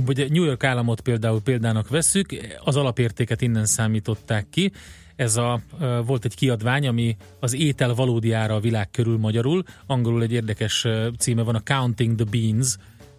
hogy 0.05 0.31
New 0.31 0.43
York 0.43 0.63
államot 0.63 1.01
például 1.01 1.41
példának 1.41 1.89
veszük, 1.89 2.35
az 2.63 2.75
alapértéket 2.75 3.41
innen 3.41 3.65
számították 3.65 4.45
ki. 4.49 4.71
Ez 5.15 5.37
a, 5.37 5.61
volt 6.05 6.25
egy 6.25 6.35
kiadvány, 6.35 6.87
ami 6.87 7.17
az 7.39 7.53
étel 7.53 7.93
valódi 7.93 8.31
ára 8.31 8.55
a 8.55 8.59
világ 8.59 8.91
körül 8.91 9.17
magyarul. 9.17 9.63
Angolul 9.85 10.21
egy 10.21 10.31
érdekes 10.31 10.87
címe 11.17 11.41
van, 11.41 11.55
a 11.55 11.61
Counting 11.63 12.15
the 12.15 12.25
Beans, 12.31 12.77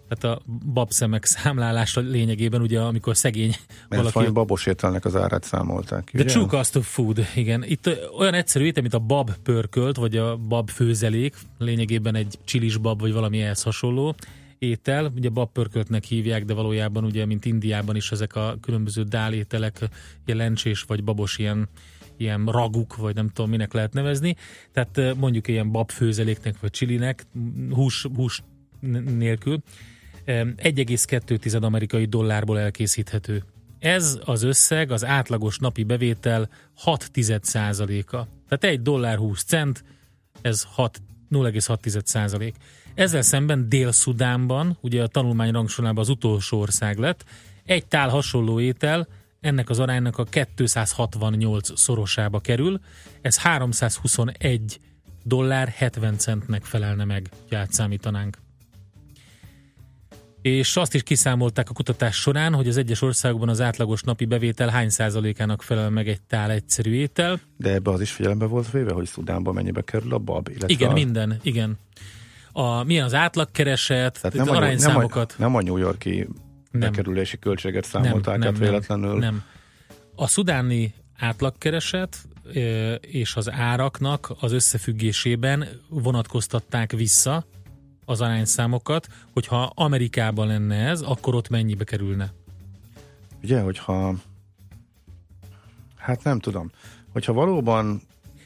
tehát 0.09 0.37
a 0.37 0.41
babszemek 0.73 1.25
számlálása 1.25 2.01
lényegében, 2.01 2.61
ugye 2.61 2.79
amikor 2.79 3.17
szegény 3.17 3.55
Mert 3.89 4.11
valaki... 4.11 4.31
babos 4.31 4.65
ételnek 4.65 5.05
az 5.05 5.15
árát 5.15 5.43
számolták. 5.43 6.11
The 6.13 6.23
true 6.23 6.47
cost 6.47 6.75
of 6.75 6.93
food, 6.93 7.27
igen. 7.35 7.63
Itt 7.63 7.89
olyan 8.17 8.33
egyszerű 8.33 8.65
étel, 8.65 8.81
mint 8.81 8.93
a 8.93 8.99
bab 8.99 9.31
pörkölt, 9.43 9.95
vagy 9.95 10.17
a 10.17 10.37
bab 10.37 10.69
főzelék, 10.69 11.35
lényegében 11.57 12.15
egy 12.15 12.39
csilis 12.43 12.77
bab, 12.77 12.99
vagy 12.99 13.13
valami 13.13 13.41
ehhez 13.41 13.63
hasonló 13.63 14.15
étel, 14.63 15.11
ugye 15.15 15.29
babpörköltnek 15.29 16.03
hívják, 16.03 16.45
de 16.45 16.53
valójában 16.53 17.03
ugye, 17.03 17.25
mint 17.25 17.45
Indiában 17.45 17.95
is 17.95 18.11
ezek 18.11 18.35
a 18.35 18.57
különböző 18.61 19.03
dálételek, 19.03 19.89
ilyen 20.25 20.37
lencsés 20.37 20.81
vagy 20.81 21.03
babos 21.03 21.37
ilyen, 21.37 21.69
ilyen 22.17 22.45
raguk, 22.45 22.95
vagy 22.95 23.15
nem 23.15 23.29
tudom 23.29 23.49
minek 23.49 23.73
lehet 23.73 23.93
nevezni. 23.93 24.35
Tehát 24.71 25.15
mondjuk 25.15 25.47
ilyen 25.47 25.71
babfőzeléknek 25.71 26.59
vagy 26.59 26.71
csilinek, 26.71 27.25
hús, 27.69 28.07
hús 28.15 28.43
nélkül, 29.17 29.61
1,2 30.25 31.61
amerikai 31.61 32.05
dollárból 32.05 32.59
elkészíthető. 32.59 33.43
Ez 33.79 34.19
az 34.25 34.43
összeg, 34.43 34.91
az 34.91 35.05
átlagos 35.05 35.57
napi 35.57 35.83
bevétel 35.83 36.49
6% 36.85 38.05
a 38.05 38.27
Tehát 38.47 38.63
egy 38.63 38.81
dollár 38.81 39.17
20 39.17 39.43
cent, 39.43 39.83
ez 40.41 40.63
6, 40.63 41.01
0,6 41.31 42.05
százalék. 42.05 42.55
Ezzel 42.95 43.21
szemben 43.21 43.69
Dél-Szudánban, 43.69 44.77
ugye 44.81 45.03
a 45.03 45.07
tanulmány 45.07 45.51
rangsorában 45.51 46.03
az 46.03 46.09
utolsó 46.09 46.59
ország 46.59 46.97
lett, 46.97 47.25
egy 47.65 47.85
tál 47.85 48.09
hasonló 48.09 48.59
étel 48.59 49.07
ennek 49.39 49.69
az 49.69 49.79
aránynak 49.79 50.17
a 50.17 50.23
268 50.55 51.79
szorosába 51.79 52.39
kerül, 52.39 52.79
ez 53.21 53.37
321 53.37 54.79
dollár 55.23 55.67
70 55.67 56.17
centnek 56.17 56.63
felelne 56.63 57.05
meg, 57.05 57.29
hogy 57.47 57.57
átszámítanánk. 57.57 58.37
És 60.41 60.77
azt 60.77 60.93
is 60.93 61.03
kiszámolták 61.03 61.69
a 61.69 61.73
kutatás 61.73 62.15
során, 62.15 62.53
hogy 62.53 62.67
az 62.67 62.77
egyes 62.77 63.01
országokban 63.01 63.49
az 63.49 63.61
átlagos 63.61 64.01
napi 64.01 64.25
bevétel 64.25 64.69
hány 64.69 64.89
százalékának 64.89 65.61
felel 65.61 65.89
meg 65.89 66.07
egy 66.07 66.21
tál 66.21 66.51
egyszerű 66.51 66.93
étel. 66.93 67.39
De 67.57 67.73
ebbe 67.73 67.91
az 67.91 68.01
is 68.01 68.11
figyelembe 68.11 68.45
volt 68.45 68.71
véve, 68.71 68.93
hogy 68.93 69.05
Szudánban 69.05 69.53
mennyibe 69.53 69.81
kerül 69.81 70.13
a 70.13 70.17
bab? 70.17 70.49
Igen, 70.67 70.89
a... 70.89 70.93
minden, 70.93 71.39
igen 71.41 71.77
a, 72.53 72.83
milyen 72.83 73.05
az 73.05 73.13
átlagkereset, 73.13 74.21
Tehát 74.21 74.45
nem 74.45 74.55
arányszámokat. 74.55 75.31
A, 75.31 75.41
nem 75.41 75.55
a 75.55 75.61
New 75.61 75.77
Yorki 75.77 76.27
nem. 76.71 76.79
bekerülési 76.79 77.39
költséget 77.39 77.83
számolták 77.85 78.37
nem, 78.37 78.51
nem, 78.51 78.61
véletlenül. 78.61 79.09
Nem, 79.09 79.19
nem. 79.19 79.43
A 80.15 80.27
szudáni 80.27 80.93
átlagkereset 81.17 82.17
és 83.01 83.35
az 83.35 83.51
áraknak 83.51 84.33
az 84.39 84.51
összefüggésében 84.51 85.67
vonatkoztatták 85.89 86.91
vissza 86.91 87.45
az 88.05 88.21
arányszámokat, 88.21 89.07
hogyha 89.33 89.71
Amerikában 89.75 90.47
lenne 90.47 90.75
ez, 90.75 91.01
akkor 91.01 91.35
ott 91.35 91.49
mennyibe 91.49 91.83
kerülne? 91.83 92.33
Ugye, 93.43 93.59
hogyha 93.59 94.15
hát 95.95 96.23
nem 96.23 96.39
tudom, 96.39 96.71
hogyha 97.11 97.33
valóban 97.33 98.01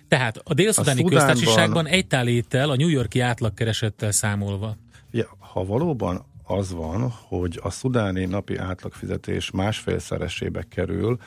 tehát 0.07 0.41
a 0.43 0.53
dél-szudáni 0.53 1.03
köztársaságban 1.03 1.87
egy 1.87 2.07
tál 2.07 2.27
étel 2.27 2.69
a 2.69 2.75
New 2.75 2.87
Yorki 2.87 3.19
átlagkeresettel 3.19 4.11
számolva. 4.11 4.77
Ja, 5.11 5.37
ha 5.39 5.65
valóban 5.65 6.25
az 6.43 6.73
van, 6.73 7.13
hogy 7.27 7.59
a 7.63 7.69
szudáni 7.69 8.25
napi 8.25 8.57
átlagfizetés 8.57 9.51
másfélszeresébe 9.51 10.63
kerül, 10.69 11.17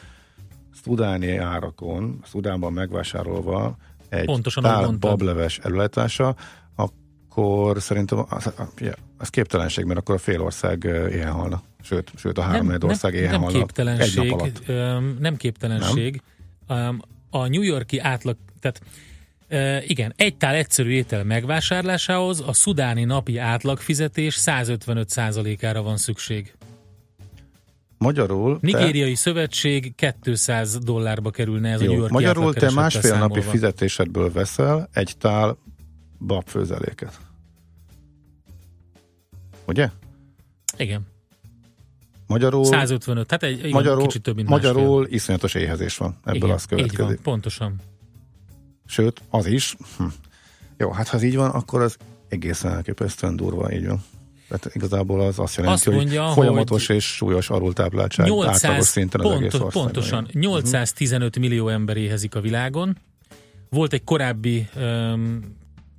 szudáni 0.82 1.36
árakon, 1.36 2.20
Szudánban 2.24 2.72
megvásárolva 2.72 3.76
egy 4.08 4.24
Pontosan 4.24 4.62
tál 4.62 4.90
bableves 4.90 5.58
előállítása, 5.58 6.36
akkor 6.74 7.80
szerintem 7.82 8.24
az, 8.28 8.52
az 9.18 9.28
képtelenség, 9.28 9.84
mert 9.84 9.98
akkor 9.98 10.14
a 10.14 10.18
fél 10.18 10.40
ország 10.40 10.84
ilyen 11.10 11.30
halna. 11.30 11.62
Sőt, 11.82 12.12
sőt 12.16 12.38
a 12.38 12.42
három 12.42 12.66
nem, 12.66 12.78
ország 12.82 13.14
ilyen 13.14 13.30
nem 13.30 13.40
halna. 13.40 13.58
Képtelenség, 13.58 14.24
egy 14.24 14.30
nap 14.30 14.40
alatt. 14.40 15.18
Nem 15.18 15.36
képtelenség. 15.36 16.22
Nem? 16.66 17.02
A 17.30 17.46
New 17.46 17.62
Yorki 17.62 17.98
átlag 17.98 18.36
tehát 18.60 18.80
igen, 19.86 20.12
egy 20.16 20.36
tál 20.36 20.54
egyszerű 20.54 20.90
étel 20.90 21.24
megvásárlásához 21.24 22.42
a 22.46 22.52
szudáni 22.52 23.04
napi 23.04 23.38
átlagfizetés 23.38 24.38
155%-ára 24.40 25.82
van 25.82 25.96
szükség. 25.96 26.54
Magyarul... 27.98 28.58
Nigériai 28.60 29.10
te... 29.10 29.16
szövetség 29.16 29.94
200 30.22 30.78
dollárba 30.78 31.30
kerülne 31.30 31.70
ez 31.70 31.80
Jó, 31.80 31.86
a 31.86 31.90
New 31.90 31.98
York 32.00 32.12
Magyarul 32.12 32.54
te 32.54 32.70
másfél 32.70 33.02
számolva. 33.02 33.34
napi 33.34 33.48
fizetésedből 33.48 34.32
veszel 34.32 34.88
egy 34.92 35.14
tál 35.18 35.58
babfőzeléket. 36.18 37.18
Ugye? 39.66 39.90
Igen. 40.76 41.06
Magyarul, 42.26 42.64
155, 42.64 43.26
tehát 43.26 43.42
egy 43.42 43.58
igen, 43.58 43.70
magyarul, 43.70 44.02
kicsit 44.02 44.22
több, 44.22 44.36
mint 44.36 44.48
Magyarul 44.48 44.98
másfél. 44.98 45.14
iszonyatos 45.14 45.54
éhezés 45.54 45.96
van, 45.96 46.16
ebből 46.24 46.36
igen, 46.36 46.50
az 46.50 46.64
következik. 46.64 46.98
Így 46.98 47.06
van, 47.06 47.18
pontosan. 47.22 47.80
Sőt, 48.90 49.22
az 49.28 49.46
is. 49.46 49.76
Hm. 49.96 50.04
Jó, 50.76 50.90
hát 50.90 51.08
ha 51.08 51.16
ez 51.16 51.22
így 51.22 51.36
van, 51.36 51.50
akkor 51.50 51.82
az 51.82 51.96
egészen 52.28 52.72
elképesztően 52.72 53.36
durva, 53.36 53.72
így 53.72 53.86
van. 53.86 54.04
Tehát 54.48 54.74
igazából 54.74 55.20
az 55.20 55.38
azt 55.38 55.56
jelenti, 55.56 55.88
azt 55.88 55.96
mondja, 55.96 56.24
hogy 56.24 56.34
folyamatos 56.34 56.86
hogy 56.86 56.96
és 56.96 57.04
súlyos 57.04 57.50
alultápláltság 57.50 58.26
800, 58.26 58.64
átlagos 58.64 58.86
szinten 58.86 59.20
az 59.20 59.30
egész 59.30 59.54
országban. 59.54 59.82
Pontosan. 59.82 60.28
815 60.32 61.28
uh-huh. 61.28 61.50
millió 61.50 61.68
ember 61.68 61.96
éhezik 61.96 62.34
a 62.34 62.40
világon. 62.40 62.96
Volt 63.68 63.92
egy 63.92 64.04
korábbi 64.04 64.68
um, 64.76 65.40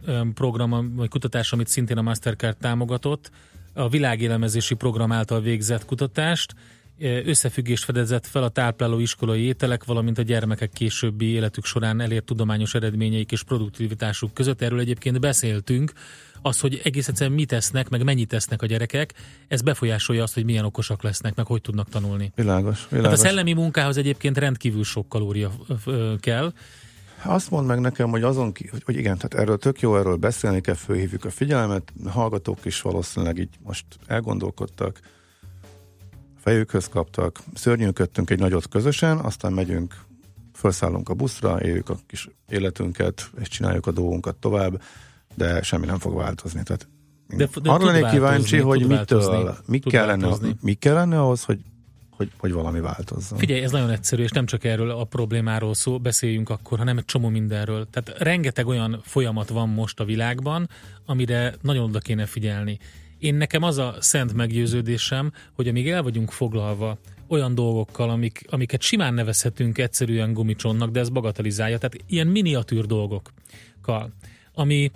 um, 0.08 0.34
program, 0.34 0.96
vagy 0.96 1.10
kutatás, 1.10 1.52
amit 1.52 1.68
szintén 1.68 1.98
a 1.98 2.02
Mastercard 2.02 2.58
támogatott, 2.58 3.32
a 3.74 3.89
világélemezési 3.89 4.74
program 4.76 5.12
által 5.12 5.42
végzett 5.42 5.86
kutatást, 5.86 6.54
összefüggést 7.02 7.84
fedezett 7.84 8.28
fel 8.28 8.43
a 8.43 8.49
tápláló 8.49 8.99
iskolai 8.99 9.41
ételek, 9.41 9.84
valamint 9.84 10.18
a 10.18 10.22
gyermekek 10.22 10.70
későbbi 10.70 11.26
életük 11.26 11.66
során 11.66 12.02
elért 12.02 12.24
tudományos 12.24 12.74
eredményeik 12.74 13.32
és 13.32 13.43
produktivitásuk 13.43 14.34
között. 14.34 14.62
Erről 14.62 14.80
egyébként 14.80 15.20
beszéltünk, 15.20 15.91
az, 16.41 16.60
hogy 16.60 16.82
egész 16.84 17.08
egyszerűen 17.08 17.36
mit 17.36 17.47
tesznek, 17.47 17.89
meg 17.89 18.04
mennyit 18.04 18.28
tesznek 18.28 18.62
a 18.62 18.66
gyerekek, 18.66 19.14
ez 19.47 19.62
befolyásolja 19.62 20.24
azt, 20.24 20.34
hogy 20.34 20.45
milyen 20.45 20.66
okosak 20.66 21.04
lesznek, 21.04 21.36
meg 21.36 21.45
hogy 21.45 21.62
tudnak 21.62 21.89
tanulni. 21.89 22.32
Világos, 22.36 22.88
világos. 22.89 23.10
Hát 23.10 23.20
a 23.20 23.22
szellemi 23.22 23.54
munkához 23.54 23.97
egyébként 23.97 24.38
rendkívül 24.38 24.84
sok 24.84 25.10
kalória 25.10 25.52
kell. 26.20 26.54
Azt 27.24 27.49
mond 27.49 27.68
meg 27.68 27.80
nekem, 27.80 28.10
hogy 28.10 28.24
azon 28.24 28.52
ki, 28.52 28.68
hogy, 28.68 28.84
hogy 28.84 28.95
igen, 28.95 29.18
tehát 29.18 29.34
erről 29.34 29.58
tök 29.58 29.80
jó, 29.80 29.97
erről 29.97 30.16
beszélni 30.16 30.62
kell, 30.62 30.76
fölhívjuk 30.76 31.26
a 31.26 31.30
figyelmet, 31.30 31.93
hallgatók 32.08 32.66
is 32.66 32.82
valószínűleg 32.82 33.38
így 33.38 33.49
most 33.64 33.86
elgondolkodtak, 34.08 34.99
fejükhöz 36.42 36.88
kaptak, 36.88 37.39
szörnyűködtünk 37.54 38.30
egy 38.30 38.39
nagyot 38.39 38.68
közösen, 38.68 39.18
aztán 39.18 39.54
megyünk, 39.54 39.96
felszállunk 40.54 41.10
a 41.10 41.14
buszra, 41.14 41.62
éljük 41.62 41.89
a 41.89 41.98
kis 42.08 42.30
életünket, 42.50 43.30
és 43.39 43.48
csináljuk 43.48 43.88
a 43.88 43.92
dolgunkat 43.92 44.36
tovább, 44.36 44.82
de 45.36 45.62
semmi 45.62 45.86
nem 45.86 46.00
fog 46.00 46.16
változni. 46.16 46.64
Tehát 46.64 46.88
de, 47.28 47.48
de 47.62 47.72
arra 47.72 47.86
lennék 47.86 48.10
kíváncsi, 48.10 48.58
hogy 48.58 48.88
mitől, 48.88 49.58
mi 49.66 49.80
kellene, 49.80 50.36
mi 50.62 50.74
kellene 50.74 51.20
ahhoz, 51.20 51.44
hogy 51.44 51.60
hogy, 52.22 52.32
hogy 52.38 52.52
valami 52.52 52.80
változzon. 52.80 53.38
Figyelj, 53.38 53.62
ez 53.62 53.72
nagyon 53.72 53.89
egyszerű, 53.89 54.24
és 54.24 54.32
nem 54.32 54.46
csak 54.46 54.64
erről 54.64 54.89
a 54.89 55.04
problémáról 55.04 55.74
szó, 55.74 56.00
beszéljünk 56.00 56.50
akkor, 56.50 56.78
hanem 56.78 56.98
egy 56.98 57.06
csomó 57.06 57.30
mindenről. 57.30 57.88
Tehát 57.89 58.22
rengeteg 58.24 58.68
olyan 58.68 59.02
folyamat 59.04 59.50
van 59.50 59.70
most 59.70 60.00
a 60.00 60.06
világban, 60.06 60.70
amire 61.06 61.56
nagyon 61.62 61.84
oda 61.84 62.00
kéne 62.00 62.26
figyelni. 62.26 62.80
Én 63.22 63.36
nekem 63.36 63.63
az 63.63 63.78
a 63.78 63.95
szent 63.99 64.34
meggyőződésem, 64.34 65.34
hogy 65.53 65.67
amíg 65.67 65.89
el 65.89 66.03
vagyunk 66.03 66.32
foglalva 66.32 66.97
olyan 67.28 67.55
dolgokkal, 67.55 68.09
amik, 68.09 68.45
amiket 68.49 68.82
simán 68.82 69.13
nevezhetünk 69.13 69.78
egyszerűen 69.78 70.34
gumicsonnak, 70.34 70.89
de 70.89 70.99
ez 70.99 71.09
bagatelizálja, 71.09 71.78
tehát 71.78 71.97
ilyen 72.07 72.28
miniatűr 72.28 72.86
dolgokkal, 72.86 74.13
ami, 74.53 74.91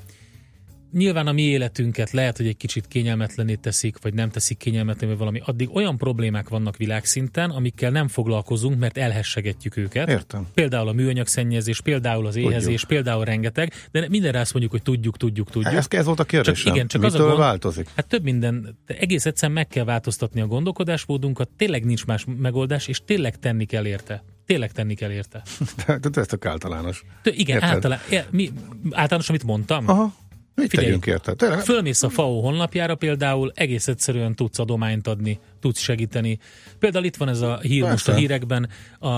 nyilván 0.96 1.28
a 1.28 1.32
mi 1.32 1.42
életünket 1.42 2.12
lehet, 2.12 2.38
hogy 2.38 2.48
egy 2.48 2.58
kicsit 2.58 2.88
kényelmetlené 2.88 3.56
teszik, 3.56 3.98
vagy 4.02 4.14
nem 4.14 4.30
teszik 4.30 4.58
kényelmetlené, 4.58 5.12
vagy 5.12 5.20
valami. 5.20 5.42
Addig 5.46 5.76
olyan 5.76 5.98
problémák 5.98 6.50
vannak 6.50 6.78
világszinten, 6.78 7.50
amikkel 7.50 7.92
nem 7.92 8.08
foglalkozunk, 8.08 8.80
mert 8.80 8.98
elhessegetjük 8.98 9.78
őket. 9.78 10.10
Értem. 10.10 10.48
Például 10.54 10.88
a 10.88 10.92
műanyag 10.92 11.28
szennyezés, 11.28 11.82
például 11.82 12.26
az 12.26 12.36
éhezés, 12.36 12.82
tudjuk. 12.82 12.88
például 12.88 13.26
rengeteg, 13.26 13.74
de 13.92 14.10
mindenre 14.10 14.40
azt 14.40 14.52
mondjuk, 14.52 14.74
hogy 14.74 14.82
tudjuk, 14.82 15.18
tudjuk, 15.18 15.50
tudjuk. 15.50 15.74
Ez, 15.74 15.86
ez 15.90 16.06
volt 16.06 16.20
a 16.20 16.24
kérdés. 16.24 16.64
Csak, 16.64 16.76
igen, 16.76 16.88
csak 16.88 17.02
Mitől 17.02 17.18
az 17.18 17.26
a 17.26 17.28
gond, 17.28 17.40
változik? 17.40 17.90
Hát 17.96 18.08
több 18.08 18.24
minden, 18.24 18.78
de 18.86 18.98
egész 18.98 19.26
egyszerűen 19.26 19.58
meg 19.58 19.68
kell 19.68 19.84
változtatni 19.84 20.42
a 20.42 20.48
gondolkodásmódunkat, 20.48 21.50
tényleg 21.58 21.86
nincs 21.86 22.06
más 22.06 22.26
megoldás, 22.38 22.88
és 22.88 23.02
tényleg 23.06 23.40
tenni 23.40 23.66
kell 23.66 23.86
érte 23.86 24.24
tényleg 24.46 24.72
tenni 24.72 24.94
kell 24.94 25.12
érte. 25.12 25.42
De, 25.86 25.98
de 25.98 26.22
ez 26.22 26.28
tök 26.28 26.46
általános. 26.46 27.04
De 27.24 27.32
igen, 27.32 27.64
általán, 27.64 28.00
mi, 28.30 28.52
általános, 28.92 29.30
amit 29.30 29.44
mondtam. 29.44 29.90
Aha. 29.90 30.14
Mit 30.56 30.70
Figyelj, 30.70 30.88
tegyünk 30.88 31.06
érte? 31.06 31.34
Tényleg? 31.34 31.60
Fölmész 31.60 32.04
a 32.04 32.10
FAO 32.10 32.40
honlapjára 32.42 32.96
például, 32.96 33.52
egész 33.56 33.88
egyszerűen 33.88 34.36
tudsz 34.36 34.60
adományt 34.60 35.08
adni, 35.08 35.40
tudsz 35.60 35.80
segíteni. 35.80 36.40
Például 36.80 37.06
itt 37.06 37.16
van 37.16 37.30
ez 37.30 37.42
a 37.42 37.60
hír 37.60 37.80
Persze. 37.80 37.92
most 37.92 38.08
a 38.08 38.14
hírekben. 38.14 38.70
A... 39.00 39.10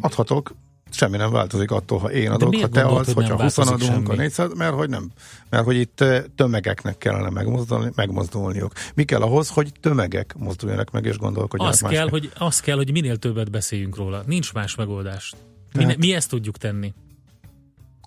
Adhatok, 0.00 0.54
semmi 0.90 1.16
nem 1.16 1.30
változik 1.30 1.70
attól, 1.70 1.98
ha 1.98 2.10
én 2.10 2.30
adok, 2.30 2.56
ha 2.56 2.68
te 2.68 2.82
adsz, 2.82 3.12
hogy 3.12 3.28
hogyha 3.28 3.42
20 3.42 3.58
adunk, 3.58 4.08
a 4.08 4.14
400, 4.14 4.54
mert 4.54 4.74
hogy 4.74 4.88
nem. 4.88 5.10
Mert 5.50 5.64
hogy 5.64 5.76
itt 5.76 6.04
tömegeknek 6.36 6.98
kellene 6.98 7.30
megmozdulni, 7.30 7.90
megmozdulniuk. 7.94 8.72
Mi 8.94 9.04
kell 9.04 9.20
ahhoz, 9.20 9.48
hogy 9.48 9.72
tömegek 9.80 10.34
mozduljanak 10.38 10.90
meg 10.90 11.04
és 11.04 11.18
gondolkodjanak 11.18 11.74
az 11.74 11.80
kell, 11.80 12.08
hogy, 12.08 12.30
az 12.38 12.60
kell, 12.60 12.76
hogy 12.76 12.92
minél 12.92 13.16
többet 13.16 13.50
beszéljünk 13.50 13.96
róla. 13.96 14.22
Nincs 14.26 14.52
más 14.52 14.74
megoldás. 14.74 15.32
Mi, 15.72 15.84
hát, 15.84 15.96
mi 15.96 16.14
ezt 16.14 16.30
tudjuk 16.30 16.56
tenni. 16.56 16.94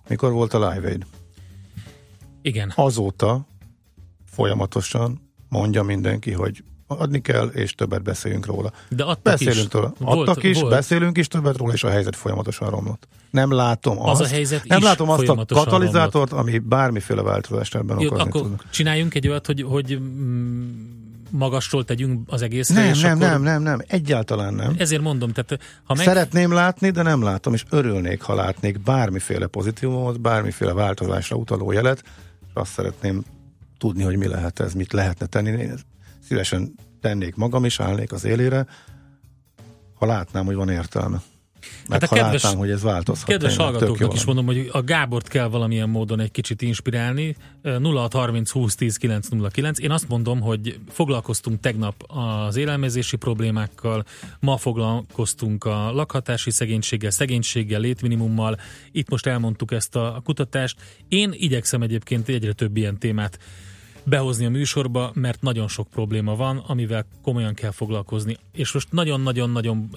Mikor 0.08 0.32
volt 0.32 0.54
a 0.54 0.70
Live 0.70 0.88
Aid? 0.88 1.06
Igen. 2.42 2.72
Azóta 2.76 3.46
folyamatosan 4.24 5.20
mondja 5.48 5.82
mindenki, 5.82 6.32
hogy 6.32 6.62
adni 6.86 7.20
kell, 7.20 7.46
és 7.46 7.74
többet 7.74 8.02
beszéljünk 8.02 8.46
róla. 8.46 8.72
De 8.88 9.02
adtak 9.02 9.22
beszélünk 9.22 9.66
is. 9.66 9.72
Róla. 9.72 9.92
Adtak 9.98 10.24
volt, 10.24 10.42
is, 10.42 10.60
volt. 10.60 10.72
beszélünk 10.72 11.18
is 11.18 11.26
többet 11.26 11.56
róla, 11.56 11.72
és 11.72 11.84
a 11.84 11.90
helyzet 11.90 12.16
folyamatosan 12.16 12.70
romlott. 12.70 13.08
Nem 13.30 13.52
látom 13.52 14.00
azt, 14.00 14.20
az 14.20 14.26
a 14.26 14.30
helyzet 14.30 14.64
nem 14.64 14.82
látom 14.82 15.10
azt 15.10 15.28
a 15.28 15.44
katalizátort, 15.46 16.30
romlott. 16.30 16.48
ami 16.48 16.58
bármiféle 16.58 17.22
változást 17.22 17.74
ebben 17.74 18.00
Jó, 18.00 18.14
akkor 18.14 18.42
tudnak. 18.42 18.64
csináljunk 18.70 19.14
egy 19.14 19.28
olyat, 19.28 19.46
hogy, 19.46 19.62
hogy 19.62 19.98
mm, 20.00 21.00
magasról 21.30 21.84
tegyünk 21.84 22.20
az 22.26 22.42
egészre. 22.42 22.80
Nem, 22.80 22.90
és 22.90 23.00
nem, 23.00 23.16
akkor... 23.16 23.28
nem, 23.28 23.42
nem, 23.42 23.62
nem, 23.62 23.80
egyáltalán 23.86 24.54
nem. 24.54 24.74
Ezért 24.78 25.02
mondom, 25.02 25.32
tehát 25.32 25.62
ha 25.84 25.94
meg... 25.94 26.06
Szeretném 26.06 26.52
látni, 26.52 26.90
de 26.90 27.02
nem 27.02 27.22
látom, 27.22 27.54
és 27.54 27.64
örülnék, 27.70 28.22
ha 28.22 28.34
látnék 28.34 28.80
bármiféle 28.80 29.46
pozitívumot, 29.46 30.20
bármiféle 30.20 30.72
változásra 30.72 31.36
utaló 31.36 31.72
jelet, 31.72 32.02
azt 32.52 32.72
szeretném 32.72 33.24
tudni, 33.78 34.02
hogy 34.02 34.16
mi 34.16 34.26
lehet 34.26 34.60
ez, 34.60 34.74
mit 34.74 34.92
lehetne 34.92 35.26
tenni. 35.26 35.50
Én 35.50 35.78
szívesen 36.22 36.74
tennék 37.00 37.34
magam 37.34 37.64
is, 37.64 37.80
állnék 37.80 38.12
az 38.12 38.24
élére, 38.24 38.66
ha 39.94 40.06
látnám, 40.06 40.44
hogy 40.44 40.54
van 40.54 40.68
értelme. 40.68 41.22
Hát 41.88 42.02
a 42.02 42.06
kedves, 42.06 42.42
látnám, 42.42 42.60
hogy 42.60 42.70
ez 42.70 42.82
változhat. 42.82 43.28
Kedves 43.28 43.56
hallgatóknak 43.56 44.14
is 44.14 44.24
mondom, 44.24 44.46
hogy 44.46 44.68
a 44.72 44.82
Gábort 44.82 45.28
kell 45.28 45.46
valamilyen 45.46 45.88
módon 45.88 46.20
egy 46.20 46.30
kicsit 46.30 46.62
inspirálni. 46.62 47.36
0630 47.62 48.50
20 48.50 48.74
10 48.74 48.96
909. 48.96 49.78
Én 49.78 49.90
azt 49.90 50.08
mondom, 50.08 50.40
hogy 50.40 50.78
foglalkoztunk 50.88 51.60
tegnap 51.60 52.04
az 52.46 52.56
élelmezési 52.56 53.16
problémákkal, 53.16 54.04
ma 54.40 54.56
foglalkoztunk 54.56 55.64
a 55.64 55.92
lakhatási 55.92 56.50
szegénységgel, 56.50 57.10
szegénységgel, 57.10 57.80
létminimummal. 57.80 58.56
Itt 58.92 59.08
most 59.08 59.26
elmondtuk 59.26 59.72
ezt 59.72 59.96
a 59.96 60.20
kutatást. 60.24 60.76
Én 61.08 61.30
igyekszem 61.32 61.82
egyébként 61.82 62.28
egyre 62.28 62.52
több 62.52 62.76
ilyen 62.76 62.98
témát 62.98 63.38
behozni 64.04 64.44
a 64.44 64.50
műsorba, 64.50 65.10
mert 65.14 65.42
nagyon 65.42 65.68
sok 65.68 65.88
probléma 65.88 66.36
van, 66.36 66.56
amivel 66.56 67.06
komolyan 67.22 67.54
kell 67.54 67.70
foglalkozni. 67.70 68.36
És 68.52 68.72
most 68.72 68.92
nagyon-nagyon-nagyon, 68.92 69.90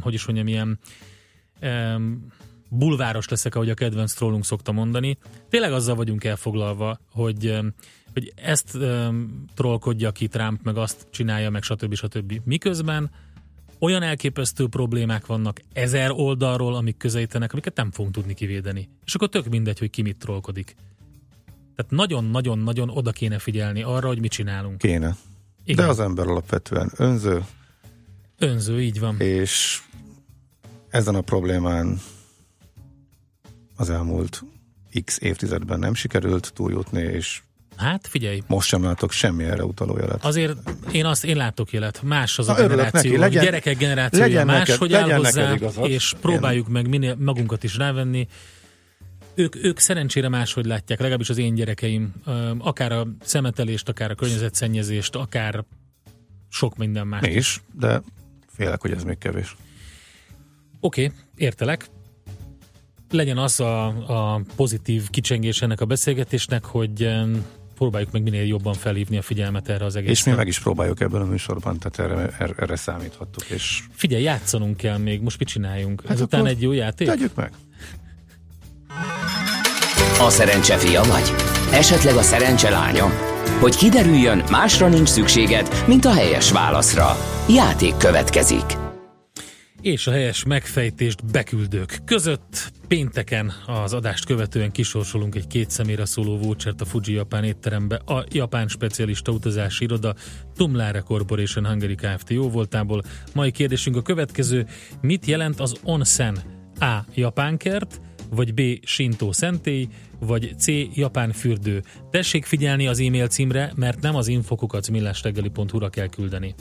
hogy 0.00 0.14
is 0.14 0.26
mondjam, 0.26 0.48
ilyen 0.48 0.78
um, 1.62 2.26
bulváros 2.68 3.28
leszek, 3.28 3.54
ahogy 3.54 3.70
a 3.70 3.74
kedvenc 3.74 4.12
trollunk 4.12 4.44
szokta 4.44 4.72
mondani. 4.72 5.18
Tényleg 5.48 5.72
azzal 5.72 5.94
vagyunk 5.94 6.24
elfoglalva, 6.24 7.00
hogy, 7.12 7.58
hogy 8.12 8.32
ezt 8.34 8.74
um, 8.74 9.44
trollkodja 9.54 10.10
ki 10.10 10.28
Trump, 10.28 10.62
meg 10.62 10.76
azt 10.76 11.06
csinálja, 11.10 11.50
meg 11.50 11.62
stb. 11.62 11.94
stb. 11.94 12.40
Miközben 12.44 13.10
olyan 13.78 14.02
elképesztő 14.02 14.68
problémák 14.68 15.26
vannak 15.26 15.60
ezer 15.72 16.10
oldalról, 16.10 16.74
amik 16.74 16.96
közelítenek, 16.96 17.52
amiket 17.52 17.76
nem 17.76 17.90
fogunk 17.90 18.14
tudni 18.14 18.34
kivédeni. 18.34 18.88
És 19.04 19.14
akkor 19.14 19.28
tök 19.28 19.48
mindegy, 19.48 19.78
hogy 19.78 19.90
ki 19.90 20.02
mit 20.02 20.18
trollkodik. 20.18 20.76
Tehát 21.76 21.90
nagyon-nagyon-nagyon 21.90 22.90
oda 22.90 23.12
kéne 23.12 23.38
figyelni 23.38 23.82
arra, 23.82 24.06
hogy 24.06 24.20
mit 24.20 24.30
csinálunk. 24.30 24.78
Kéne. 24.78 25.16
Igen. 25.64 25.84
De 25.84 25.90
az 25.90 26.00
ember 26.00 26.26
alapvetően 26.26 26.90
önző. 26.96 27.44
Önző, 28.38 28.82
így 28.82 29.00
van. 29.00 29.20
És 29.20 29.82
ezen 30.88 31.14
a 31.14 31.20
problémán 31.20 32.00
az 33.76 33.90
elmúlt 33.90 34.44
x 35.04 35.18
évtizedben 35.20 35.78
nem 35.78 35.94
sikerült 35.94 36.52
túljutni, 36.54 37.00
és 37.00 37.40
Hát 37.76 38.06
figyelj. 38.06 38.42
Most 38.46 38.68
sem 38.68 38.82
látok 38.82 39.12
semmi 39.12 39.44
erre 39.44 39.64
utaló 39.64 39.98
jelet. 39.98 40.24
Azért 40.24 40.56
én 40.92 41.04
azt 41.04 41.24
én 41.24 41.36
látok 41.36 41.72
jelet. 41.72 42.02
Más 42.02 42.38
az 42.38 42.46
Na, 42.46 42.52
a 42.52 42.56
generáció. 42.56 43.10
Neki, 43.10 43.16
legyen, 43.16 43.44
gyerekek 43.44 43.76
generációja 43.76 44.26
legyen 44.26 44.46
más, 44.46 44.58
neked, 44.58 44.76
hogy 44.76 44.94
áll 44.94 45.10
hozzá, 45.10 45.54
és 45.82 46.14
próbáljuk 46.20 46.66
én... 46.66 46.72
meg 46.72 46.88
minél 46.88 47.16
magunkat 47.18 47.64
is 47.64 47.76
rávenni 47.76 48.28
ők, 49.36 49.64
ők 49.64 49.78
szerencsére 49.78 50.28
máshogy 50.28 50.66
látják, 50.66 50.98
legalábbis 50.98 51.28
az 51.28 51.38
én 51.38 51.54
gyerekeim, 51.54 52.14
akár 52.58 52.92
a 52.92 53.06
szemetelést, 53.22 53.88
akár 53.88 54.10
a 54.10 54.14
környezetszennyezést, 54.14 55.14
akár 55.14 55.64
sok 56.48 56.76
minden 56.76 57.06
más. 57.06 57.26
is, 57.26 57.62
de 57.72 58.02
félek, 58.46 58.80
hogy 58.80 58.90
ez 58.90 59.02
még 59.02 59.18
kevés. 59.18 59.56
Oké, 60.80 61.04
okay, 61.04 61.16
értelek. 61.36 61.86
Legyen 63.10 63.38
az 63.38 63.60
a, 63.60 63.86
a 63.86 64.40
pozitív 64.56 65.10
kicsengés 65.10 65.62
ennek 65.62 65.80
a 65.80 65.84
beszélgetésnek, 65.84 66.64
hogy 66.64 67.10
próbáljuk 67.74 68.12
meg 68.12 68.22
minél 68.22 68.46
jobban 68.46 68.74
felhívni 68.74 69.16
a 69.16 69.22
figyelmet 69.22 69.68
erre 69.68 69.84
az 69.84 69.96
egészre. 69.96 70.12
És 70.12 70.24
mi 70.24 70.32
meg 70.32 70.46
is 70.46 70.60
próbáljuk 70.60 71.00
ebben 71.00 71.20
a 71.20 71.24
műsorban, 71.24 71.78
tehát 71.78 72.12
erre, 72.12 72.36
erre, 72.38 72.54
erre 72.56 72.76
számíthattuk. 72.76 73.44
És... 73.48 73.82
Figyelj, 73.92 74.22
játszanunk 74.22 74.76
kell 74.76 74.98
még, 74.98 75.20
most 75.20 75.38
mit 75.38 75.48
csináljunk? 75.48 76.02
Hát 76.02 76.10
Ezután 76.10 76.46
egy 76.46 76.62
jó 76.62 76.72
játék? 76.72 77.08
Tegyük 77.08 77.34
meg. 77.34 77.52
A 80.20 80.30
szerencse 80.30 80.76
fia 80.76 81.02
vagy? 81.02 81.32
Esetleg 81.72 82.14
a 82.16 82.22
szerencse 82.22 82.70
lánya? 82.70 83.06
Hogy 83.60 83.76
kiderüljön, 83.76 84.42
másra 84.50 84.88
nincs 84.88 85.08
szükséged, 85.08 85.84
mint 85.86 86.04
a 86.04 86.12
helyes 86.12 86.52
válaszra. 86.52 87.16
Játék 87.48 87.96
következik. 87.96 88.64
és 89.80 90.06
a 90.06 90.10
helyes 90.10 90.44
megfejtést 90.44 91.26
beküldők 91.32 91.98
között. 92.04 92.72
Pénteken 92.88 93.52
az 93.66 93.92
adást 93.92 94.24
követően 94.26 94.72
kisorsolunk 94.72 95.34
egy 95.34 95.46
két 95.46 95.70
személyre 95.70 96.04
szóló 96.04 96.36
vouchert 96.38 96.80
a 96.80 96.84
Fuji 96.84 97.12
Japán 97.12 97.44
étterembe 97.44 97.96
a 97.96 98.24
japán 98.30 98.68
specialista 98.68 99.32
utazási 99.32 99.84
iroda 99.84 100.14
Tumlare 100.56 101.00
Corporation 101.00 101.66
Hungary 101.66 101.94
Kft. 101.94 102.30
jó 102.30 102.50
voltából. 102.50 103.02
Mai 103.34 103.50
kérdésünk 103.50 103.96
a 103.96 104.02
következő. 104.02 104.66
Mit 105.00 105.26
jelent 105.26 105.60
az 105.60 105.74
onsen? 105.82 106.38
A. 106.80 106.96
Japánkert, 107.14 108.00
vagy 108.30 108.54
B. 108.54 108.60
Shinto 108.82 109.32
szentély, 109.32 109.88
vagy 110.18 110.54
C. 110.58 110.66
Japán 110.94 111.32
fürdő. 111.32 111.82
Tessék 112.10 112.44
figyelni 112.44 112.86
az 112.86 113.00
e-mail 113.00 113.26
címre, 113.26 113.72
mert 113.76 114.00
nem 114.00 114.14
az 114.14 114.28
infokukat 114.28 114.90
millástegeli.hu-ra 114.90 115.88
kell 115.88 116.08
küldeni. 116.08 116.54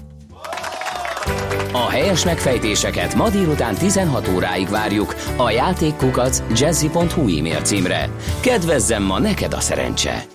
A 1.72 1.89
helyes 1.89 2.26
megfejtéseket 2.26 3.16
ma 3.16 3.30
délután 3.30 3.76
16 3.76 4.28
óráig 4.28 4.70
várjuk 4.70 5.16
a 5.38 5.49
játékkukac 5.49 6.59
jazzy.hu 6.59 7.38
e-mail 7.38 7.61
címre. 7.61 8.09
Kedvezzem 8.41 9.03
ma 9.03 9.20
neked 9.20 9.53
a 9.53 9.59
szerencse! 9.59 10.34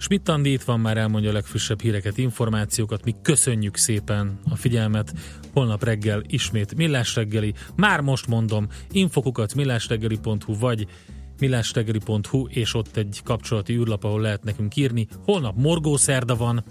Schmidt 0.00 0.28
Andi 0.28 0.52
itt 0.52 0.62
van 0.62 0.80
már 0.80 0.96
elmondja 0.96 1.30
a 1.30 1.32
legfrissebb 1.32 1.80
híreket, 1.80 2.18
információkat. 2.18 3.04
Mi 3.04 3.14
köszönjük 3.22 3.76
szépen 3.76 4.38
a 4.50 4.56
figyelmet. 4.56 5.12
Holnap 5.52 5.84
reggel 5.84 6.22
ismét 6.26 6.74
Millás 6.74 7.14
reggeli. 7.14 7.54
Már 7.76 8.00
most 8.00 8.26
mondom, 8.26 8.68
infokukat 8.90 9.54
millásreggeli.hu 9.54 10.58
vagy 10.58 10.86
millásreggeli.hu 11.38 12.46
és 12.48 12.74
ott 12.74 12.96
egy 12.96 13.20
kapcsolati 13.24 13.74
űrlap, 13.74 14.04
ahol 14.04 14.20
lehet 14.20 14.44
nekünk 14.44 14.76
írni. 14.76 15.06
Holnap 15.24 15.56
morgószerda 15.56 16.36
van, 16.36 16.64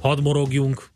hadd 0.00 0.22
morogjunk, 0.22 0.90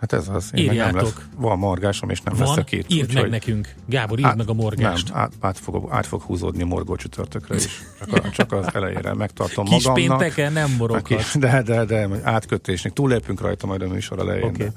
Hát 0.00 0.12
ez 0.12 0.28
az. 0.28 0.50
Én 0.54 0.64
Írjátok. 0.64 0.94
Nem 0.94 1.04
lesz, 1.04 1.14
van 1.36 1.58
morgásom, 1.58 2.10
és 2.10 2.20
nem 2.20 2.34
van? 2.36 2.48
leszek 2.48 2.72
itt. 2.72 2.90
Írd 2.92 3.14
meg 3.14 3.30
nekünk. 3.30 3.74
Gábor, 3.86 4.18
írd 4.18 4.28
át, 4.28 4.36
meg 4.36 4.48
a 4.48 4.54
morgást. 4.54 5.08
Nem, 5.08 5.18
át, 5.18 5.32
át, 5.40 5.58
fog, 5.58 5.88
át 5.90 6.06
fog 6.06 6.22
húzódni 6.22 6.62
morgó 6.62 6.96
csütörtökre 6.96 7.54
is. 7.54 7.66
Csak, 7.98 8.24
a, 8.24 8.30
csak 8.30 8.52
az 8.52 8.74
elejére 8.74 9.14
megtartom 9.14 9.64
Kis 9.64 9.84
magamnak. 9.84 10.18
pénteken 10.18 10.52
nem 10.52 10.70
moroghat. 10.78 11.38
De, 11.38 11.62
de, 11.62 11.84
de, 11.84 12.08
átkötésnek. 12.22 12.92
Túlépünk 12.92 13.40
rajta 13.40 13.66
majd 13.66 13.82
a 13.82 13.88
műsor 13.88 14.18
elején. 14.18 14.44
Okay. 14.44 14.66
De, 14.66 14.72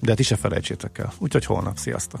de 0.00 0.14
ti 0.14 0.22
se 0.22 0.36
felejtsétek 0.36 0.98
el. 0.98 1.12
Úgyhogy 1.18 1.44
holnap. 1.44 1.76
Sziasztok! 1.76 2.20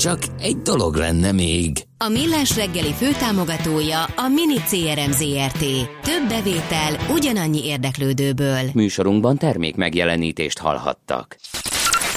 Csak 0.00 0.18
egy 0.40 0.56
dolog 0.56 0.94
lenne 0.94 1.32
még. 1.32 1.84
A 1.98 2.08
Millás 2.08 2.56
reggeli 2.56 2.92
főtámogatója 2.92 4.04
a 4.04 4.28
Mini 4.28 4.54
CRM 4.54 5.10
Zrt. 5.10 5.58
Több 6.02 6.28
bevétel 6.28 6.96
ugyanannyi 7.10 7.64
érdeklődőből. 7.64 8.60
Műsorunkban 8.74 9.36
termék 9.36 9.76
megjelenítést 9.76 10.58
hallhattak. 10.58 11.36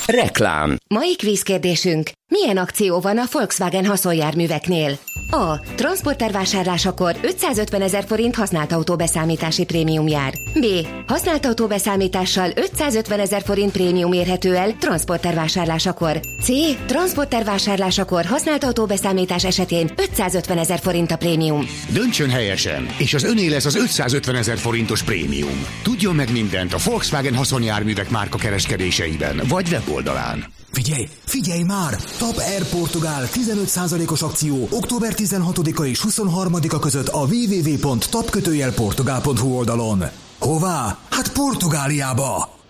Reklám. 0.05 0.77
Mai 0.87 1.15
kvízkérdésünk. 1.15 2.11
Milyen 2.27 2.57
akció 2.57 2.99
van 2.99 3.17
a 3.17 3.23
Volkswagen 3.31 3.85
haszonjárműveknél? 3.85 4.97
A. 5.29 5.59
Transporter 5.75 6.31
vásárlásakor 6.31 7.15
550 7.21 7.81
ezer 7.81 8.03
forint 8.07 8.35
használt 8.35 8.71
autóbeszámítási 8.71 9.65
prémium 9.65 10.07
jár. 10.07 10.33
B. 10.53 10.65
Használt 11.07 11.45
autóbeszámítással 11.45 12.51
550 12.55 13.19
ezer 13.19 13.41
forint 13.41 13.71
prémium 13.71 14.13
érhető 14.13 14.55
el 14.55 14.75
transporter 14.79 15.35
vásárlásakor. 15.35 16.19
C. 16.41 16.47
Transporter 16.85 17.43
vásárlásakor 17.43 18.25
használt 18.25 18.63
autóbeszámítás 18.63 19.45
esetén 19.45 19.91
550 19.95 20.57
ezer 20.57 20.79
forint 20.79 21.11
a 21.11 21.17
prémium. 21.17 21.65
Döntsön 21.93 22.29
helyesen, 22.29 22.87
és 22.97 23.13
az 23.13 23.23
öné 23.23 23.47
lesz 23.47 23.65
az 23.65 23.75
550 23.75 24.35
ezer 24.35 24.57
forintos 24.57 25.03
prémium. 25.03 25.65
Tudjon 25.83 26.15
meg 26.15 26.31
mindent 26.31 26.73
a 26.73 26.77
Volkswagen 26.85 27.35
haszonjárművek 27.35 28.09
márka 28.09 28.37
kereskedéseiben, 28.37 29.41
vagy 29.47 29.67
weboldalán. 29.71 30.45
Figyelj, 30.73 31.07
figyelj 31.25 31.63
már! 31.63 31.95
Top 32.17 32.37
Air 32.37 32.63
Portugál 32.69 33.29
15%-os 33.33 34.21
akció 34.21 34.67
október 34.71 35.12
16-a 35.15 35.83
és 35.83 36.05
23-a 36.09 36.79
között 36.79 37.07
a 37.07 37.19
www.tapkötőjelportugál.hu 37.19 39.55
oldalon. 39.55 40.03
Hová? 40.39 40.97
Hát 41.09 41.31
Portugáliába! 41.31 42.62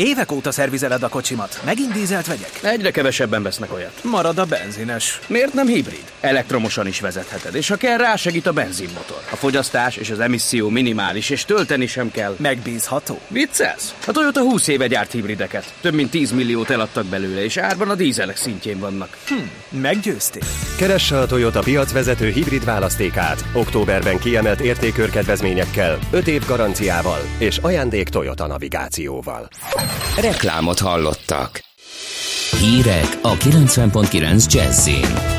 Évek 0.00 0.32
óta 0.32 0.50
szervizeled 0.50 1.02
a 1.02 1.08
kocsimat. 1.08 1.60
Megint 1.64 1.92
dízelt 1.92 2.26
vegyek? 2.26 2.58
Egyre 2.62 2.90
kevesebben 2.90 3.42
vesznek 3.42 3.72
olyat. 3.72 4.00
Marad 4.04 4.38
a 4.38 4.44
benzines. 4.44 5.20
Miért 5.26 5.52
nem 5.52 5.66
hibrid? 5.66 6.02
Elektromosan 6.20 6.86
is 6.86 7.00
vezetheted, 7.00 7.54
és 7.54 7.68
ha 7.68 7.76
kell, 7.76 7.96
rásegít 7.96 8.46
a 8.46 8.52
benzinmotor. 8.52 9.22
A 9.30 9.36
fogyasztás 9.36 9.96
és 9.96 10.10
az 10.10 10.20
emisszió 10.20 10.68
minimális, 10.68 11.30
és 11.30 11.44
tölteni 11.44 11.86
sem 11.86 12.10
kell. 12.10 12.34
Megbízható. 12.38 13.20
Viccelsz? 13.28 13.94
A 14.06 14.12
Toyota 14.12 14.40
20 14.40 14.68
éve 14.68 14.86
gyárt 14.86 15.12
hibrideket. 15.12 15.74
Több 15.80 15.94
mint 15.94 16.10
10 16.10 16.32
milliót 16.32 16.70
eladtak 16.70 17.06
belőle, 17.06 17.44
és 17.44 17.56
árban 17.56 17.90
a 17.90 17.94
dízelek 17.94 18.36
szintjén 18.36 18.78
vannak. 18.78 19.16
Hm, 19.26 19.78
meggyőztél. 19.78 20.42
Keresse 20.76 21.18
a 21.18 21.26
Toyota 21.26 21.60
piacvezető 21.60 22.30
hibrid 22.30 22.64
választékát. 22.64 23.44
Októberben 23.54 24.18
kiemelt 24.18 24.60
értékörkedvezményekkel, 24.60 25.98
5 26.10 26.28
év 26.28 26.46
garanciával 26.46 27.20
és 27.38 27.58
ajándék 27.58 28.08
Toyota 28.08 28.46
navigációval. 28.46 29.48
Reklámot 30.20 30.78
hallottak. 30.78 31.60
Hírek 32.60 33.18
a 33.22 33.34
90.9 33.34 34.52
Jazzin. 34.52 35.38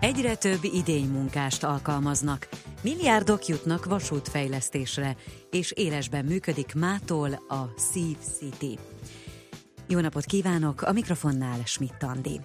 Egyre 0.00 0.34
több 0.34 0.60
idénymunkást 0.62 1.64
alkalmaznak. 1.64 2.48
Milliárdok 2.82 3.46
jutnak 3.46 3.84
vasútfejlesztésre, 3.84 5.16
és 5.50 5.72
élesben 5.72 6.24
működik 6.24 6.74
mától 6.74 7.32
a 7.32 7.74
Steve 7.78 8.18
City. 8.38 8.78
Jó 9.88 10.00
napot 10.00 10.24
kívánok, 10.24 10.82
a 10.82 10.92
mikrofonnál 10.92 11.58
Schmidt 11.64 12.02
Andi. 12.02 12.40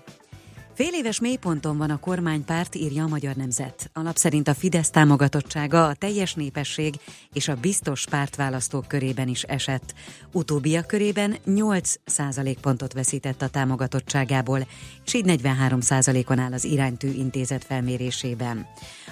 Fél 0.75 0.93
éves 0.93 1.19
mélyponton 1.19 1.77
van 1.77 1.89
a 1.89 1.99
kormánypárt, 1.99 2.75
írja 2.75 3.03
a 3.03 3.07
Magyar 3.07 3.35
Nemzet. 3.35 3.89
A 3.93 4.01
lap 4.01 4.15
szerint 4.15 4.47
a 4.47 4.53
Fidesz 4.53 4.89
támogatottsága 4.89 5.87
a 5.87 5.93
teljes 5.93 6.33
népesség 6.33 6.95
és 7.33 7.47
a 7.47 7.55
biztos 7.55 8.05
pártválasztók 8.05 8.87
körében 8.87 9.27
is 9.27 9.43
esett. 9.43 9.93
Utóbbiak 10.31 10.87
körében 10.87 11.37
8% 11.45 12.55
pontot 12.61 12.93
veszített 12.93 13.41
a 13.41 13.49
támogatottságából, 13.49 14.67
és 15.05 15.13
így 15.13 15.25
43 15.25 15.79
on 16.27 16.39
áll 16.39 16.53
az 16.53 16.63
iránytű 16.63 17.07
intézet 17.07 17.63
felmérésében. 17.63 18.67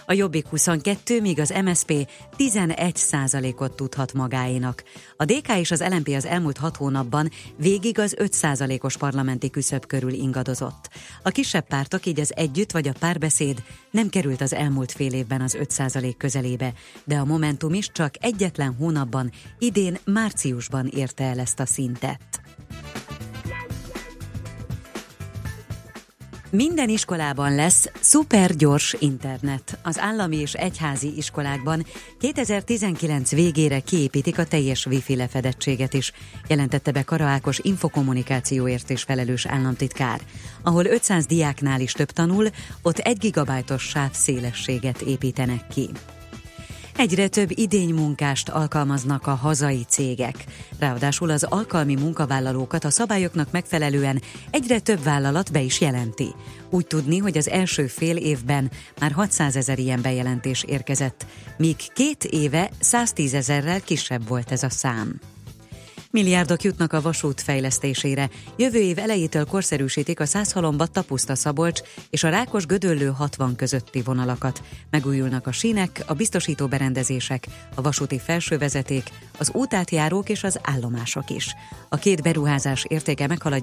A 0.06 0.14
Jobbik 0.14 0.48
22, 0.48 1.22
míg 1.22 1.40
az 1.40 1.54
MSP 1.64 2.10
11 2.36 3.56
ot 3.58 3.76
tudhat 3.76 4.14
magáénak. 4.14 4.84
A 5.18 5.26
DK 5.26 5.58
és 5.58 5.72
az 5.72 5.84
LMP 5.90 6.08
az 6.08 6.26
elmúlt 6.26 6.58
hat 6.58 6.76
hónapban 6.76 7.30
végig 7.56 8.00
az 8.00 8.16
5 8.18 8.84
os 8.84 8.98
parlamenti 8.98 9.50
küszöb 9.50 9.86
körül 9.86 10.14
ingadozott. 10.14 10.90
A 11.24 11.30
kisebb 11.52 11.68
pártok, 11.68 12.06
így 12.06 12.20
az 12.20 12.36
együtt 12.36 12.72
vagy 12.72 12.88
a 12.88 12.94
párbeszéd 13.00 13.64
nem 13.92 14.10
került 14.10 14.42
az 14.42 14.54
elmúlt 14.54 14.92
fél 14.92 15.14
évben 15.14 15.42
az 15.42 15.58
5% 15.60 16.14
közelébe, 16.18 16.74
de 17.04 17.16
a 17.16 17.26
Momentum 17.26 17.74
is 17.74 17.90
csak 17.92 18.14
egyetlen 18.20 18.76
hónapban, 18.76 19.32
idén 19.60 19.98
márciusban 20.06 20.88
érte 20.88 21.24
el 21.24 21.40
ezt 21.40 21.60
a 21.60 21.66
szintet. 21.66 22.42
Minden 26.54 26.90
iskolában 26.90 27.56
lesz 27.56 27.92
szupergyors 28.00 28.96
internet. 29.00 29.80
Az 29.84 30.00
állami 30.00 30.38
és 30.38 30.54
egyházi 30.54 31.18
iskolákban 31.18 31.86
2019 32.20 33.32
végére 33.32 33.80
kiépítik 33.80 34.38
a 34.38 34.46
teljes 34.46 34.86
wifi 34.86 35.16
lefedettséget 35.16 35.94
is, 35.94 36.12
jelentette 36.48 36.92
be 36.92 37.04
Kara 37.04 37.40
infokommunikációért 37.58 38.90
és 38.90 39.04
felelős 39.04 39.46
államtitkár. 39.46 40.22
Ahol 40.64 40.86
500 40.86 41.26
diáknál 41.26 41.82
is 41.82 41.92
több 41.92 42.12
tanul, 42.12 42.48
ott 42.82 42.98
1 42.98 43.18
gigabájtos 43.18 43.84
sáv 43.84 44.12
szélességet 44.12 45.02
építenek 45.02 45.68
ki. 45.68 45.90
Egyre 47.02 47.28
több 47.28 47.50
idénymunkást 47.50 48.50
alkalmaznak 48.50 49.28
a 49.28 49.34
hazai 49.34 49.86
cégek. 49.88 50.46
Ráadásul 50.80 51.30
az 51.30 51.44
alkalmi 51.44 51.96
munkavállalókat 51.96 52.84
a 52.84 52.90
szabályoknak 52.90 53.52
megfelelően 53.52 54.22
egyre 54.52 54.80
több 54.80 55.04
vállalat 55.04 55.52
be 55.52 55.62
is 55.62 55.82
jelenti. 55.82 56.28
Úgy 56.70 56.88
tudni, 56.88 57.18
hogy 57.18 57.38
az 57.38 57.50
első 57.50 57.88
fél 57.88 58.18
évben 58.18 58.72
már 59.00 59.12
600 59.12 59.56
ezer 59.56 59.80
ilyen 59.80 60.02
bejelentés 60.02 60.64
érkezett, 60.64 61.26
míg 61.58 61.76
két 61.94 62.24
éve 62.24 62.70
110 62.80 63.34
ezerrel 63.34 63.82
kisebb 63.82 64.28
volt 64.28 64.52
ez 64.52 64.64
a 64.64 64.70
szám. 64.70 65.20
Milliárdok 66.12 66.62
jutnak 66.62 66.94
a 66.94 67.02
vasút 67.02 67.42
fejlesztésére. 67.42 68.30
Jövő 68.58 68.80
év 68.80 69.00
elejétől 69.00 69.46
korszerűsítik 69.46 70.20
a 70.20 70.26
Százhalomba 70.26 70.86
Tapuszta 70.86 71.36
Szabolcs 71.36 71.82
és 72.10 72.24
a 72.24 72.30
Rákos 72.30 72.66
Gödöllő 72.66 73.06
60 73.06 73.56
közötti 73.56 74.02
vonalakat. 74.02 74.62
Megújulnak 74.90 75.48
a 75.48 75.52
sínek, 75.52 76.04
a 76.08 76.14
biztosító 76.14 76.68
berendezések, 76.68 77.48
a 77.76 77.82
vasúti 77.82 78.20
felsővezeték, 78.20 79.10
az 79.38 79.52
útátjárók 79.54 80.30
és 80.30 80.44
az 80.44 80.60
állomások 80.64 81.30
is. 81.30 81.56
A 81.90 81.96
két 81.96 82.22
beruházás 82.22 82.86
értéke 82.88 83.28
meghaladja 83.28 83.60